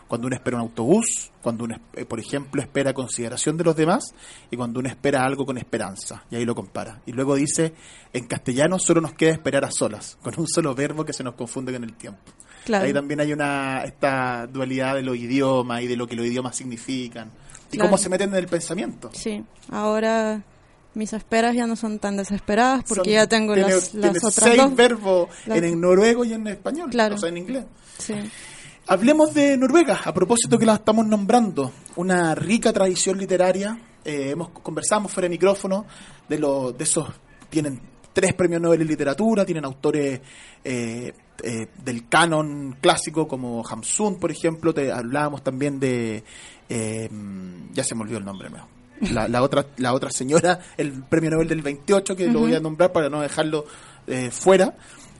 Cuando 0.07 0.27
uno 0.27 0.35
espera 0.35 0.57
un 0.57 0.63
autobús, 0.63 1.31
cuando 1.41 1.63
uno, 1.63 1.75
eh, 1.93 2.05
por 2.05 2.19
ejemplo, 2.19 2.61
espera 2.61 2.93
consideración 2.93 3.57
de 3.57 3.63
los 3.63 3.75
demás 3.75 4.13
y 4.51 4.57
cuando 4.57 4.79
uno 4.79 4.89
espera 4.89 5.23
algo 5.23 5.45
con 5.45 5.57
esperanza. 5.57 6.23
Y 6.29 6.35
ahí 6.35 6.45
lo 6.45 6.53
compara. 6.53 7.01
Y 7.05 7.13
luego 7.13 7.35
dice, 7.35 7.73
en 8.11 8.27
castellano 8.27 8.77
solo 8.77 9.01
nos 9.01 9.13
queda 9.13 9.31
esperar 9.31 9.63
a 9.63 9.71
solas, 9.71 10.17
con 10.21 10.33
un 10.37 10.47
solo 10.47 10.75
verbo 10.75 11.05
que 11.05 11.13
se 11.13 11.23
nos 11.23 11.35
confunde 11.35 11.73
con 11.73 11.83
el 11.83 11.93
tiempo. 11.93 12.19
Claro. 12.65 12.85
Ahí 12.85 12.93
también 12.93 13.21
hay 13.21 13.33
una 13.33 13.83
esta 13.83 14.47
dualidad 14.47 14.95
de 14.95 15.01
los 15.01 15.17
idiomas 15.17 15.81
y 15.81 15.87
de 15.87 15.97
lo 15.97 16.07
que 16.07 16.15
los 16.15 16.25
idiomas 16.25 16.55
significan. 16.55 17.31
Y 17.73 17.77
Claro. 17.77 17.89
cómo 17.89 17.97
se 17.97 18.09
meten 18.09 18.29
en 18.29 18.35
el 18.35 18.47
pensamiento. 18.47 19.09
Sí, 19.13 19.43
ahora 19.69 20.43
mis 20.95 21.11
esperas 21.13 21.55
ya 21.55 21.65
no 21.67 21.75
son 21.75 21.99
tan 21.99 22.15
desesperadas 22.17 22.83
porque 22.87 23.03
Son- 23.09 23.13
ya 23.13 23.27
tengo 23.27 23.53
tiene- 23.55 23.69
las, 23.73 23.93
las 23.95 24.01
tiene 24.13 24.17
otras 24.19 24.33
seis 24.35 24.57
dos. 24.57 24.75
verbos 24.75 25.29
Las- 25.47 25.57
en 25.57 25.63
el 25.63 25.81
noruego 25.81 26.23
y 26.25 26.33
en 26.33 26.47
español, 26.47 26.89
Claro. 26.91 27.15
o 27.15 27.17
sea, 27.17 27.29
en 27.29 27.37
inglés. 27.37 27.65
Sí. 27.97 28.13
Hablemos 28.85 29.33
de 29.33 29.57
Noruega, 29.57 30.01
a 30.03 30.13
propósito 30.13 30.59
que 30.59 30.65
la 30.65 30.73
estamos 30.75 31.07
nombrando, 31.07 31.71
una 31.95 32.35
rica 32.35 32.71
tradición 32.73 33.17
literaria. 33.17 33.79
eh, 34.05 34.31
hemos 34.31 34.49
conversamos 34.49 35.13
fuera 35.13 35.25
de 35.25 35.29
micrófono 35.29 35.85
de 36.27 36.37
los 36.37 36.77
de 36.77 36.83
esos 36.83 37.07
tienen 37.49 37.79
tres 38.11 38.33
premios 38.33 38.61
Nobel 38.61 38.81
en 38.81 38.87
literatura, 38.89 39.45
tienen 39.45 39.63
autores 39.63 40.19
eh, 40.65 41.13
eh, 41.41 41.67
del 41.85 42.09
canon 42.09 42.75
clásico 42.81 43.25
como 43.29 43.63
Hamsun, 43.65 44.19
por 44.19 44.29
ejemplo. 44.29 44.73
Te 44.73 44.91
hablábamos 44.91 45.41
también 45.41 45.79
de 45.79 46.21
eh, 46.69 47.09
ya 47.73 47.83
se 47.83 47.95
me 47.95 48.01
olvidó 48.01 48.19
el 48.19 48.25
nombre, 48.25 48.49
¿no? 48.49 48.67
La, 49.11 49.27
la 49.27 49.41
otra 49.41 49.65
la 49.77 49.93
otra 49.93 50.09
señora, 50.11 50.59
el 50.77 50.91
premio 51.03 51.31
Nobel 51.31 51.47
del 51.47 51.61
28 51.61 52.15
que 52.15 52.27
lo 52.27 52.39
voy 52.41 52.55
a 52.55 52.59
nombrar 52.59 52.91
para 52.93 53.09
no 53.09 53.21
dejarlo 53.21 53.65
eh, 54.07 54.29
fuera. 54.31 54.75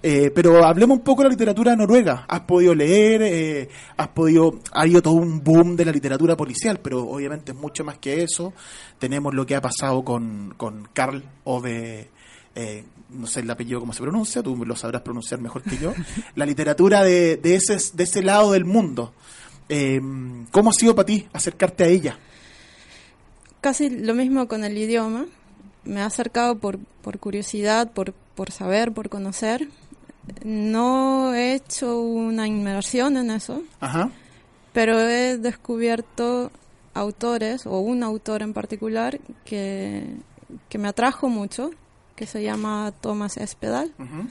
Eh, 0.06 0.32
pero 0.36 0.66
hablemos 0.66 0.98
un 0.98 1.04
poco 1.04 1.22
de 1.22 1.30
la 1.30 1.32
literatura 1.32 1.76
noruega. 1.78 2.26
¿Has 2.28 2.42
podido 2.42 2.76
leer? 2.76 3.22
Eh, 3.24 3.70
¿Has 3.96 4.10
podido.? 4.10 4.60
Ha 4.74 4.82
habido 4.82 5.02
todo 5.02 5.14
un 5.14 5.42
boom 5.42 5.78
de 5.78 5.86
la 5.86 5.94
literatura 5.94 6.36
policial, 6.36 6.80
pero 6.84 7.04
obviamente 7.08 7.54
es 7.54 7.58
mucho 7.58 7.86
más 7.86 7.98
que 8.00 8.22
eso. 8.22 8.54
Tenemos 9.00 9.34
lo 9.34 9.46
que 9.46 9.56
ha 9.56 9.62
pasado 9.62 10.04
con, 10.04 10.54
con 10.58 10.90
Karl 10.94 11.24
Ove. 11.46 12.10
eh, 12.56 12.84
no 13.10 13.28
sé 13.28 13.42
el 13.42 13.50
apellido 13.52 13.80
cómo 13.80 13.94
se 13.94 14.02
pronuncia, 14.02 14.44
tú 14.44 14.66
lo 14.66 14.76
sabrás 14.76 15.04
pronunciar 15.04 15.40
mejor 15.40 15.62
que 15.62 15.78
yo. 15.78 15.94
La 16.36 16.46
literatura 16.46 17.04
de, 17.04 17.38
de, 17.38 17.56
ese, 17.56 17.78
de 17.94 18.04
ese 18.04 18.24
lado 18.24 18.52
del 18.52 18.66
mundo. 18.66 19.14
Eh, 19.70 20.00
¿Cómo 20.52 20.70
ha 20.70 20.74
sido 20.74 20.96
para 20.96 21.06
ti 21.06 21.28
acercarte 21.34 21.84
a 21.84 21.88
ella? 21.88 22.18
Casi 23.62 23.90
lo 23.90 24.14
mismo 24.14 24.48
con 24.48 24.64
el 24.64 24.78
idioma. 24.78 25.26
Me 25.86 26.02
ha 26.02 26.06
acercado 26.06 26.58
por, 26.58 26.80
por 27.02 27.20
curiosidad, 27.20 27.92
por, 27.92 28.14
por 28.14 28.52
saber, 28.52 28.92
por 28.94 29.10
conocer. 29.10 29.68
No 30.44 31.34
he 31.34 31.54
hecho 31.56 32.00
una 32.02 32.48
inmersión 32.48 33.18
en 33.18 33.32
eso, 33.32 33.62
Ajá. 33.82 34.10
pero 34.72 35.00
he 35.00 35.38
descubierto 35.38 36.50
autores, 36.94 37.66
o 37.66 37.80
un 37.80 38.04
autor 38.04 38.42
en 38.42 38.54
particular, 38.54 39.20
que, 39.44 40.06
que 40.70 40.78
me 40.78 40.88
atrajo 40.88 41.28
mucho, 41.28 41.72
que 42.16 42.26
se 42.26 42.42
llama 42.44 42.94
Thomas 43.02 43.36
Espedal. 43.38 43.92
ujú. 44.00 44.28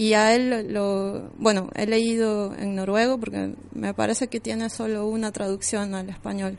Y 0.00 0.14
a 0.14 0.34
él 0.34 0.72
lo, 0.72 1.28
bueno, 1.36 1.68
he 1.74 1.84
leído 1.86 2.54
en 2.56 2.74
noruego 2.74 3.18
porque 3.18 3.52
me 3.74 3.92
parece 3.92 4.28
que 4.28 4.40
tiene 4.40 4.70
solo 4.70 5.06
una 5.06 5.30
traducción 5.30 5.94
al 5.94 6.08
español. 6.08 6.56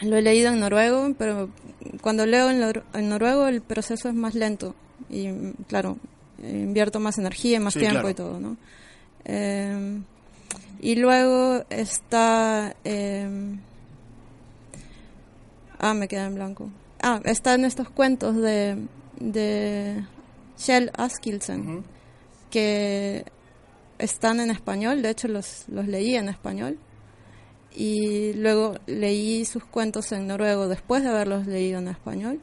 Lo 0.00 0.16
he 0.16 0.22
leído 0.22 0.50
en 0.50 0.58
noruego, 0.60 1.12
pero 1.18 1.50
cuando 2.00 2.24
leo 2.24 2.48
en, 2.48 2.62
nor- 2.62 2.82
en 2.94 3.10
noruego 3.10 3.46
el 3.46 3.60
proceso 3.60 4.08
es 4.08 4.14
más 4.14 4.34
lento 4.34 4.74
y 5.10 5.28
claro, 5.66 5.98
invierto 6.42 6.98
más 6.98 7.18
energía, 7.18 7.60
más 7.60 7.74
Sí, 7.74 7.80
tiempo 7.80 7.96
claro. 8.00 8.08
y 8.10 8.14
todo, 8.14 8.40
¿no? 8.40 8.56
Eh, 9.26 10.00
y 10.80 10.94
luego 10.94 11.62
está... 11.68 12.74
eh, 12.84 13.28
ah, 15.78 15.92
me 15.92 16.08
queda 16.08 16.24
en 16.24 16.36
blanco. 16.36 16.70
Ah, 17.02 17.20
están 17.24 17.66
estos 17.66 17.90
cuentos 17.90 18.34
de, 18.36 18.78
de 19.20 20.04
Shell 20.56 20.90
Askilsen 20.96 21.60
Ujú. 21.60 21.82
Que 22.48 23.24
están 23.98 24.40
en 24.40 24.50
español, 24.50 25.02
de 25.02 25.10
hecho 25.10 25.28
los, 25.28 25.64
los 25.68 25.86
leí 25.86 26.14
en 26.16 26.28
español. 26.28 26.78
y 27.74 28.32
luego 28.34 28.74
leí 28.86 29.44
sus 29.44 29.64
cuentos 29.64 30.10
en 30.12 30.26
noruego 30.26 30.66
después 30.68 31.02
de 31.02 31.10
haberlos 31.10 31.46
leído 31.46 31.78
en 31.78 31.88
español. 31.88 32.40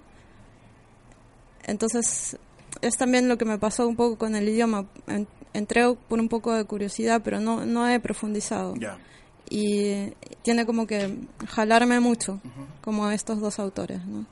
Entonces, 1.65 2.37
es 2.81 2.95
también 2.97 3.27
lo 3.27 3.37
que 3.37 3.45
me 3.45 3.57
pasó 3.57 3.87
un 3.87 3.95
poco 3.95 4.17
con 4.17 4.35
el 4.35 4.47
idioma. 4.47 4.85
En- 5.07 5.27
entré 5.53 5.93
por 6.07 6.19
un 6.19 6.29
poco 6.29 6.53
de 6.53 6.63
curiosidad, 6.65 7.21
pero 7.23 7.39
no, 7.39 7.65
no 7.65 7.87
he 7.89 7.99
profundizado. 7.99 8.75
Ya. 8.75 8.97
Y 9.49 10.11
tiene 10.43 10.65
como 10.65 10.85
que 10.87 11.17
jalarme 11.47 11.99
mucho, 11.99 12.39
como 12.81 13.05
a 13.05 13.13
estos 13.13 13.39
dos 13.39 13.59
autores. 13.59 14.05
¿no? 14.05 14.25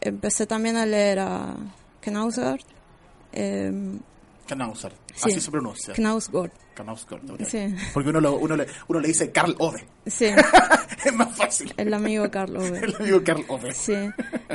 Empecé 0.00 0.46
también 0.46 0.76
a 0.76 0.86
leer 0.86 1.18
a 1.20 1.54
Knausgård. 2.00 2.60
em, 3.32 4.00
Knausgård. 4.48 4.92
Sí. 5.14 5.30
Así 5.30 5.40
se 5.40 5.50
pronuncia. 5.50 5.94
Knausgård, 5.94 6.50
Knausgård. 6.74 7.30
ok. 7.30 7.40
sí, 7.44 7.74
Porque 7.92 8.08
uno, 8.10 8.20
lo- 8.20 8.36
uno, 8.38 8.56
le, 8.56 8.66
uno 8.88 9.00
le 9.00 9.08
dice 9.08 9.30
Carl 9.30 9.54
Ove. 9.58 9.84
sí, 10.06 10.26
es 11.04 11.12
más 11.14 11.36
fácil. 11.36 11.72
el 11.76 11.92
amigo 11.94 12.30
Carlos. 12.30 12.64
El 12.82 12.94
amigo 12.96 13.22
Carl 13.24 13.44
Ove. 13.48 13.72
Sí. 13.74 13.94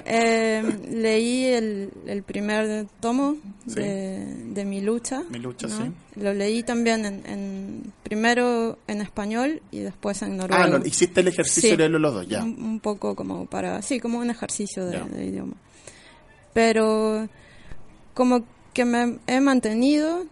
Eh, 0.06 0.64
leí 0.92 1.46
el, 1.46 1.90
el 2.08 2.24
primer 2.24 2.88
tomo 3.00 3.36
Sí. 3.68 3.76
de, 3.76 4.26
de 4.54 4.66
Mi 4.66 4.82
lucha. 4.82 5.24
Mi 5.30 5.40
lucha, 5.40 5.68
¿no? 5.68 5.78
sí. 5.86 5.92
Lo 6.16 6.34
leí 6.34 6.64
también 6.64 7.06
en, 7.06 7.26
en- 7.26 7.94
primero 8.04 8.78
en 8.88 9.02
español 9.02 9.62
y 9.72 9.80
después 9.80 10.22
en 10.22 10.36
noruego. 10.38 10.64
Ah, 10.64 10.68
lo- 10.68 10.86
hiciste 10.86 11.22
el 11.22 11.28
ejercicio 11.30 11.72
de 11.72 11.78
leerlo 11.78 12.00
los 12.00 12.14
dos, 12.14 12.28
ya. 12.28 12.44
Un, 12.44 12.62
un 12.62 12.80
poco 12.80 13.16
como 13.16 13.46
para, 13.46 13.82
sí, 13.82 14.00
como 14.00 14.20
un 14.20 14.30
ejercicio 14.30 14.86
de 14.86 15.26
idioma. 15.26 15.54
Pero 16.54 17.28
como 18.14 18.44
que 18.74 18.86
me 18.86 19.20
he 19.28 19.40
mantenido, 19.40 20.26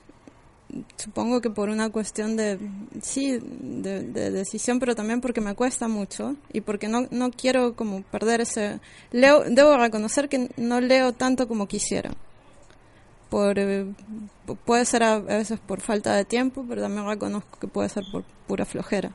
supongo 0.98 1.42
que 1.42 1.50
por 1.50 1.70
una 1.70 1.90
cuestión 1.90 2.36
de, 2.38 2.58
sí, 3.02 3.40
de, 3.42 4.02
de 4.04 4.32
decisión, 4.32 4.80
pero 4.80 4.96
también 4.96 5.22
porque 5.22 5.42
me 5.42 5.54
cuesta 5.56 5.88
mucho 5.88 6.36
y 6.54 6.62
porque 6.62 6.88
no, 6.88 7.08
no 7.12 7.32
quiero 7.32 7.76
como 7.76 8.02
perder 8.04 8.42
ese... 8.42 8.80
Leo, 9.12 9.44
debo 9.50 9.78
reconocer 9.78 10.30
que 10.30 10.50
no 10.58 10.80
leo 10.82 11.14
tanto 11.14 11.48
como 11.48 11.68
quisiera. 11.68 12.12
Por, 13.30 13.60
eh, 13.60 13.86
pu- 14.46 14.58
puede 14.66 14.84
ser 14.86 15.04
a, 15.04 15.20
veces 15.20 15.60
por 15.60 15.80
falta 15.82 16.16
de 16.16 16.26
tiempo, 16.26 16.66
pero 16.68 16.82
también 16.82 17.06
reconozco 17.08 17.60
que 17.60 17.68
puede 17.68 17.88
ser 17.90 18.04
por 18.12 18.24
pura 18.48 18.66
flojera. 18.66 19.12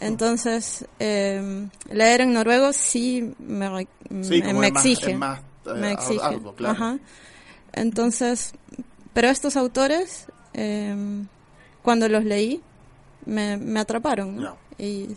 Entonces, 0.00 0.86
eh, 0.98 1.66
leer 1.90 2.22
en 2.22 2.32
noruego 2.32 2.72
sí 2.72 3.34
me, 3.38 3.86
Sí, 4.22 4.40
me, 4.42 4.54
más- 4.54 4.66
exige. 4.68 5.14
más, 5.16 5.40
eh, 5.66 5.72
me 5.76 5.92
exige. 5.92 6.24
arduo, 6.24 6.54
claro. 6.54 6.74
Ajá. 6.74 6.98
Entonces, 7.72 8.52
pero 9.12 9.28
estos 9.28 9.56
autores, 9.56 10.26
eh, 10.54 10.94
cuando 11.82 12.08
los 12.08 12.24
leí, 12.24 12.60
me, 13.26 13.56
me 13.56 13.80
atraparon. 13.80 14.36
¿no? 14.36 14.56
Y 14.78 15.16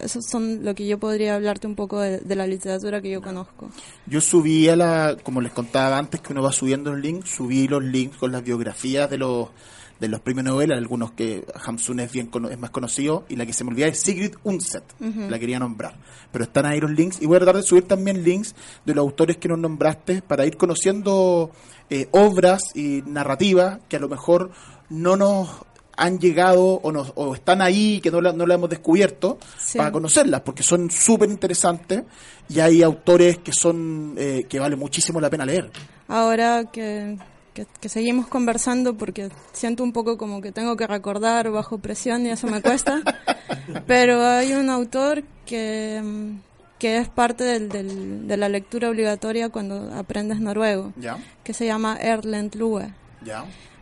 esos 0.00 0.24
son 0.30 0.64
lo 0.64 0.74
que 0.74 0.86
yo 0.86 0.98
podría 0.98 1.36
hablarte 1.36 1.66
un 1.66 1.74
poco 1.74 2.00
de, 2.00 2.18
de 2.18 2.36
la 2.36 2.46
literatura 2.46 3.00
que 3.00 3.10
yo 3.10 3.22
conozco. 3.22 3.70
Yo 4.06 4.20
subí 4.20 4.68
a 4.68 4.76
la, 4.76 5.16
como 5.22 5.40
les 5.40 5.52
contaba 5.52 5.98
antes, 5.98 6.20
que 6.20 6.32
uno 6.32 6.42
va 6.42 6.52
subiendo 6.52 6.92
los 6.92 7.00
links, 7.00 7.30
subí 7.30 7.68
los 7.68 7.82
links 7.82 8.16
con 8.16 8.32
las 8.32 8.42
biografías 8.42 9.08
de 9.08 9.18
los 9.18 9.48
de 10.00 10.08
los 10.08 10.20
premios 10.20 10.44
Nobel, 10.44 10.72
algunos 10.72 11.12
que 11.12 11.44
Hamsun 11.64 12.00
es 12.00 12.12
bien 12.12 12.30
es 12.50 12.58
más 12.58 12.70
conocido, 12.70 13.24
y 13.28 13.36
la 13.36 13.46
que 13.46 13.52
se 13.52 13.64
me 13.64 13.70
olvida 13.70 13.86
es 13.86 13.98
Sigrid 14.00 14.34
Undset, 14.44 14.84
la 15.00 15.38
quería 15.38 15.58
nombrar. 15.58 15.94
Pero 16.32 16.44
están 16.44 16.66
ahí 16.66 16.80
los 16.80 16.90
links, 16.90 17.22
y 17.22 17.26
voy 17.26 17.36
a 17.36 17.40
tratar 17.40 17.56
de 17.56 17.62
subir 17.62 17.84
también 17.88 18.22
links 18.22 18.54
de 18.84 18.94
los 18.94 19.02
autores 19.02 19.36
que 19.38 19.48
nos 19.48 19.58
nombraste 19.58 20.20
para 20.22 20.44
ir 20.46 20.56
conociendo 20.56 21.50
eh, 21.88 22.08
obras 22.10 22.62
y 22.74 23.02
narrativas 23.06 23.78
que 23.88 23.96
a 23.96 24.00
lo 24.00 24.08
mejor 24.08 24.50
no 24.90 25.16
nos 25.16 25.48
han 25.98 26.18
llegado 26.18 26.62
o, 26.82 26.92
nos, 26.92 27.12
o 27.14 27.34
están 27.34 27.62
ahí 27.62 28.00
que 28.02 28.10
no 28.10 28.20
la, 28.20 28.32
no 28.34 28.46
la 28.46 28.54
hemos 28.56 28.68
descubierto 28.68 29.38
Sí. 29.56 29.78
para 29.78 29.90
conocerlas 29.90 30.42
porque 30.42 30.62
son 30.62 30.90
súper 30.90 31.30
interesantes 31.30 32.02
y 32.50 32.60
hay 32.60 32.82
autores 32.82 33.38
que 33.38 33.52
son 33.52 34.14
eh, 34.18 34.44
que 34.46 34.58
vale 34.58 34.76
muchísimo 34.76 35.22
la 35.22 35.30
pena 35.30 35.46
leer 35.46 35.70
Ahora 36.08 36.66
que, 36.70 37.16
que, 37.56 37.66
que 37.80 37.88
seguimos 37.88 38.28
conversando, 38.28 38.94
porque 38.96 39.30
siento 39.52 39.82
un 39.82 39.92
poco 39.92 40.16
como 40.18 40.40
que 40.40 40.52
tengo 40.52 40.76
que 40.76 40.86
recordar 40.86 41.50
bajo 41.50 41.78
presión 41.78 42.24
y 42.26 42.30
eso 42.30 42.46
me 42.46 42.62
cuesta, 42.62 43.00
pero 43.86 44.24
hay 44.24 44.52
un 44.52 44.70
autor 44.70 45.24
que, 45.46 46.00
que 46.78 46.98
es 46.98 47.08
parte 47.08 47.42
del, 47.44 47.68
del- 47.68 48.28
de 48.28 48.36
la 48.36 48.48
lectura 48.48 48.90
obligatoria 48.90 49.48
cuando 49.48 49.92
aprendes 49.94 50.38
noruego, 50.40 50.92
que 51.42 51.52
se 51.54 51.66
llama 51.66 51.96
Erlend 52.00 52.54
Lue. 52.54 52.92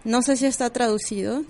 No 0.05 0.22
sé 0.22 0.37
si 0.37 0.47
está 0.47 0.70
traducido, 0.70 1.43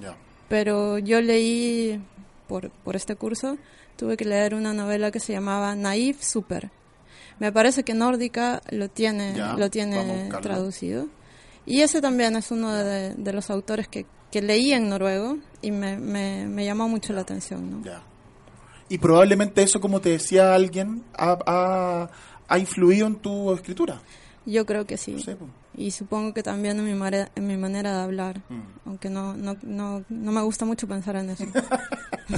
pero 0.48 0.98
yo 0.98 1.20
leí 1.20 2.00
por, 2.48 2.70
por 2.70 2.96
este 2.96 3.16
curso, 3.16 3.58
tuve 3.96 4.16
que 4.16 4.24
leer 4.24 4.54
una 4.54 4.72
novela 4.72 5.10
que 5.10 5.20
se 5.20 5.32
llamaba 5.32 5.74
Naive 5.76 6.18
Super. 6.22 6.70
Me 7.40 7.50
parece 7.50 7.82
que 7.82 7.94
Nórdica 7.94 8.62
lo 8.70 8.88
tiene, 8.88 9.34
lo 9.58 9.70
tiene 9.70 10.28
traducido. 10.42 11.06
Y 11.66 11.80
ese 11.80 12.00
también 12.00 12.36
es 12.36 12.50
uno 12.50 12.72
de, 12.72 13.14
de 13.14 13.32
los 13.32 13.48
autores 13.50 13.88
que, 13.88 14.06
que 14.30 14.42
leí 14.42 14.72
en 14.72 14.88
noruego 14.88 15.38
y 15.62 15.70
me, 15.70 15.96
me, 15.96 16.46
me 16.46 16.64
llamó 16.64 16.88
mucho 16.88 17.12
la 17.12 17.22
atención. 17.22 17.70
¿no? 17.70 17.84
ya 17.84 18.02
y 18.86 18.98
probablemente 18.98 19.62
eso 19.62 19.80
como 19.80 19.98
te 20.00 20.10
decía 20.10 20.54
alguien 20.54 21.02
ha, 21.16 21.38
ha, 21.46 22.10
ha 22.46 22.58
influido 22.58 23.06
en 23.06 23.16
tu 23.16 23.50
escritura 23.54 23.98
Yo 24.44 24.66
creo 24.66 24.84
que 24.86 24.98
sí. 24.98 25.12
No 25.12 25.20
sé, 25.20 25.36
pues. 25.36 25.50
Y 25.76 25.90
supongo 25.90 26.34
que 26.34 26.42
también 26.42 26.78
en 26.78 26.84
mi, 26.84 26.92
mare- 26.94 27.30
en 27.34 27.46
mi 27.46 27.56
manera 27.56 27.96
de 27.96 28.02
hablar, 28.02 28.42
Mm. 28.50 28.60
aunque 28.88 29.08
no, 29.08 29.34
no, 29.34 29.56
no, 29.62 30.04
no 30.10 30.32
me 30.32 30.42
gusta 30.42 30.66
mucho 30.66 30.86
pensar 30.86 31.16
en 31.16 31.30
eso. 31.30 31.44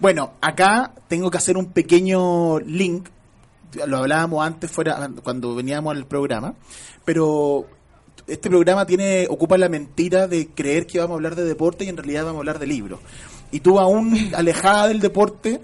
Bueno, 0.00 0.32
acá 0.40 0.92
tengo 1.08 1.30
que 1.30 1.38
hacer 1.38 1.56
un 1.56 1.72
pequeño 1.72 2.60
link. 2.60 3.08
Lo 3.86 3.98
hablábamos 3.98 4.46
antes 4.46 4.70
fuera 4.70 5.10
cuando 5.22 5.54
veníamos 5.54 5.96
al 5.96 6.06
programa, 6.06 6.54
pero 7.04 7.66
este 8.28 8.48
programa 8.48 8.86
tiene 8.86 9.26
ocupa 9.28 9.56
la 9.58 9.68
mentira 9.68 10.28
de 10.28 10.48
creer 10.48 10.86
que 10.86 10.98
vamos 10.98 11.14
a 11.14 11.16
hablar 11.16 11.34
de 11.34 11.44
deporte 11.44 11.84
y 11.84 11.88
en 11.88 11.96
realidad 11.96 12.24
vamos 12.24 12.36
a 12.36 12.40
hablar 12.40 12.58
de 12.58 12.66
libros. 12.66 13.00
Y 13.50 13.60
tú 13.60 13.78
aún 13.78 14.30
alejada 14.34 14.88
del 14.88 15.00
deporte 15.00 15.60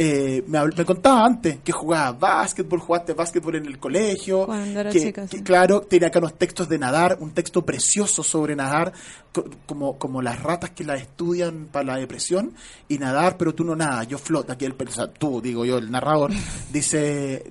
eh, 0.00 0.44
me, 0.46 0.60
me 0.64 0.84
contaba 0.84 1.24
antes 1.26 1.58
que 1.64 1.72
jugabas 1.72 2.20
básquetbol, 2.20 2.78
jugaste 2.78 3.14
básquetbol 3.14 3.56
en 3.56 3.66
el 3.66 3.80
colegio, 3.80 4.46
Cuando 4.46 4.78
era 4.78 4.90
que, 4.90 5.00
chica, 5.00 5.26
que, 5.26 5.42
claro, 5.42 5.80
tiene 5.80 6.06
acá 6.06 6.20
unos 6.20 6.38
textos 6.38 6.68
de 6.68 6.78
nadar, 6.78 7.16
un 7.20 7.32
texto 7.32 7.66
precioso 7.66 8.22
sobre 8.22 8.54
nadar, 8.54 8.92
co- 9.32 9.46
como, 9.66 9.98
como 9.98 10.22
las 10.22 10.40
ratas 10.40 10.70
que 10.70 10.84
la 10.84 10.94
estudian 10.94 11.66
para 11.72 11.84
la 11.84 11.96
depresión, 11.96 12.52
y 12.88 12.96
nadar, 12.98 13.36
pero 13.36 13.56
tú 13.56 13.64
no 13.64 13.74
nadas, 13.74 14.06
yo 14.06 14.18
floto, 14.18 14.52
aquí 14.52 14.66
el, 14.66 14.74
tú, 15.18 15.40
digo 15.40 15.64
yo, 15.64 15.78
el 15.78 15.90
narrador, 15.90 16.30
dice 16.72 17.50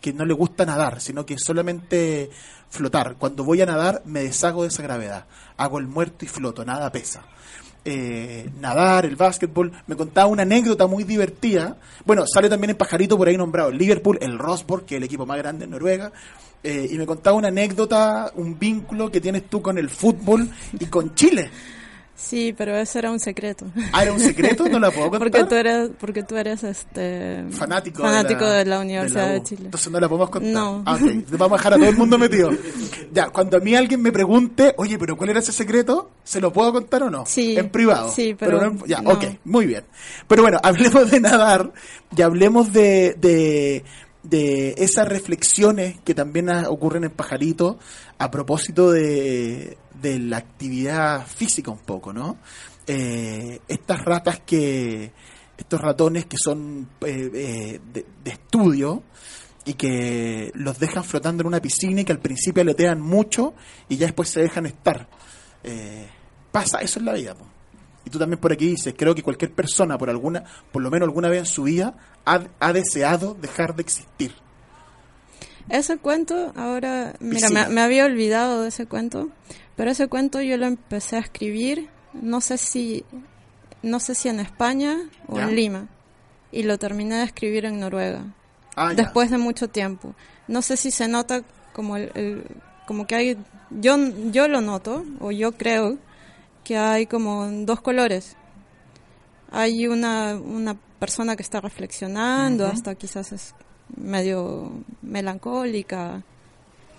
que 0.00 0.14
no 0.14 0.24
le 0.24 0.32
gusta 0.32 0.64
nadar, 0.64 1.02
sino 1.02 1.26
que 1.26 1.36
solamente 1.38 2.30
flotar. 2.74 3.16
Cuando 3.18 3.44
voy 3.44 3.62
a 3.62 3.66
nadar, 3.66 4.02
me 4.04 4.22
deshago 4.22 4.62
de 4.62 4.68
esa 4.68 4.82
gravedad, 4.82 5.26
hago 5.56 5.78
el 5.78 5.86
muerto 5.86 6.24
y 6.24 6.28
floto, 6.28 6.64
nada 6.64 6.90
pesa 6.92 7.24
eh, 7.84 8.50
nadar, 8.60 9.04
el 9.04 9.16
básquetbol. 9.16 9.72
Me 9.86 9.96
contaba 9.96 10.26
una 10.26 10.42
anécdota 10.42 10.86
muy 10.86 11.04
divertida. 11.04 11.76
Bueno, 12.04 12.24
sale 12.26 12.48
también 12.48 12.70
el 12.70 12.76
pajarito 12.76 13.16
por 13.16 13.28
ahí 13.28 13.36
nombrado, 13.36 13.70
Liverpool, 13.70 14.18
el 14.20 14.38
Rosborg, 14.38 14.84
que 14.84 14.94
es 14.94 14.98
el 14.98 15.04
equipo 15.04 15.26
más 15.26 15.38
grande 15.38 15.64
en 15.64 15.70
Noruega. 15.70 16.12
Eh, 16.62 16.88
y 16.90 16.96
me 16.96 17.04
contaba 17.04 17.36
una 17.36 17.48
anécdota, 17.48 18.32
un 18.36 18.58
vínculo 18.58 19.10
que 19.10 19.20
tienes 19.20 19.50
tú 19.50 19.60
con 19.60 19.76
el 19.76 19.90
fútbol 19.90 20.48
y 20.78 20.86
con 20.86 21.14
Chile. 21.14 21.50
Sí, 22.16 22.54
pero 22.56 22.76
eso 22.76 22.98
era 22.98 23.10
un 23.10 23.18
secreto. 23.18 23.66
Ah, 23.92 24.02
era 24.02 24.12
un 24.12 24.20
secreto, 24.20 24.68
no 24.68 24.78
la 24.78 24.90
puedo 24.90 25.10
contar. 25.10 25.30
Porque 25.30 25.44
tú 25.44 25.54
eres, 25.56 25.90
porque 25.98 26.22
tú 26.22 26.36
eres 26.36 26.62
este 26.62 27.44
fanático, 27.50 28.02
fanático 28.02 28.44
de, 28.46 28.58
de 28.58 28.64
la, 28.66 28.80
Universidad 28.80 29.32
de. 29.32 29.42
Chile. 29.42 29.62
Entonces 29.64 29.90
no 29.90 29.98
la 29.98 30.08
podemos 30.08 30.30
contar. 30.30 30.52
No. 30.52 30.82
Ah, 30.86 30.94
ok. 30.94 31.00
Vamos 31.38 31.52
a 31.52 31.56
dejar 31.58 31.74
a 31.74 31.76
todo 31.76 31.88
el 31.88 31.96
mundo 31.96 32.16
metido. 32.18 32.50
Ya, 33.12 33.30
cuando 33.30 33.56
a 33.56 33.60
mí 33.60 33.74
alguien 33.74 34.00
me 34.00 34.12
pregunte, 34.12 34.74
oye, 34.76 34.98
pero 34.98 35.16
¿cuál 35.16 35.30
era 35.30 35.40
ese 35.40 35.52
secreto? 35.52 36.10
¿Se 36.22 36.40
lo 36.40 36.52
puedo 36.52 36.72
contar 36.72 37.02
o 37.02 37.10
no? 37.10 37.24
Sí. 37.26 37.56
En 37.58 37.68
privado. 37.70 38.10
Sí, 38.10 38.34
pero 38.38 38.60
no 38.60 38.66
en- 38.68 38.84
ya, 38.86 39.00
no. 39.00 39.10
ok, 39.10 39.24
muy 39.44 39.66
bien. 39.66 39.84
Pero 40.28 40.42
bueno, 40.42 40.58
hablemos 40.62 41.10
de 41.10 41.20
nadar 41.20 41.72
y 42.16 42.22
hablemos 42.22 42.72
de, 42.72 43.14
de, 43.18 43.84
de 44.24 44.74
esas 44.78 45.06
reflexiones 45.06 46.00
que 46.02 46.14
también 46.14 46.48
ocurren 46.66 47.04
en 47.04 47.10
Pajarito 47.10 47.78
a 48.18 48.30
propósito 48.30 48.90
de, 48.90 49.76
de 50.00 50.18
la 50.18 50.38
actividad 50.38 51.26
física 51.26 51.70
un 51.70 51.78
poco, 51.78 52.12
¿no? 52.12 52.38
Eh, 52.86 53.60
estas 53.66 54.04
ratas 54.04 54.40
que, 54.40 55.12
estos 55.56 55.80
ratones 55.80 56.26
que 56.26 56.36
son 56.42 56.88
eh, 57.06 57.30
eh, 57.34 57.80
de, 57.92 58.30
estudio 58.30 59.02
y 59.64 59.74
que 59.74 60.50
los 60.54 60.78
dejan 60.78 61.04
flotando 61.04 61.42
en 61.42 61.46
una 61.46 61.60
piscina 61.60 62.02
y 62.02 62.04
que 62.04 62.12
al 62.12 62.20
principio 62.20 62.60
aletean 62.60 63.00
mucho 63.00 63.54
y 63.88 63.96
ya 63.96 64.06
después 64.06 64.28
se 64.28 64.40
dejan 64.42 64.66
estar. 64.66 65.08
Pasa, 66.52 66.78
eso 66.80 66.98
es 66.98 67.04
la 67.04 67.14
vida. 67.14 67.34
po. 67.34 67.53
Y 68.04 68.10
tú 68.10 68.18
también 68.18 68.38
por 68.38 68.52
aquí 68.52 68.66
dices, 68.68 68.94
creo 68.96 69.14
que 69.14 69.22
cualquier 69.22 69.52
persona, 69.52 69.96
por 69.96 70.10
alguna, 70.10 70.44
por 70.72 70.82
lo 70.82 70.90
menos 70.90 71.06
alguna 71.08 71.28
vez 71.28 71.38
en 71.40 71.46
su 71.46 71.62
vida, 71.64 71.94
ha, 72.26 72.42
ha 72.60 72.72
deseado 72.72 73.34
dejar 73.34 73.74
de 73.74 73.82
existir. 73.82 74.34
Ese 75.70 75.96
cuento, 75.96 76.52
ahora, 76.56 77.14
mira, 77.20 77.48
me, 77.48 77.68
me 77.68 77.80
había 77.80 78.04
olvidado 78.04 78.62
de 78.62 78.68
ese 78.68 78.86
cuento, 78.86 79.30
pero 79.76 79.90
ese 79.90 80.08
cuento 80.08 80.42
yo 80.42 80.56
lo 80.58 80.66
empecé 80.66 81.16
a 81.16 81.20
escribir, 81.20 81.88
no 82.12 82.42
sé 82.42 82.58
si, 82.58 83.04
no 83.82 83.98
sé 84.00 84.14
si 84.14 84.28
en 84.28 84.40
España 84.40 84.98
o 85.26 85.36
Ya. 85.38 85.44
en 85.44 85.56
Lima. 85.56 85.88
y 86.52 86.62
lo 86.64 86.78
terminé 86.78 87.16
de 87.16 87.24
escribir 87.24 87.64
en 87.64 87.80
Noruega. 87.80 88.26
Ah, 88.76 88.90
ya. 88.90 88.96
después 89.04 89.30
de 89.30 89.38
mucho 89.38 89.68
tiempo. 89.68 90.14
No 90.46 90.60
sé 90.62 90.76
si 90.76 90.90
se 90.90 91.08
nota 91.08 91.42
como 91.72 91.96
el, 91.96 92.10
el- 92.14 92.44
como 92.86 93.06
que 93.06 93.14
hay 93.14 93.38
yo 93.70 93.96
yo 94.30 94.46
lo 94.46 94.60
noto 94.60 95.04
o 95.20 95.32
yo 95.32 95.52
creo 95.52 95.96
que 96.64 96.76
hay 96.78 97.06
como 97.06 97.46
dos 97.64 97.80
colores. 97.80 98.36
Hay 99.50 99.86
una 99.86 100.34
una 100.34 100.74
persona 100.98 101.36
que 101.36 101.42
está 101.42 101.60
reflexionando, 101.60 102.66
hasta 102.66 102.94
quizás 102.94 103.32
es 103.32 103.54
medio 103.96 104.72
melancólica 105.02 106.22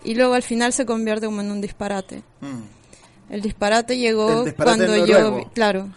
y 0.04 0.14
luego 0.16 0.36
al 0.36 0.44
final 0.44 0.72
se 0.72 0.86
convierte 0.86 1.26
como 1.26 1.42
en 1.42 1.52
un 1.52 1.60
disparate. 1.62 2.24
Mm. 2.42 3.34
El 3.34 3.42
disparate 3.42 3.98
llegó 3.98 4.40
El 4.40 4.46
disparate 4.46 4.86
cuando 4.86 5.06
yo, 5.06 5.36
vi- 5.38 5.46
claro, 5.46 5.90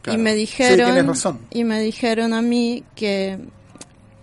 Claro. 0.00 0.18
y 0.18 0.22
me 0.22 0.34
dijeron 0.34 1.12
y 1.50 1.64
me 1.64 1.80
dijeron 1.80 2.32
a 2.32 2.40
mí 2.42 2.82
que 2.94 3.38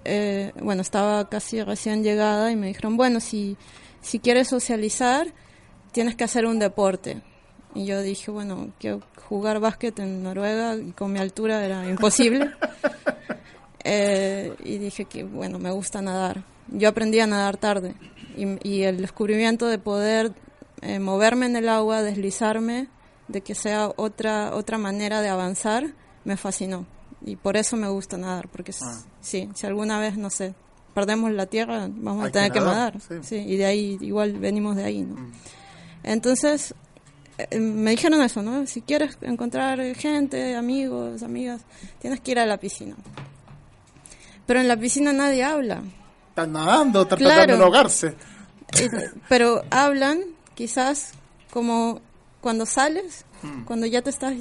eh, 0.05 0.51
bueno 0.61 0.81
estaba 0.81 1.29
casi 1.29 1.61
recién 1.63 2.03
llegada 2.03 2.51
y 2.51 2.55
me 2.55 2.67
dijeron 2.67 2.97
bueno 2.97 3.19
si 3.19 3.57
si 4.01 4.17
quieres 4.19 4.47
socializar 4.47 5.27
tienes 5.91 6.15
que 6.15 6.23
hacer 6.23 6.45
un 6.47 6.57
deporte 6.59 7.21
y 7.75 7.85
yo 7.85 8.01
dije 8.01 8.31
bueno 8.31 8.69
que 8.79 8.99
jugar 9.29 9.59
básquet 9.59 9.97
en 9.99 10.23
Noruega 10.23 10.75
y 10.75 10.91
con 10.91 11.11
mi 11.13 11.19
altura 11.19 11.63
era 11.65 11.89
imposible 11.89 12.51
Eh, 13.83 14.53
y 14.63 14.77
dije 14.77 15.05
que 15.05 15.23
bueno 15.23 15.57
me 15.57 15.71
gusta 15.71 16.03
nadar 16.03 16.43
yo 16.67 16.87
aprendí 16.89 17.19
a 17.19 17.25
nadar 17.25 17.57
tarde 17.57 17.95
y, 18.37 18.45
y 18.69 18.83
el 18.83 18.97
descubrimiento 18.97 19.65
de 19.65 19.79
poder 19.79 20.33
eh, 20.83 20.99
moverme 20.99 21.47
en 21.47 21.55
el 21.55 21.67
agua 21.67 22.03
deslizarme 22.03 22.89
de 23.27 23.41
que 23.41 23.55
sea 23.55 23.91
otra 23.95 24.53
otra 24.53 24.77
manera 24.77 25.21
de 25.21 25.29
avanzar 25.29 25.95
me 26.25 26.37
fascinó 26.37 26.85
y 27.25 27.37
por 27.37 27.57
eso 27.57 27.75
me 27.75 27.87
gusta 27.89 28.17
nadar 28.17 28.49
porque 28.49 28.71
Ah. 28.83 29.01
sí 29.19 29.49
si 29.55 29.65
alguna 29.65 29.97
vez 29.99 30.15
no 30.15 30.29
sé 30.29 30.53
perdemos 30.93 31.31
la 31.31 31.47
tierra 31.47 31.87
vamos 31.89 32.25
Hay 32.25 32.29
a 32.29 32.31
tener 32.33 32.51
que 32.51 32.59
que, 32.59 32.65
nadar, 32.65 32.93
nadar 32.97 33.01
sí. 33.01 33.13
Mm. 33.15 33.23
sí, 33.23 33.35
y 33.37 33.57
de 33.57 33.65
ahí 33.65 33.97
igual 34.01 34.33
venimos 34.33 34.75
de 34.75 34.83
ahí 34.83 35.01
no 35.01 35.15
entonces 36.03 36.71
eh, 36.71 36.75
me 37.59 37.91
dijeron 37.91 38.21
eso 38.21 38.41
no 38.41 38.65
si 38.67 38.81
quieres 38.81 39.17
encontrar 39.21 39.79
gente 39.95 40.55
amigos 40.55 41.23
amigas 41.23 41.61
tienes 41.99 42.19
que 42.21 42.31
ir 42.31 42.39
a 42.39 42.45
la 42.45 42.57
piscina 42.57 42.95
pero 44.45 44.59
en 44.59 44.67
la 44.67 44.77
piscina 44.77 45.13
nadie 45.13 45.43
habla 45.43 45.81
Están 46.29 46.53
nadando, 46.53 47.01
están 47.03 47.17
Claro. 47.19 47.35
tratando 47.35 47.57
de 47.57 47.63
ahogarse. 47.63 48.15
Pero 49.29 49.63
hablan 49.69 50.19
quizás 50.55 51.11
como 51.51 52.01
cuando 52.41 52.65
sales, 52.65 53.25
Mm. 53.43 53.63
cuando 53.65 53.85
ya 53.87 54.01
te 54.01 54.09
estás 54.11 54.33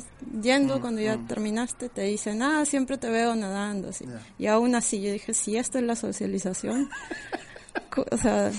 yendo, 0.43 0.81
cuando 0.81 1.01
ya 1.01 1.17
terminaste, 1.27 1.89
te 1.89 2.03
dicen, 2.03 2.43
ah, 2.43 2.65
siempre 2.67 2.97
te 2.99 3.09
veo 3.09 3.35
nadando. 3.35 3.89
Así. 3.89 4.05
Y 4.39 4.47
aún 4.47 4.75
así, 4.75 5.01
yo 5.01 5.11
dije, 5.13 5.33
si 5.35 5.57
esto 5.57 5.79
es 5.79 5.85
la 5.85 5.97
socialización, 5.97 6.89
o 8.13 8.17
sea, 8.17 8.51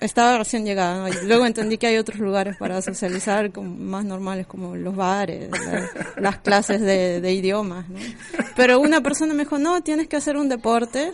estaba 0.00 0.38
recién 0.38 0.64
llegada. 0.64 1.08
¿no? 1.08 1.14
Luego 1.24 1.46
entendí 1.46 1.78
que 1.78 1.86
hay 1.86 1.96
otros 1.98 2.18
lugares 2.18 2.56
para 2.56 2.80
socializar 2.82 3.50
más 3.58 4.04
normales, 4.04 4.46
como 4.46 4.76
los 4.76 4.94
bares, 4.94 5.50
la- 5.50 5.90
las 6.20 6.38
clases 6.38 6.80
de, 6.80 7.32
idiomas. 7.32 7.88
¿no? 7.88 7.98
Pero 8.56 8.80
una 8.80 9.00
persona 9.00 9.34
me 9.34 9.44
dijo, 9.44 9.58
no, 9.58 9.82
tienes 9.82 10.08
que 10.08 10.16
hacer 10.16 10.36
un 10.36 10.48
deporte 10.48 11.12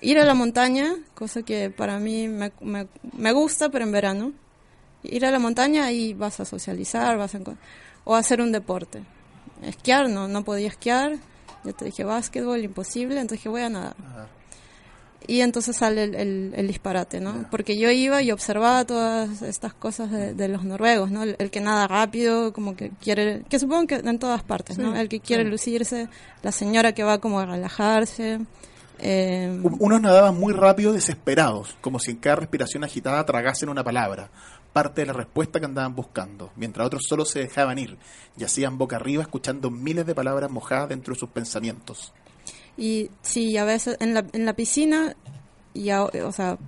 ir 0.00 0.18
a 0.18 0.24
la 0.24 0.34
montaña, 0.34 0.94
cosa 1.14 1.42
que 1.42 1.70
para 1.70 1.98
mí 1.98 2.28
me, 2.28 3.32
gusta, 3.32 3.70
pero 3.70 3.84
en 3.84 3.92
verano. 3.92 4.32
Ir 5.02 5.24
a 5.24 5.30
la 5.30 5.38
montaña 5.38 5.92
y 5.92 6.14
vas 6.14 6.40
a 6.40 6.44
socializar, 6.44 7.16
vas 7.16 7.34
a 7.34 7.40
o 8.04 8.14
hacer 8.14 8.40
un 8.40 8.52
deporte. 8.52 9.02
Esquiar, 9.62 10.08
no, 10.08 10.28
no 10.28 10.44
podía 10.44 10.68
esquiar. 10.68 11.16
Yo 11.64 11.74
te 11.74 11.86
dije 11.86 12.04
básquetbol, 12.04 12.62
imposible, 12.62 13.14
entonces 13.20 13.38
dije 13.38 13.48
voy 13.48 13.62
a 13.62 13.68
nadar. 13.68 13.96
Y 15.28 15.40
entonces 15.40 15.76
sale 15.76 16.04
el, 16.04 16.14
el- 16.14 16.52
el 16.56 16.66
disparate, 16.68 17.20
¿no? 17.20 17.46
Porque 17.50 17.76
yo 17.76 17.90
iba 17.90 18.22
y 18.22 18.30
observaba 18.30 18.84
todas 18.84 19.42
estas 19.42 19.74
cosas 19.74 20.10
de, 20.10 20.34
de 20.34 20.48
los 20.48 20.62
noruegos, 20.64 21.10
¿no? 21.10 21.24
El, 21.24 21.34
el 21.38 21.50
que 21.50 21.60
nada 21.60 21.88
rápido, 21.88 22.52
como 22.52 22.76
que 22.76 22.90
quiere, 23.02 23.42
que 23.48 23.58
supongo 23.58 23.86
que 23.88 23.94
en 23.96 24.18
todas 24.18 24.42
partes, 24.44 24.78
¿no? 24.78 24.94
El 24.96 25.08
que 25.08 25.18
quiere 25.20 25.42
sí. 25.44 25.50
lucirse, 25.50 26.08
la 26.42 26.52
señora 26.52 26.92
que 26.92 27.02
va 27.02 27.18
como 27.18 27.40
a 27.40 27.46
relajarse. 27.46 28.38
eh, 28.98 29.60
Unos 29.80 30.00
nadaban 30.00 30.38
muy 30.38 30.52
rápido, 30.52 30.92
desesperados, 30.92 31.76
como 31.80 31.98
si 31.98 32.12
en 32.12 32.16
cada 32.18 32.36
respiración 32.36 32.84
agitada 32.84 33.24
tragasen 33.26 33.68
una 33.68 33.82
palabra, 33.84 34.30
parte 34.72 35.00
de 35.02 35.06
la 35.08 35.12
respuesta 35.12 35.58
que 35.58 35.66
andaban 35.66 35.94
buscando, 35.96 36.52
mientras 36.54 36.86
otros 36.86 37.02
solo 37.08 37.24
se 37.24 37.40
dejaban 37.40 37.78
ir, 37.78 37.96
y 38.38 38.44
hacían 38.44 38.78
boca 38.78 38.96
arriba 38.96 39.22
escuchando 39.22 39.70
miles 39.70 40.06
de 40.06 40.14
palabras 40.14 40.50
mojadas 40.50 40.88
dentro 40.90 41.14
de 41.14 41.18
sus 41.20 41.30
pensamientos. 41.30 42.12
Y 42.76 43.10
sí, 43.22 43.56
a 43.56 43.64
veces 43.64 43.96
en 44.00 44.14
la, 44.14 44.24
en 44.32 44.44
la 44.44 44.52
piscina, 44.54 45.14
y 45.74 45.90
a- 45.90 46.04
o 46.04 46.32
sea, 46.32 46.58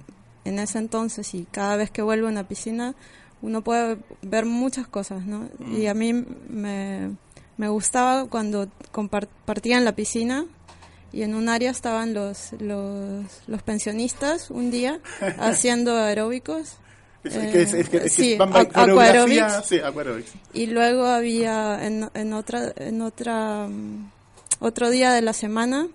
en 0.44 0.58
ese 0.58 0.78
entonces 0.78 1.34
y 1.34 1.46
cada 1.50 1.76
vez 1.76 1.90
que 1.90 2.02
vuelvo 2.02 2.26
a 2.28 2.30
una 2.30 2.48
piscina, 2.48 2.94
uno 3.42 3.62
puede 3.62 3.98
ver 4.22 4.46
muchas 4.46 4.88
cosas, 4.88 5.24
¿no? 5.26 5.48
Y 5.76 5.86
a 5.86 5.94
mí 5.94 6.12
me, 6.12 7.10
me 7.56 7.68
gustaba 7.68 8.26
cuando 8.26 8.68
compartía 8.90 9.76
en 9.78 9.84
la 9.84 9.92
piscina 9.94 10.44
y 11.12 11.22
en 11.22 11.34
un 11.34 11.48
área 11.48 11.70
estaban 11.70 12.14
los, 12.14 12.52
los, 12.58 13.24
los 13.46 13.62
pensionistas 13.62 14.50
un 14.50 14.70
día 14.70 15.00
haciendo 15.38 15.96
aeróbicos. 15.96 16.76
Es, 17.24 17.34
Eh, 17.36 17.50
que, 17.52 17.62
es, 17.62 17.74
es 17.74 17.88
que- 17.88 17.96
es 17.98 18.02
que 18.02 18.08
sí. 18.10 18.36
Y 20.54 20.66
luego 20.66 21.04
había 21.06 21.84
en, 21.86 22.08
en 22.14 22.32
otra 22.32 22.72
en 22.76 23.02
otra 23.02 23.66
mm, 23.68 24.10
otro 24.58 24.90
día 24.90 25.12
de 25.12 25.22
la 25.22 25.32
semana 25.32 25.88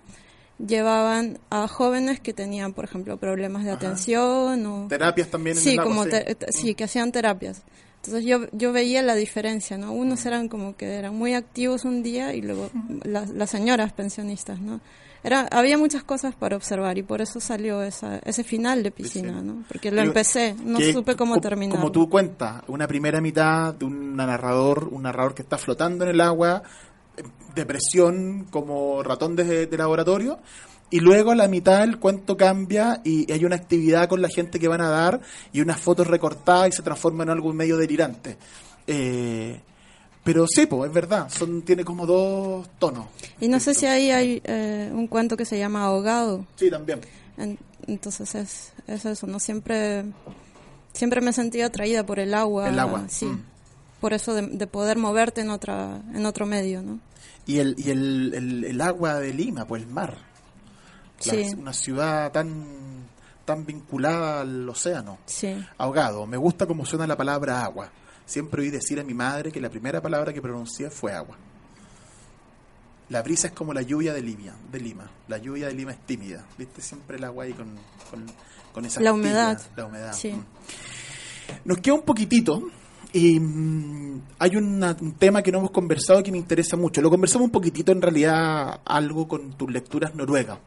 llevaban 0.64 1.38
a 1.50 1.66
jóvenes 1.68 2.20
que 2.20 2.32
tenían, 2.32 2.72
por 2.72 2.84
ejemplo, 2.84 3.16
problemas 3.16 3.64
de 3.64 3.72
atención 3.72 4.66
o 4.66 4.86
Terapias 4.88 5.28
también 5.28 5.56
en 5.56 5.62
sí, 5.62 5.72
el 5.72 5.80
agua, 5.80 5.90
como 5.90 6.04
sí. 6.04 6.10
sí, 6.50 6.74
que 6.74 6.84
hacían 6.84 7.12
terapias. 7.12 7.62
Entonces 7.96 8.24
yo 8.26 8.46
yo 8.52 8.72
veía 8.72 9.02
la 9.02 9.14
diferencia, 9.14 9.78
¿no? 9.78 9.92
Unos 9.92 10.26
eran 10.26 10.48
como 10.48 10.76
que 10.76 10.94
eran 10.94 11.16
muy 11.16 11.34
activos 11.34 11.84
un 11.84 12.02
día 12.02 12.34
y 12.34 12.42
luego 12.42 12.70
las, 13.02 13.30
las 13.30 13.50
señoras 13.50 13.92
pensionistas, 13.92 14.60
¿no? 14.60 14.80
Era, 15.22 15.48
había 15.50 15.78
muchas 15.78 16.04
cosas 16.04 16.34
para 16.34 16.54
observar 16.54 16.98
y 16.98 17.02
por 17.02 17.22
eso 17.22 17.40
salió 17.40 17.82
esa, 17.82 18.18
ese 18.18 18.44
final 18.44 18.82
de 18.82 18.90
piscina, 18.90 19.40
¿no? 19.40 19.64
Porque 19.68 19.90
lo 19.90 20.02
empecé, 20.02 20.54
no 20.62 20.78
supe 20.80 21.16
cómo 21.16 21.40
terminar. 21.40 21.74
Como 21.74 21.90
tú 21.90 22.10
cuentas, 22.10 22.62
una 22.68 22.86
primera 22.86 23.22
mitad 23.22 23.72
de 23.72 23.86
un 23.86 24.14
narrador, 24.14 24.88
un 24.92 25.02
narrador 25.04 25.34
que 25.34 25.40
está 25.40 25.56
flotando 25.56 26.04
en 26.04 26.10
el 26.10 26.20
agua, 26.20 26.62
eh, 26.62 26.93
depresión 27.54 28.46
como 28.50 29.02
ratón 29.02 29.36
de, 29.36 29.66
de 29.66 29.76
laboratorio, 29.78 30.38
y 30.90 31.00
luego 31.00 31.30
a 31.32 31.34
la 31.34 31.48
mitad 31.48 31.82
el 31.82 31.98
cuento 31.98 32.36
cambia 32.36 33.00
y 33.04 33.30
hay 33.32 33.44
una 33.44 33.56
actividad 33.56 34.08
con 34.08 34.22
la 34.22 34.28
gente 34.28 34.60
que 34.60 34.68
van 34.68 34.80
a 34.80 34.88
dar 34.90 35.20
y 35.52 35.60
unas 35.60 35.80
fotos 35.80 36.06
recortadas 36.06 36.68
y 36.68 36.72
se 36.72 36.82
transforma 36.82 37.24
en 37.24 37.30
algo 37.30 37.52
medio 37.52 37.76
delirante. 37.76 38.36
Eh, 38.86 39.60
pero 40.22 40.46
sí, 40.46 40.66
pues, 40.66 40.88
es 40.88 40.94
verdad, 40.94 41.28
son 41.30 41.62
tiene 41.62 41.84
como 41.84 42.06
dos 42.06 42.68
tonos. 42.78 43.06
Y 43.40 43.48
no 43.48 43.60
sé 43.60 43.74
si 43.74 43.86
ahí 43.86 44.10
hay 44.10 44.40
eh, 44.44 44.90
un 44.92 45.06
cuento 45.06 45.36
que 45.36 45.44
se 45.44 45.58
llama 45.58 45.84
Ahogado. 45.84 46.46
Sí, 46.56 46.70
también. 46.70 47.00
En- 47.36 47.58
entonces 47.86 48.34
es, 48.34 48.72
es 48.86 49.04
eso, 49.04 49.26
¿no? 49.26 49.38
Siempre, 49.40 50.04
siempre 50.92 51.20
me 51.20 51.30
he 51.30 51.32
sentido 51.34 51.66
atraída 51.66 52.06
por 52.06 52.18
el 52.18 52.32
agua. 52.34 52.68
El 52.68 52.78
agua, 52.78 53.04
Sí. 53.08 53.26
mm. 53.26 53.42
Por 54.04 54.12
eso 54.12 54.34
de, 54.34 54.42
de 54.48 54.66
poder 54.66 54.98
moverte 54.98 55.40
en, 55.40 55.48
otra, 55.48 56.02
en 56.12 56.26
otro 56.26 56.44
medio, 56.44 56.82
¿no? 56.82 57.00
Y 57.46 57.56
el, 57.58 57.74
y 57.78 57.88
el, 57.88 58.34
el, 58.34 58.64
el 58.64 58.80
agua 58.82 59.14
de 59.18 59.32
Lima, 59.32 59.64
pues 59.64 59.82
el 59.82 59.88
mar. 59.88 60.18
La- 61.24 61.32
Sí. 61.32 61.54
Una 61.56 61.72
ciudad 61.72 62.30
tan, 62.30 62.66
tan 63.46 63.64
vinculada 63.64 64.42
al 64.42 64.68
océano. 64.68 65.16
Sí. 65.24 65.56
Ahogado. 65.78 66.26
Me 66.26 66.36
gusta 66.36 66.66
cómo 66.66 66.84
suena 66.84 67.06
la 67.06 67.16
palabra 67.16 67.64
agua. 67.64 67.88
Siempre 68.26 68.60
oí 68.60 68.68
decir 68.68 69.00
a 69.00 69.04
mi 69.04 69.14
madre 69.14 69.50
que 69.50 69.58
la 69.58 69.70
primera 69.70 70.02
palabra 70.02 70.34
que 70.34 70.42
pronuncié 70.42 70.90
fue 70.90 71.14
agua. 71.14 71.38
La 73.08 73.22
brisa 73.22 73.46
es 73.46 73.52
como 73.54 73.72
la 73.72 73.80
lluvia 73.80 74.12
de 74.12 74.20
Lima. 74.20 74.54
De 74.70 74.80
Lima. 74.80 75.10
La 75.28 75.38
lluvia 75.38 75.68
de 75.68 75.72
Lima 75.72 75.92
es 75.92 75.98
tímida. 76.04 76.44
¿Viste? 76.58 76.82
Siempre 76.82 77.16
el 77.16 77.24
agua 77.24 77.44
ahí 77.44 77.54
con, 77.54 77.68
con, 78.10 78.26
con 78.74 78.84
esa 78.84 79.00
La 79.00 79.14
humedad. 79.14 79.58
La 79.76 79.86
humedad. 79.86 80.12
Sí. 80.12 80.30
Mm. 80.32 80.44
Nos 81.64 81.78
queda 81.78 81.94
un 81.94 82.02
poquitito 82.02 82.62
y 83.14 83.38
mm, 83.38 84.20
hay 84.40 84.56
un 84.56 85.14
tema 85.18 85.40
que 85.40 85.52
no 85.52 85.58
hemos 85.58 85.70
conversado 85.70 86.20
que 86.22 86.32
me 86.32 86.38
interesa 86.38 86.76
mucho. 86.76 87.00
Lo 87.00 87.08
conversamos 87.10 87.46
un 87.46 87.52
poquitito 87.52 87.92
en 87.92 88.02
realidad 88.02 88.80
algo 88.84 89.28
con 89.28 89.52
tus 89.52 89.70
lecturas 89.70 90.14
noruegas, 90.16 90.58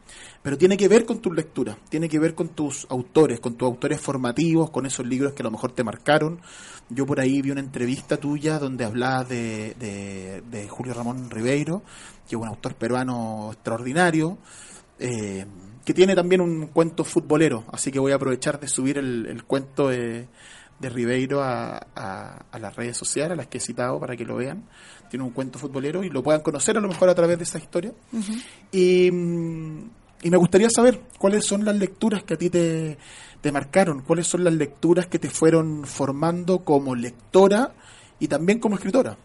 pero 0.42 0.58
tiene 0.58 0.78
que 0.78 0.88
ver 0.88 1.06
con 1.06 1.20
tus 1.20 1.36
lecturas, 1.36 1.76
tiene 1.90 2.08
que 2.08 2.20
ver 2.20 2.34
con 2.36 2.48
tus 2.50 2.88
autores, 2.90 3.42
con 3.42 3.56
tus 3.56 3.66
autores 3.68 4.00
formativos, 4.00 4.70
con 4.72 4.86
esos 4.86 5.06
libros 5.06 5.34
que 5.34 5.44
a 5.44 5.46
lo 5.46 5.52
mejor 5.52 5.74
te 5.74 5.84
marcaron. 5.84 6.40
Yo 6.90 7.06
por 7.06 7.20
ahí 7.20 7.42
vi 7.42 7.52
una 7.52 7.60
entrevista 7.60 8.16
tuya 8.16 8.60
donde 8.60 8.86
hablabas 8.86 9.28
de, 9.28 9.76
de- 10.50 10.68
Julio 10.70 10.94
Ramón 10.94 11.30
Ribeiro, 11.30 11.84
que 12.30 12.36
es 12.38 12.42
un 12.42 12.48
autor 12.48 12.76
peruano 12.76 13.50
extraordinario. 13.52 14.38
eh, 15.00 15.46
que 15.84 15.94
tiene 15.94 16.16
también 16.16 16.42
un 16.42 16.68
cuento 16.68 17.06
futbolero, 17.06 17.64
así 17.72 17.92
que 17.94 18.00
voy 18.00 18.12
a 18.12 18.16
aprovechar 18.16 18.60
de 18.60 18.68
subir 18.68 18.98
el, 18.98 19.26
el 19.26 19.44
cuento 19.46 19.90
de 20.80 20.90
Ribeiro 20.90 21.42
a, 21.42 21.78
a- 21.96 22.46
a 22.52 22.60
las 22.60 22.76
redes 22.76 22.96
sociales, 22.98 23.32
a 23.34 23.36
las 23.36 23.48
que 23.48 23.58
he 23.58 23.62
citado 23.62 24.00
para 24.00 24.16
que 24.16 24.26
lo 24.26 24.36
vean. 24.36 24.64
Tiene 25.10 25.24
un 25.26 25.32
cuento 25.32 25.58
futbolero 25.60 26.04
y 26.04 26.10
lo 26.10 26.22
puedan 26.24 26.42
conocer 26.42 26.78
a 26.78 26.82
lo 26.82 26.88
mejor 26.88 27.10
a 27.10 27.16
través 27.16 27.38
de 27.38 27.44
esa 27.46 27.58
historia. 27.58 27.94
y, 28.72 29.08
y 29.08 30.30
me 30.30 30.38
gustaría 30.38 30.70
saber 30.70 31.02
cuáles 31.18 31.46
son 31.46 31.64
las 31.66 31.76
lecturas 31.76 32.24
que 32.24 32.34
a 32.34 32.38
ti 32.38 32.50
te, 32.50 32.98
te 33.42 33.52
marcaron, 33.52 34.02
cuáles 34.02 34.28
son 34.28 34.44
las 34.44 34.54
lecturas 34.54 35.08
que 35.08 35.20
te 35.20 35.30
fueron 35.30 35.86
formando 35.86 36.60
como 36.66 36.96
lectora 36.96 37.74
y 38.20 38.28
también 38.28 38.60
como 38.60 38.76
escritora. 38.76 39.18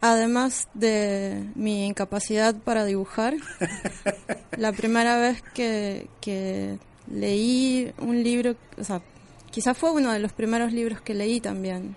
Además 0.00 0.68
de 0.74 1.44
mi 1.56 1.86
incapacidad 1.86 2.54
para 2.54 2.84
dibujar, 2.84 3.34
la 4.56 4.70
primera 4.72 5.18
vez 5.20 5.42
que, 5.54 6.06
que 6.20 6.78
leí 7.12 7.92
un 7.98 8.22
libro, 8.22 8.54
o 8.78 8.84
sea, 8.84 9.02
quizás 9.50 9.76
fue 9.76 9.90
uno 9.90 10.12
de 10.12 10.18
los 10.18 10.32
primeros 10.32 10.72
libros 10.72 11.00
que 11.00 11.14
leí 11.14 11.40
también. 11.40 11.96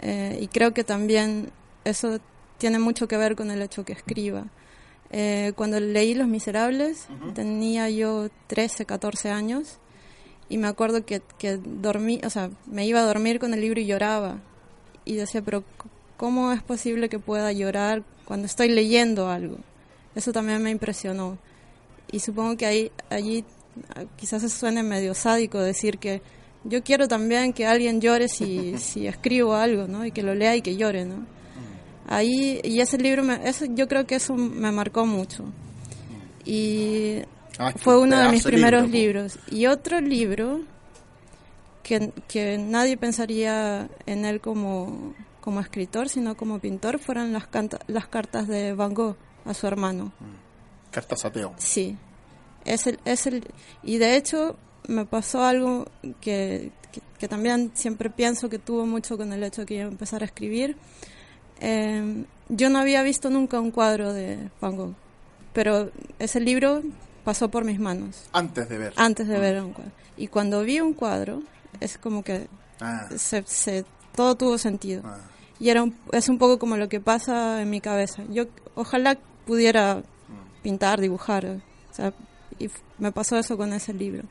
Eh, 0.00 0.38
y 0.40 0.48
creo 0.48 0.72
que 0.72 0.84
también 0.84 1.50
eso 1.84 2.20
tiene 2.58 2.78
mucho 2.78 3.08
que 3.08 3.16
ver 3.16 3.36
con 3.36 3.50
el 3.50 3.62
hecho 3.62 3.84
que 3.84 3.92
escriba. 3.92 4.46
Eh, 5.10 5.52
cuando 5.56 5.80
leí 5.80 6.14
Los 6.14 6.28
Miserables 6.28 7.08
tenía 7.34 7.88
yo 7.88 8.28
13, 8.46 8.84
14 8.84 9.30
años 9.30 9.78
y 10.50 10.58
me 10.58 10.68
acuerdo 10.68 11.04
que, 11.04 11.22
que 11.38 11.56
dormí, 11.56 12.20
o 12.24 12.30
sea, 12.30 12.50
me 12.66 12.86
iba 12.86 13.00
a 13.00 13.04
dormir 13.04 13.38
con 13.38 13.54
el 13.54 13.60
libro 13.60 13.80
y 13.80 13.86
lloraba. 13.86 14.38
Y 15.04 15.14
decía, 15.14 15.42
pero 15.42 15.64
¿cómo 16.16 16.52
es 16.52 16.62
posible 16.62 17.08
que 17.08 17.18
pueda 17.18 17.52
llorar 17.52 18.02
cuando 18.24 18.46
estoy 18.46 18.68
leyendo 18.68 19.28
algo? 19.30 19.58
Eso 20.14 20.32
también 20.32 20.62
me 20.62 20.70
impresionó. 20.70 21.38
Y 22.10 22.20
supongo 22.20 22.56
que 22.56 22.66
ahí, 22.66 22.92
allí 23.10 23.44
ah, 23.94 24.04
quizás 24.16 24.42
se 24.42 24.48
suene 24.48 24.82
medio 24.82 25.14
sádico 25.14 25.58
decir 25.58 25.98
que 25.98 26.22
yo 26.64 26.82
quiero 26.82 27.08
también 27.08 27.52
que 27.52 27.66
alguien 27.66 28.00
llore 28.00 28.28
si, 28.28 28.76
si 28.78 29.06
escribo 29.06 29.54
algo, 29.54 29.86
¿no? 29.86 30.04
Y 30.04 30.12
que 30.12 30.22
lo 30.22 30.34
lea 30.34 30.56
y 30.56 30.62
que 30.62 30.76
llore, 30.76 31.04
¿no? 31.04 31.26
Ahí, 32.10 32.60
y 32.64 32.80
ese 32.80 32.96
libro, 32.98 33.22
me, 33.22 33.46
eso, 33.48 33.66
yo 33.66 33.86
creo 33.86 34.06
que 34.06 34.14
eso 34.14 34.34
me 34.34 34.72
marcó 34.72 35.04
mucho. 35.06 35.44
Y 36.44 37.18
Ah, 37.60 37.72
fue 37.76 37.98
uno 37.98 38.16
de 38.18 38.28
mis 38.30 38.44
primeros 38.44 38.88
libro, 38.88 39.22
libros. 39.22 39.38
Y 39.50 39.66
otro 39.66 40.00
libro 40.00 40.60
que, 41.82 42.12
que 42.28 42.56
nadie 42.56 42.96
pensaría 42.96 43.88
en 44.06 44.24
él 44.24 44.40
como, 44.40 45.12
como 45.40 45.58
escritor, 45.60 46.08
sino 46.08 46.36
como 46.36 46.60
pintor, 46.60 47.00
fueron 47.00 47.32
las, 47.32 47.48
canta- 47.48 47.80
las 47.88 48.06
cartas 48.06 48.46
de 48.46 48.74
Van 48.74 48.94
Gogh 48.94 49.16
a 49.44 49.54
su 49.54 49.66
hermano. 49.66 50.12
Cartas 50.92 51.24
ateo. 51.24 51.52
Sí. 51.58 51.96
Es 52.64 52.86
el, 52.86 53.00
es 53.04 53.26
el, 53.26 53.44
y 53.82 53.98
de 53.98 54.16
hecho 54.16 54.56
me 54.88 55.04
pasó 55.06 55.44
algo 55.44 55.86
que, 56.20 56.72
que, 56.90 57.00
que 57.18 57.28
también 57.28 57.70
siempre 57.74 58.10
pienso 58.10 58.48
que 58.48 58.58
tuvo 58.58 58.84
mucho 58.86 59.16
con 59.16 59.32
el 59.32 59.44
hecho 59.44 59.62
de 59.62 59.66
que 59.66 59.76
yo 59.78 59.82
empezara 59.88 60.24
a 60.24 60.26
escribir. 60.26 60.76
Eh, 61.60 62.24
yo 62.48 62.70
no 62.70 62.78
había 62.78 63.02
visto 63.02 63.30
nunca 63.30 63.60
un 63.60 63.70
cuadro 63.70 64.12
de 64.12 64.48
Van 64.60 64.76
Gogh, 64.76 64.94
pero 65.52 65.90
ese 66.18 66.40
libro 66.40 66.82
pasó 67.24 67.50
por 67.50 67.64
mis 67.64 67.78
manos 67.78 68.24
Antes 68.32 68.68
de 68.68 68.78
ver. 68.78 68.92
antes 68.96 69.28
de 69.28 69.38
ver 69.38 69.62
un 69.62 69.72
cuadro. 69.72 69.92
Y 70.16 70.28
cuando 70.28 70.62
vi 70.62 70.80
un 70.80 70.94
cuadro, 70.94 71.42
es 71.80 71.98
como 71.98 72.22
que 72.22 72.48
Ah, 72.80 73.08
se, 73.16 73.42
se- 73.46 73.84
todo 74.14 74.36
tuvo 74.36 74.56
sentido. 74.56 75.02
ah. 75.04 75.18
Y 75.60 75.70
era 75.70 75.82
un- 75.82 75.96
es 76.12 76.28
un 76.28 76.38
poco 76.38 76.58
como 76.60 76.76
lo 76.76 76.88
que 76.88 77.00
pasa 77.00 77.60
en 77.60 77.70
mi 77.70 77.80
cabeza. 77.80 78.22
Yo 78.30 78.44
ojalá 78.76 79.18
pudiera 79.46 80.02
pintar, 80.62 81.00
dibujar. 81.00 81.44
o 81.46 81.94
sea, 81.94 82.12
y 82.60 82.70
me 82.98 83.10
pasó 83.10 83.36
eso 83.36 83.56
con 83.56 83.72
ese 83.72 83.92
libro. 83.92 84.22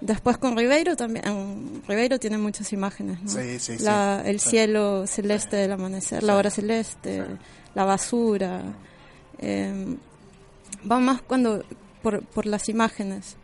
Después 0.00 0.38
con 0.38 0.56
Ribeiro 0.56 0.96
también. 0.96 1.26
en 1.26 1.82
Ribeiro 1.86 2.18
tiene 2.18 2.38
muchas 2.38 2.72
imágenes, 2.72 3.20
¿no? 3.22 3.28
Sí, 3.28 3.58
sí, 3.58 3.76
sí. 3.78 3.84
La- 3.84 4.22
el 4.24 4.40
Sí. 4.40 4.50
cielo 4.50 5.06
celeste 5.06 5.56
del 5.56 5.72
amanecer, 5.72 6.22
la 6.22 6.36
hora 6.36 6.50
celeste, 6.50 7.24
la 7.74 7.84
basura. 7.84 8.62
eh, 9.42 9.96
va 10.90 10.98
más 11.00 11.22
cuando 11.22 11.64
por, 12.02 12.22
por 12.22 12.44
las 12.46 12.68
imágenes. 12.68 13.36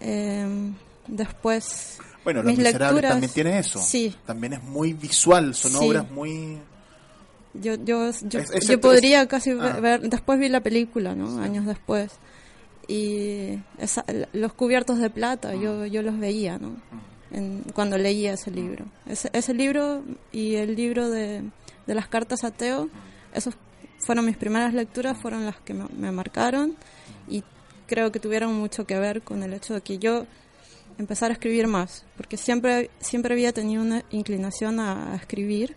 Eh, 0.00 0.46
después 1.06 1.98
Bueno, 2.24 2.42
Los 2.42 2.46
mis 2.52 2.58
Miserables 2.58 2.90
lecturas- 2.92 3.10
también 3.12 3.32
tiene 3.32 3.58
eso. 3.58 3.78
Sí. 3.80 4.14
También 4.26 4.52
es 4.54 4.62
muy 4.62 4.92
visual, 4.92 5.54
son 5.54 5.74
obras 5.76 6.10
muy... 6.10 6.58
Yo, 7.54 7.74
yo, 7.76 8.10
yo, 8.22 8.38
Es- 8.40 8.50
es- 8.50 8.66
yo 8.66 8.74
es- 8.74 8.78
podría 8.78 9.26
casi 9.26 9.50
ah. 9.52 9.78
ver, 9.80 10.02
después 10.02 10.38
vi 10.38 10.48
la 10.48 10.60
película, 10.60 11.14
¿no? 11.14 11.40
Años 11.42 11.64
después. 11.66 12.10
Y 12.90 13.58
esa- 13.78 14.04
los 14.32 14.52
cubiertos 14.52 14.98
de 14.98 15.10
plata, 15.10 15.54
yo, 15.54 15.86
yo 15.86 16.02
los 16.02 16.18
veía, 16.18 16.58
¿no? 16.58 16.74
En- 17.30 17.62
cuando 17.72 17.96
leía 17.96 18.32
ese 18.32 18.50
libro. 18.50 18.84
Ese, 19.06 19.30
ese 19.32 19.54
libro 19.54 20.02
y 20.32 20.56
el 20.56 20.74
libro 20.74 21.08
de, 21.08 21.42
de 21.86 21.94
las 21.94 22.08
cartas 22.08 22.42
a 22.42 22.50
Teo, 22.50 22.88
esos 23.32 23.54
fueron 24.04 24.26
mis 24.26 24.36
primeras 24.36 24.74
lecturas, 24.74 25.16
fueron 25.20 25.46
las 25.46 25.56
que 25.60 25.72
me, 25.74 25.84
me 25.96 26.10
marcaron 26.10 26.74
y 27.28 27.44
creo 27.86 28.10
que 28.10 28.18
tuvieron 28.18 28.54
mucho 28.54 28.84
que 28.86 28.98
ver 28.98 29.22
con 29.22 29.42
el 29.44 29.52
hecho 29.52 29.74
de 29.74 29.82
que 29.82 29.98
yo 29.98 30.26
empezara 30.98 31.30
a 31.32 31.34
escribir 31.34 31.68
más, 31.68 32.04
porque 32.16 32.36
siempre, 32.36 32.90
siempre 32.98 33.34
había 33.34 33.52
tenido 33.52 33.82
una 33.82 34.02
inclinación 34.10 34.80
a, 34.80 35.12
a 35.12 35.16
escribir. 35.16 35.76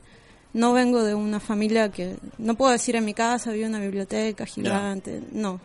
No 0.53 0.73
vengo 0.73 1.03
de 1.03 1.13
una 1.15 1.39
familia 1.39 1.91
que, 1.91 2.15
no 2.39 2.55
puedo 2.55 2.71
decir 2.71 2.95
en 2.95 3.05
mi 3.05 3.13
casa 3.13 3.51
había 3.51 3.67
una 3.67 3.79
biblioteca 3.79 4.45
gigante, 4.45 5.21
no. 5.31 5.59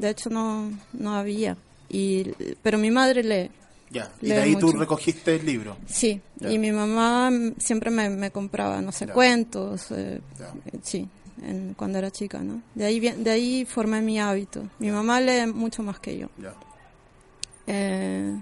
De 0.00 0.10
hecho 0.10 0.30
no, 0.30 0.70
no 0.92 1.14
había. 1.14 1.56
Y, 1.88 2.24
pero 2.62 2.78
mi 2.78 2.90
madre 2.90 3.22
lee, 3.22 3.50
Ya, 3.90 4.10
y 4.22 4.28
de 4.28 4.40
ahí 4.40 4.56
tú 4.56 4.72
recogiste 4.72 5.36
el 5.36 5.44
libro. 5.44 5.76
sí. 5.86 6.20
Ya. 6.38 6.50
Y 6.50 6.58
mi 6.58 6.72
mamá 6.72 7.30
siempre 7.58 7.90
me, 7.90 8.08
me 8.08 8.30
compraba, 8.30 8.80
no 8.80 8.92
sé, 8.92 9.06
Ya. 9.06 9.12
cuentos, 9.12 9.88
eh, 9.90 10.20
sí, 10.82 11.06
en- 11.42 11.74
cuando 11.74 11.98
era 11.98 12.10
chica, 12.10 12.38
¿no? 12.38 12.62
De 12.74 12.86
ahí, 12.86 12.98
de 13.00 13.30
ahí 13.30 13.64
formé 13.66 14.00
mi 14.00 14.18
hábito. 14.18 14.62
Mi 14.78 14.90
mamá 14.90 15.20
lee 15.20 15.46
mucho 15.52 15.82
más 15.82 15.98
que 16.00 16.16
yo. 16.16 16.28
Ya. 16.38 16.54
Eh, 17.66 18.40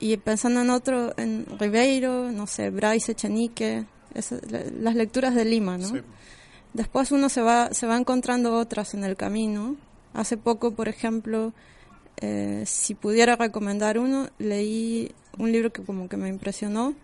y 0.00 0.16
pensando 0.16 0.60
en 0.62 0.70
otro, 0.70 1.12
en 1.18 1.46
Ribeiro, 1.58 2.30
no 2.32 2.46
sé, 2.46 2.70
Bryce 2.70 3.12
Echenique, 3.12 3.84
las 4.80 4.94
lecturas 4.94 5.34
de 5.34 5.44
Lima, 5.44 5.76
¿no? 5.78 5.88
Sí. 5.88 6.00
Después 6.72 7.12
uno 7.12 7.28
se 7.28 7.40
va, 7.42 7.72
se 7.74 7.86
va 7.86 7.96
encontrando 7.96 8.54
otras 8.54 8.94
en 8.94 9.04
el 9.04 9.16
camino. 9.16 9.76
Hace 10.14 10.36
poco, 10.36 10.70
por 10.72 10.88
ejemplo, 10.88 11.52
eh, 12.20 12.62
si 12.66 12.94
pudiera 12.94 13.36
recomendar 13.36 13.98
uno, 13.98 14.28
leí 14.38 15.12
un 15.38 15.52
libro 15.52 15.72
que 15.72 15.82
como 15.82 16.08
que 16.08 16.16
me 16.16 16.28
impresionó. 16.28 16.94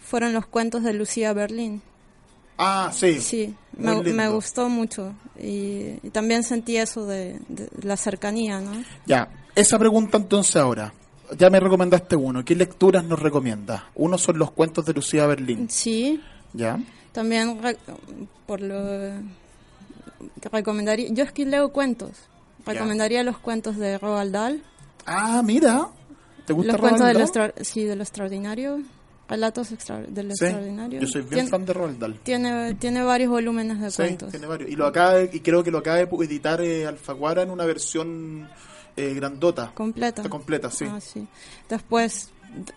Fueron 0.00 0.32
los 0.32 0.46
cuentos 0.46 0.82
de 0.82 0.92
Lucía 0.92 1.32
Berlín. 1.32 1.82
Ah, 2.58 2.90
sí. 2.94 3.20
Sí, 3.20 3.54
me, 3.76 4.28
gustó 4.28 4.68
mucho. 4.68 5.12
Y, 5.38 5.98
y 6.02 6.10
también 6.12 6.42
sentí 6.42 6.76
eso 6.78 7.04
de, 7.06 7.38
de 7.48 7.68
la 7.82 7.96
cercanía, 7.96 8.60
¿no? 8.60 8.72
Ya, 9.04 9.28
esa 9.54 9.78
pregunta 9.78 10.16
entonces 10.16 10.56
ahora. 10.56 10.92
Ya 11.36 11.50
me 11.50 11.58
recomendaste 11.60 12.16
uno. 12.16 12.44
¿Qué 12.44 12.54
lecturas 12.54 13.04
nos 13.04 13.18
recomiendas? 13.20 13.82
Uno 13.96 14.16
son 14.16 14.38
los 14.38 14.52
cuentos 14.52 14.86
de 14.86 14.94
Lucía 14.94 15.26
Berlín. 15.26 15.68
Sí, 15.68 16.20
¿Ya? 16.54 16.78
También 17.12 17.60
re- 17.62 17.76
por 18.46 18.60
lo 18.60 18.74
que 20.40 20.48
recomendaría, 20.50 21.08
yo 21.10 21.24
es 21.24 21.32
que 21.32 21.44
leo 21.44 21.70
cuentos. 21.72 22.12
Recomendaría 22.66 23.22
los 23.22 23.38
cuentos 23.38 23.76
de 23.76 23.98
Roald 23.98 24.32
Dahl, 24.32 24.62
Ah, 25.06 25.40
mira. 25.44 25.88
¿Te 26.46 26.52
gusta 26.52 26.72
los 26.72 26.80
cuentos 26.80 27.06
de 27.06 27.12
Roald 27.12 27.36
lo, 27.58 27.64
sí, 27.64 27.84
de 27.84 27.94
lo 27.96 28.02
extraordinario, 28.02 28.80
relatos 29.28 29.70
extra, 29.72 30.00
de 30.00 30.22
lo 30.24 30.34
Sí, 30.34 30.44
extraordinario. 30.44 31.00
yo 31.00 31.06
soy 31.06 31.22
bien 31.22 31.46
Tien- 31.46 31.48
fan 31.50 31.64
de 31.64 31.72
Roald 31.72 31.98
Dahl. 31.98 32.18
tiene, 32.24 32.74
tiene 32.74 33.02
varios 33.02 33.30
volúmenes 33.30 33.80
de 33.80 33.90
Sí, 33.90 33.96
cuentos. 33.96 34.30
tiene 34.30 34.46
varios. 34.46 34.70
Y, 34.70 34.76
lo 34.76 34.86
acaba 34.86 35.14
de- 35.14 35.30
y 35.32 35.40
creo 35.40 35.62
que 35.64 35.70
lo 35.70 35.78
acaba 35.78 35.96
de 35.96 36.02
editar 36.04 36.60
eh, 36.60 36.86
Alfaguara 36.86 37.42
en 37.42 37.50
una 37.50 37.64
versión 37.64 38.48
eh, 38.96 39.12
grandota. 39.14 39.72
Completa. 39.74 40.22
Está 40.22 40.30
completa, 40.30 40.70
sí. 40.70 40.86
Ah, 40.90 41.00
sí. 41.00 41.26
Después 41.68 42.30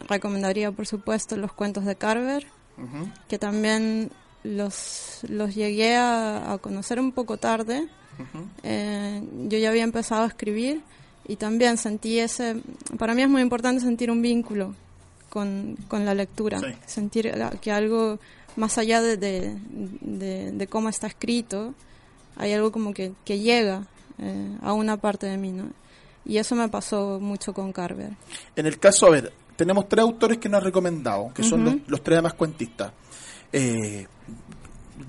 recomendaría, 0.08 0.72
por 0.72 0.86
supuesto, 0.86 1.38
los 1.38 1.54
cuentos 1.54 1.86
de 1.86 1.96
Carver, 1.96 2.46
que 3.28 3.40
también 3.40 4.12
los, 4.44 5.20
los 5.30 5.54
llegué 5.56 5.96
a, 5.96 6.52
a 6.54 6.58
conocer 6.58 7.00
un 7.00 7.12
poco 7.12 7.38
tarde. 7.38 7.88
Eh, 8.64 9.22
yo 9.48 9.58
ya 9.58 9.70
había 9.70 9.84
empezado 9.84 10.24
a 10.24 10.28
escribir 10.28 10.82
y 11.28 11.36
también 11.36 11.78
sentí 11.78 12.20
ese... 12.20 12.62
Para 12.98 13.14
mí 13.14 13.22
es 13.22 13.30
muy 13.30 13.42
importante 13.42 13.82
sentir 13.82 14.10
un 14.12 14.22
vínculo 14.22 14.74
con, 15.30 15.78
con 15.88 16.06
la 16.06 16.14
lectura, 16.14 16.60
Sí. 16.60 16.68
sentir 16.86 17.32
que 17.62 17.72
algo 17.72 18.20
más 18.56 18.78
allá 18.78 19.02
de, 19.02 19.16
de, 19.18 19.56
de- 20.02 20.52
de 20.52 20.68
cómo 20.68 20.90
está 20.90 21.08
escrito, 21.08 21.74
hay 22.36 22.54
algo 22.54 22.72
como 22.72 22.94
que, 22.94 23.12
que 23.26 23.40
llega 23.40 23.84
eh, 24.18 24.58
a 24.62 24.74
una 24.74 24.98
parte 24.98 25.28
de 25.28 25.38
mí, 25.38 25.52
¿no? 25.52 25.66
Y 26.26 26.38
eso 26.38 26.56
me 26.56 26.68
pasó 26.68 27.20
mucho 27.20 27.54
con 27.54 27.72
Carver. 27.72 28.12
En 28.56 28.66
el 28.66 28.78
caso, 28.80 29.06
a 29.08 29.12
ver, 29.12 29.32
tenemos 29.56 29.88
tres 29.88 30.04
autores 30.04 30.38
que 30.40 30.50
nos 30.50 30.60
han 30.60 30.66
recomendado, 30.66 31.32
que 31.34 31.44
son 31.44 31.62
Ujú. 31.66 31.78
los, 31.78 31.90
los 31.90 32.04
tres 32.04 32.18
demás 32.18 32.34
cuentistas. 32.34 32.92
Eh, 33.54 34.06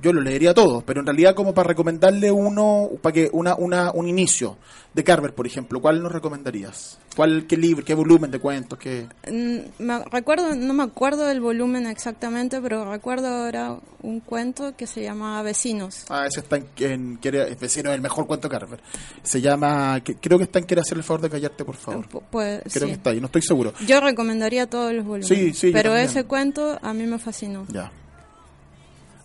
yo 0.02 0.12
lo 0.12 0.20
leería 0.20 0.54
todo, 0.54 0.82
pero 0.82 1.00
en 1.00 1.06
realidad 1.06 1.34
como 1.34 1.52
para 1.54 1.68
recomendarle 1.68 2.30
uno, 2.30 2.88
para 3.02 3.12
que 3.12 3.28
una, 3.32 3.54
una, 3.56 3.90
un 3.92 4.08
inicio 4.08 4.56
de 4.94 5.04
Carver, 5.04 5.34
por 5.34 5.46
ejemplo, 5.46 5.80
¿cuál 5.80 6.02
nos 6.02 6.10
recomendarías? 6.12 6.98
¿Cuál, 7.14 7.46
qué 7.46 7.56
libro, 7.56 7.84
qué 7.84 7.94
volumen 7.94 8.30
de 8.30 8.38
cuentos, 8.40 8.78
qué? 8.78 9.06
Mm, 9.30 9.82
me 9.84 10.04
recuerdo, 10.10 10.54
no 10.54 10.72
me 10.74 10.82
acuerdo 10.82 11.26
del 11.26 11.40
volumen 11.40 11.86
exactamente, 11.86 12.60
pero 12.60 12.90
recuerdo 12.90 13.28
ahora 13.28 13.76
un 14.02 14.20
cuento 14.20 14.74
que 14.76 14.86
se 14.86 15.02
llama 15.02 15.40
Vecinos. 15.42 16.04
Ah, 16.08 16.26
ese 16.26 16.40
está 16.40 16.56
en, 16.56 16.66
en 16.78 17.16
quiere, 17.16 17.54
Vecino 17.54 17.90
es 17.90 17.96
el 17.96 18.00
mejor 18.00 18.26
cuento 18.26 18.48
de 18.48 18.52
Carver. 18.58 18.80
Se 19.22 19.40
llama, 19.40 20.00
que- 20.02 20.16
creo 20.16 20.38
que 20.38 20.44
está 20.44 20.58
en 20.58 20.64
Quiere 20.64 20.80
hacer 20.82 20.96
el 20.98 21.04
favor 21.04 21.20
de 21.22 21.30
callarte, 21.30 21.64
por 21.64 21.76
favor. 21.76 22.06
Pues, 22.30 22.62
Creo 22.64 22.82
sí. 22.82 22.86
que 22.86 22.92
está 22.92 23.10
ahí, 23.10 23.20
no 23.20 23.26
estoy 23.26 23.42
seguro. 23.42 23.72
Yo 23.86 24.00
recomendaría 24.00 24.68
todos 24.68 24.92
los 24.92 25.04
volúmenes. 25.04 25.28
Sí, 25.28 25.52
sí, 25.52 25.70
pero 25.72 25.94
ese 25.96 26.24
cuento 26.24 26.78
a 26.82 26.94
mí 26.94 27.04
me 27.06 27.18
fascinó. 27.18 27.66
Ya. 27.68 27.92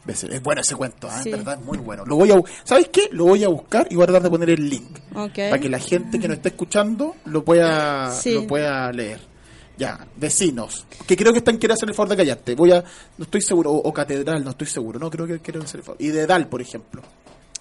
Es 0.07 0.43
bueno 0.43 0.61
ese 0.61 0.75
cuento. 0.75 1.09
Sí. 1.23 1.29
en 1.31 1.37
verdad 1.37 1.57
es 1.59 1.65
muy 1.65 1.77
bueno. 1.79 2.05
Lo 2.05 2.15
voy 2.15 2.31
a, 2.31 2.39
¿Sabes 2.63 2.89
qué? 2.89 3.09
Lo 3.11 3.25
voy 3.25 3.43
a 3.43 3.47
buscar 3.47 3.87
y 3.89 3.95
voy 3.95 4.03
a 4.03 4.07
tratar 4.07 4.23
de 4.23 4.29
poner 4.29 4.49
el 4.51 4.69
link. 4.69 4.99
Para 5.13 5.59
que 5.59 5.69
la 5.69 5.79
gente 5.79 6.19
que 6.19 6.27
nos 6.27 6.37
está 6.37 6.49
escuchando 6.49 7.15
lo 7.25 7.43
pueda 7.43 8.11
Sí. 8.11 8.33
lo 8.33 8.45
pueda 8.47 8.91
leer. 8.91 9.19
Ya, 9.77 10.07
vecinos, 10.15 10.85
que 11.05 11.17
creo 11.17 11.33
que 11.33 11.39
están 11.39 11.57
quiere 11.57 11.73
hacer 11.73 11.89
el 11.89 11.95
favor 11.95 12.09
de 12.11 12.15
callarte. 12.17 12.55
Voy 12.55 12.71
a, 12.71 12.81
no 13.17 13.25
estoy 13.25 13.41
seguro, 13.41 13.71
o, 13.71 13.77
o 13.89 13.93
catedral, 13.93 14.41
no 14.41 14.51
estoy 14.51 14.67
seguro, 14.67 14.97
no 14.99 15.09
creo 15.09 15.27
que 15.27 15.39
quiero 15.39 15.61
hacer 15.63 15.79
el 15.81 15.83
favor. 15.85 16.01
Y 16.01 16.07
de 16.09 16.25
Dal, 16.25 16.47
por 16.47 16.61
ejemplo. 16.61 17.01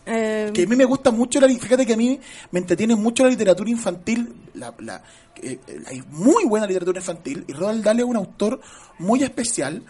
Eh, 0.07 0.51
Que 0.55 0.63
a 0.65 0.67
mí 0.67 0.77
me 0.77 0.85
gusta 0.85 1.11
mucho 1.11 1.41
la 1.41 1.49
fíjate 1.49 1.87
que 1.87 1.95
a 1.95 1.97
mí 1.97 2.21
me 2.53 2.61
entretiene 2.61 2.95
mucho 2.95 3.25
la 3.25 3.31
literatura 3.31 3.69
infantil, 3.71 4.33
la, 4.55 4.73
la- 4.81 5.03
eh, 5.43 5.59
eh, 5.67 5.83
hay 5.89 6.03
muy 6.11 6.45
buena 6.45 6.67
literatura 6.67 7.01
infantil 7.01 7.45
y 7.49 7.53
Roald 7.53 7.83
Dahl 7.83 7.99
es 7.99 8.05
un 8.05 8.17
autor 8.17 8.61
muy 8.99 9.23
especial 9.25 9.83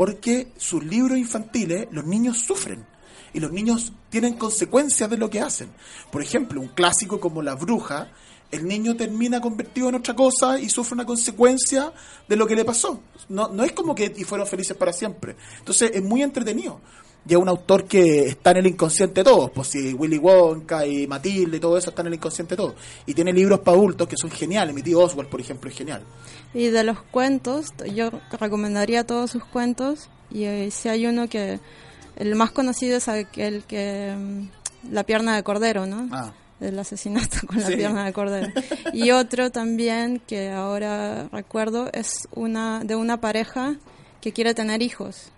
porque 0.00 0.50
sus 0.56 0.82
libros 0.82 1.18
infantiles 1.18 1.86
los 1.90 2.06
niños 2.06 2.38
sufren 2.38 2.86
y 3.34 3.40
los 3.40 3.52
niños 3.52 3.92
tienen 4.08 4.32
consecuencias 4.32 5.10
de 5.10 5.18
lo 5.18 5.28
que 5.28 5.42
hacen. 5.42 5.68
Por 6.10 6.22
ejemplo, 6.22 6.58
un 6.58 6.68
clásico 6.68 7.20
como 7.20 7.42
La 7.42 7.54
Bruja, 7.54 8.10
el 8.50 8.66
niño 8.66 8.96
termina 8.96 9.42
convertido 9.42 9.90
en 9.90 9.96
otra 9.96 10.16
cosa 10.16 10.58
y 10.58 10.70
sufre 10.70 10.94
una 10.94 11.04
consecuencia 11.04 11.92
de 12.26 12.36
lo 12.36 12.46
que 12.46 12.56
le 12.56 12.64
pasó. 12.64 13.02
No, 13.28 13.48
no 13.48 13.62
es 13.62 13.72
como 13.72 13.94
que 13.94 14.10
y 14.16 14.24
fueron 14.24 14.46
felices 14.46 14.74
para 14.74 14.94
siempre. 14.94 15.36
Entonces 15.58 15.90
es 15.92 16.02
muy 16.02 16.22
entretenido. 16.22 16.80
Y 17.28 17.34
es 17.34 17.38
un 17.38 17.48
autor 17.48 17.84
que 17.84 18.26
está 18.28 18.52
en 18.52 18.56
el 18.58 18.66
inconsciente 18.68 19.20
de 19.20 19.24
todos, 19.24 19.50
pues 19.50 19.68
si 19.68 19.92
Willy 19.92 20.16
Wonka 20.18 20.86
y 20.86 21.06
Matilde 21.06 21.58
y 21.58 21.60
todo 21.60 21.76
eso 21.76 21.90
está 21.90 22.00
en 22.02 22.08
el 22.08 22.14
inconsciente 22.14 22.54
de 22.54 22.56
todos. 22.56 22.74
Y 23.06 23.12
tiene 23.14 23.32
libros 23.32 23.60
para 23.60 23.76
adultos 23.76 24.08
que 24.08 24.16
son 24.16 24.30
geniales. 24.30 24.74
Mi 24.74 24.82
tío 24.82 25.00
Oswald, 25.00 25.28
por 25.28 25.40
ejemplo, 25.40 25.68
es 25.70 25.76
genial. 25.76 26.02
Y 26.54 26.68
de 26.68 26.82
los 26.82 27.00
cuentos, 27.02 27.72
yo 27.94 28.10
recomendaría 28.38 29.04
todos 29.06 29.30
sus 29.30 29.44
cuentos. 29.44 30.08
Y 30.30 30.44
eh, 30.44 30.70
si 30.70 30.88
hay 30.88 31.06
uno 31.06 31.28
que. 31.28 31.60
El 32.16 32.34
más 32.36 32.50
conocido 32.52 32.96
es 32.96 33.08
aquel 33.08 33.64
que. 33.64 34.14
mm, 34.18 34.92
La 34.92 35.04
pierna 35.04 35.36
de 35.36 35.42
cordero, 35.42 35.86
¿no? 35.86 36.08
Ah. 36.12 36.32
El 36.60 36.78
asesinato 36.78 37.46
con 37.46 37.60
la 37.60 37.66
Sí. 37.66 37.76
pierna 37.76 38.04
de 38.06 38.12
cordero. 38.14 38.48
Y 38.94 39.10
otro 39.10 39.50
también 39.50 40.20
que 40.26 40.50
ahora 40.50 41.28
recuerdo 41.32 41.90
es 41.92 42.28
una 42.34 42.82
de 42.84 42.96
una 42.96 43.20
pareja 43.20 43.76
que 44.22 44.32
quiere 44.32 44.54
tener 44.54 44.80
hijos 44.82 45.30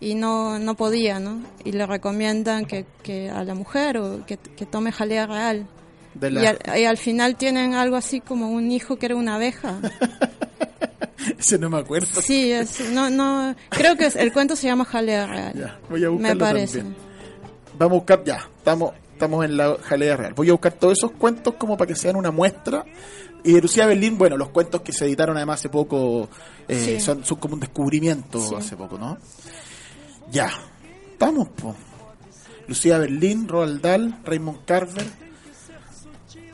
y 0.00 0.14
no, 0.14 0.58
no 0.58 0.74
podía, 0.76 1.18
¿no? 1.20 1.42
Y 1.64 1.72
le 1.72 1.86
recomiendan 1.86 2.64
que, 2.66 2.84
que 3.02 3.30
a 3.30 3.42
la 3.44 3.54
mujer 3.54 3.98
o 3.98 4.24
que, 4.26 4.36
que 4.36 4.66
tome 4.66 4.92
jalea 4.92 5.26
real. 5.26 5.66
De 6.14 6.30
Y, 6.30 6.46
al, 6.46 6.58
y 6.80 6.84
al 6.84 6.96
final 6.96 7.36
tienen 7.36 7.74
algo 7.74 7.96
así 7.96 8.20
como 8.20 8.50
un 8.50 8.70
hijo 8.72 8.96
que 8.96 9.06
era 9.06 9.16
una 9.16 9.36
abeja. 9.36 9.78
Ese 11.38 11.58
no 11.58 11.68
me 11.70 11.78
acuerdo. 11.78 12.20
Sí, 12.20 12.50
es, 12.52 12.90
no, 12.90 13.10
no, 13.10 13.54
creo 13.70 13.96
que 13.96 14.06
es- 14.06 14.16
el 14.16 14.32
cuento 14.32 14.56
se 14.56 14.66
llama 14.66 14.84
Jalea 14.84 15.26
Real. 15.26 15.52
Ya, 15.54 15.78
voy 15.90 16.00
a 16.04 16.08
me 16.08 16.14
buscarlo 16.16 16.44
parece. 16.44 16.78
también. 16.78 16.96
Vamos 17.78 17.92
a 17.92 17.94
buscar, 17.96 18.24
ya, 18.24 18.48
estamos, 18.56 18.92
estamos 19.12 19.44
en 19.44 19.56
la 19.56 19.76
jalea 19.82 20.16
real. 20.16 20.34
Voy 20.34 20.48
a 20.48 20.52
buscar 20.52 20.72
todos 20.72 20.98
esos 20.98 21.12
cuentos 21.12 21.54
como 21.54 21.76
para 21.76 21.86
que 21.88 21.94
sean 21.94 22.16
una 22.16 22.30
muestra. 22.30 22.84
Y 23.44 23.52
de 23.52 23.60
Lucía 23.60 23.86
Berlín, 23.86 24.18
bueno, 24.18 24.36
los 24.36 24.48
cuentos 24.48 24.80
que 24.80 24.92
se 24.92 25.04
editaron 25.04 25.36
además 25.36 25.60
hace 25.60 25.68
poco 25.68 26.28
eh, 26.66 26.96
Sí. 26.98 27.00
son, 27.00 27.24
son 27.24 27.38
como 27.38 27.54
un 27.54 27.60
descubrimiento 27.60 28.40
Sí. 28.40 28.54
hace 28.56 28.76
poco, 28.76 28.98
¿no? 28.98 29.16
Ya, 30.30 30.50
estamos, 31.12 31.48
po. 31.48 31.74
Lucía 32.66 32.98
Berlín, 32.98 33.48
Roald 33.48 33.80
Dahl, 33.80 34.14
Raymond 34.24 34.64
Carver. 34.64 35.06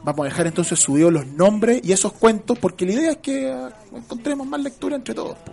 Vamos 0.04 0.20
a 0.20 0.28
dejar 0.28 0.46
entonces 0.46 0.78
subidos 0.78 1.12
los 1.12 1.26
nombres 1.26 1.80
y 1.82 1.92
esos 1.92 2.12
cuentos, 2.12 2.58
porque 2.58 2.84
la 2.86 2.92
idea 2.92 3.10
es 3.12 3.18
que 3.18 3.50
ah, 3.50 3.70
encontremos 3.94 4.46
más 4.46 4.60
lectura 4.60 4.96
entre 4.96 5.14
todos. 5.14 5.36
po. 5.38 5.52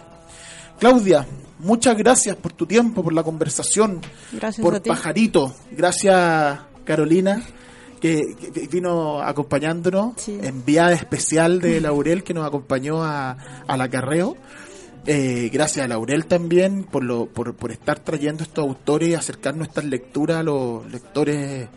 Claudia, 0.79 1.25
muchas 1.59 1.97
gracias 1.97 2.35
por 2.35 2.51
tu 2.53 2.65
tiempo, 2.65 3.03
por 3.03 3.13
la 3.13 3.23
conversación, 3.23 4.01
Gracias 4.31 4.63
por. 4.63 4.81
Pajarito. 4.83 5.53
Gracias, 5.71 6.59
Carolina, 6.83 7.41
que, 8.01 8.21
que 8.53 8.67
vino 8.67 9.21
acompañándonos, 9.21 10.13
Sí. 10.17 10.37
enviada 10.41 10.93
especial 10.93 11.61
de 11.61 11.79
Laurel 11.79 12.23
que 12.23 12.33
nos 12.33 12.45
acompañó 12.45 13.03
a, 13.03 13.31
al 13.67 13.81
acarreo. 13.81 14.35
Eh, 15.07 15.49
gracias 15.51 15.83
a 15.83 15.87
Laurel 15.87 16.25
también 16.27 16.83
por, 16.83 17.03
lo, 17.03 17.25
por, 17.25 17.55
por 17.55 17.71
estar 17.71 17.99
trayendo 17.99 18.43
estos 18.43 18.63
autores 18.63 19.09
y 19.09 19.13
acercarnos 19.15 19.67
estas 19.69 19.85
lecturas 19.85 20.37
a 20.37 20.43
los 20.43 20.85
lectores 20.91 21.67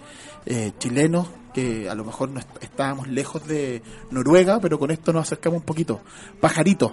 eh, 0.44 0.72
chilenos 0.78 1.28
que 1.54 1.88
a 1.88 1.94
lo 1.94 2.04
mejor 2.04 2.28
no 2.28 2.40
est- 2.40 2.62
estábamos 2.62 3.08
lejos 3.08 3.46
de 3.46 3.80
Noruega, 4.10 4.60
pero 4.60 4.78
con 4.78 4.90
esto 4.90 5.12
nos 5.12 5.22
acercamos 5.22 5.60
un 5.60 5.64
poquito. 5.64 6.00
Pajarito. 6.40 6.92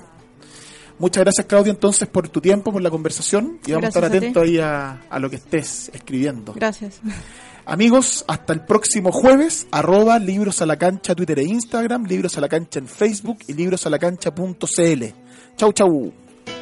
Muchas 0.99 1.23
gracias 1.23 1.47
Claudio 1.47 1.71
entonces 1.73 2.07
por 2.07 2.29
tu 2.29 2.39
tiempo, 2.39 2.71
por 2.71 2.81
la 2.81 2.91
conversación 2.91 3.59
y 3.65 3.71
vamos 3.71 3.85
a 3.85 3.87
estar 3.89 4.03
Gracias 4.03 4.05
a 4.05 4.11
ti. 4.21 4.25
atentos 4.27 4.43
ahí 4.43 4.57
a, 4.59 5.01
a 5.09 5.19
lo 5.19 5.29
que 5.29 5.35
estés 5.37 5.89
escribiendo. 5.93 6.53
Gracias. 6.53 7.01
Amigos, 7.65 8.23
hasta 8.27 8.53
el 8.53 8.61
próximo 8.65 9.11
jueves, 9.11 9.67
arroba 9.71 10.17
libros 10.19 10.61
a 10.61 10.65
la 10.65 10.77
cancha 10.77 11.13
Twitter 11.15 11.39
e 11.39 11.43
Instagram, 11.43 12.05
libros 12.05 12.37
a 12.37 12.41
la 12.41 12.47
cancha 12.49 12.79
en 12.79 12.87
Facebook 12.87 13.39
y 13.47 13.53
librosalacancha.cl. 13.53 15.03
Chau, 15.61 15.71
chau. 15.71 16.11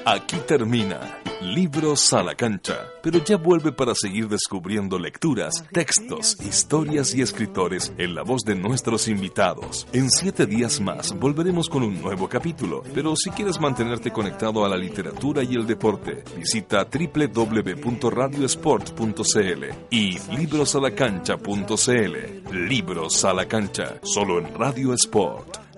Aquí 0.04 0.36
termina 0.46 1.00
Libros 1.42 2.12
a 2.12 2.22
la 2.22 2.36
cancha, 2.36 2.76
pero 3.02 3.24
ya 3.24 3.38
vuelve 3.38 3.72
para 3.72 3.96
seguir 3.96 4.28
descubriendo 4.28 5.00
lecturas, 5.00 5.64
textos, 5.72 6.36
historias 6.42 7.16
y 7.16 7.22
escritores 7.22 7.94
en 7.98 8.14
la 8.14 8.24
voz 8.24 8.42
de 8.42 8.56
nuestros 8.56 9.08
invitados. 9.08 9.88
En 9.94 10.12
siete 10.12 10.46
días 10.46 10.82
más 10.82 11.18
volveremos 11.18 11.70
con 11.70 11.84
un 11.84 12.02
nuevo 12.02 12.28
capítulo, 12.28 12.84
pero 12.94 13.16
si 13.16 13.30
quieres 13.30 13.58
mantenerte 13.58 14.12
conectado 14.12 14.66
a 14.66 14.70
la 14.70 14.76
literatura 14.76 15.42
y 15.42 15.56
el 15.56 15.66
deporte, 15.66 16.26
visita 16.36 16.86
www.radiosport.cl 16.86 19.66
y 19.92 20.20
librosalacancha.cl. 20.36 22.68
Libros 22.68 23.24
a 23.24 23.34
la 23.34 23.48
cancha, 23.48 23.96
solo 24.04 24.40
en 24.40 24.54
Radio 24.56 24.94
Sport, 24.94 25.69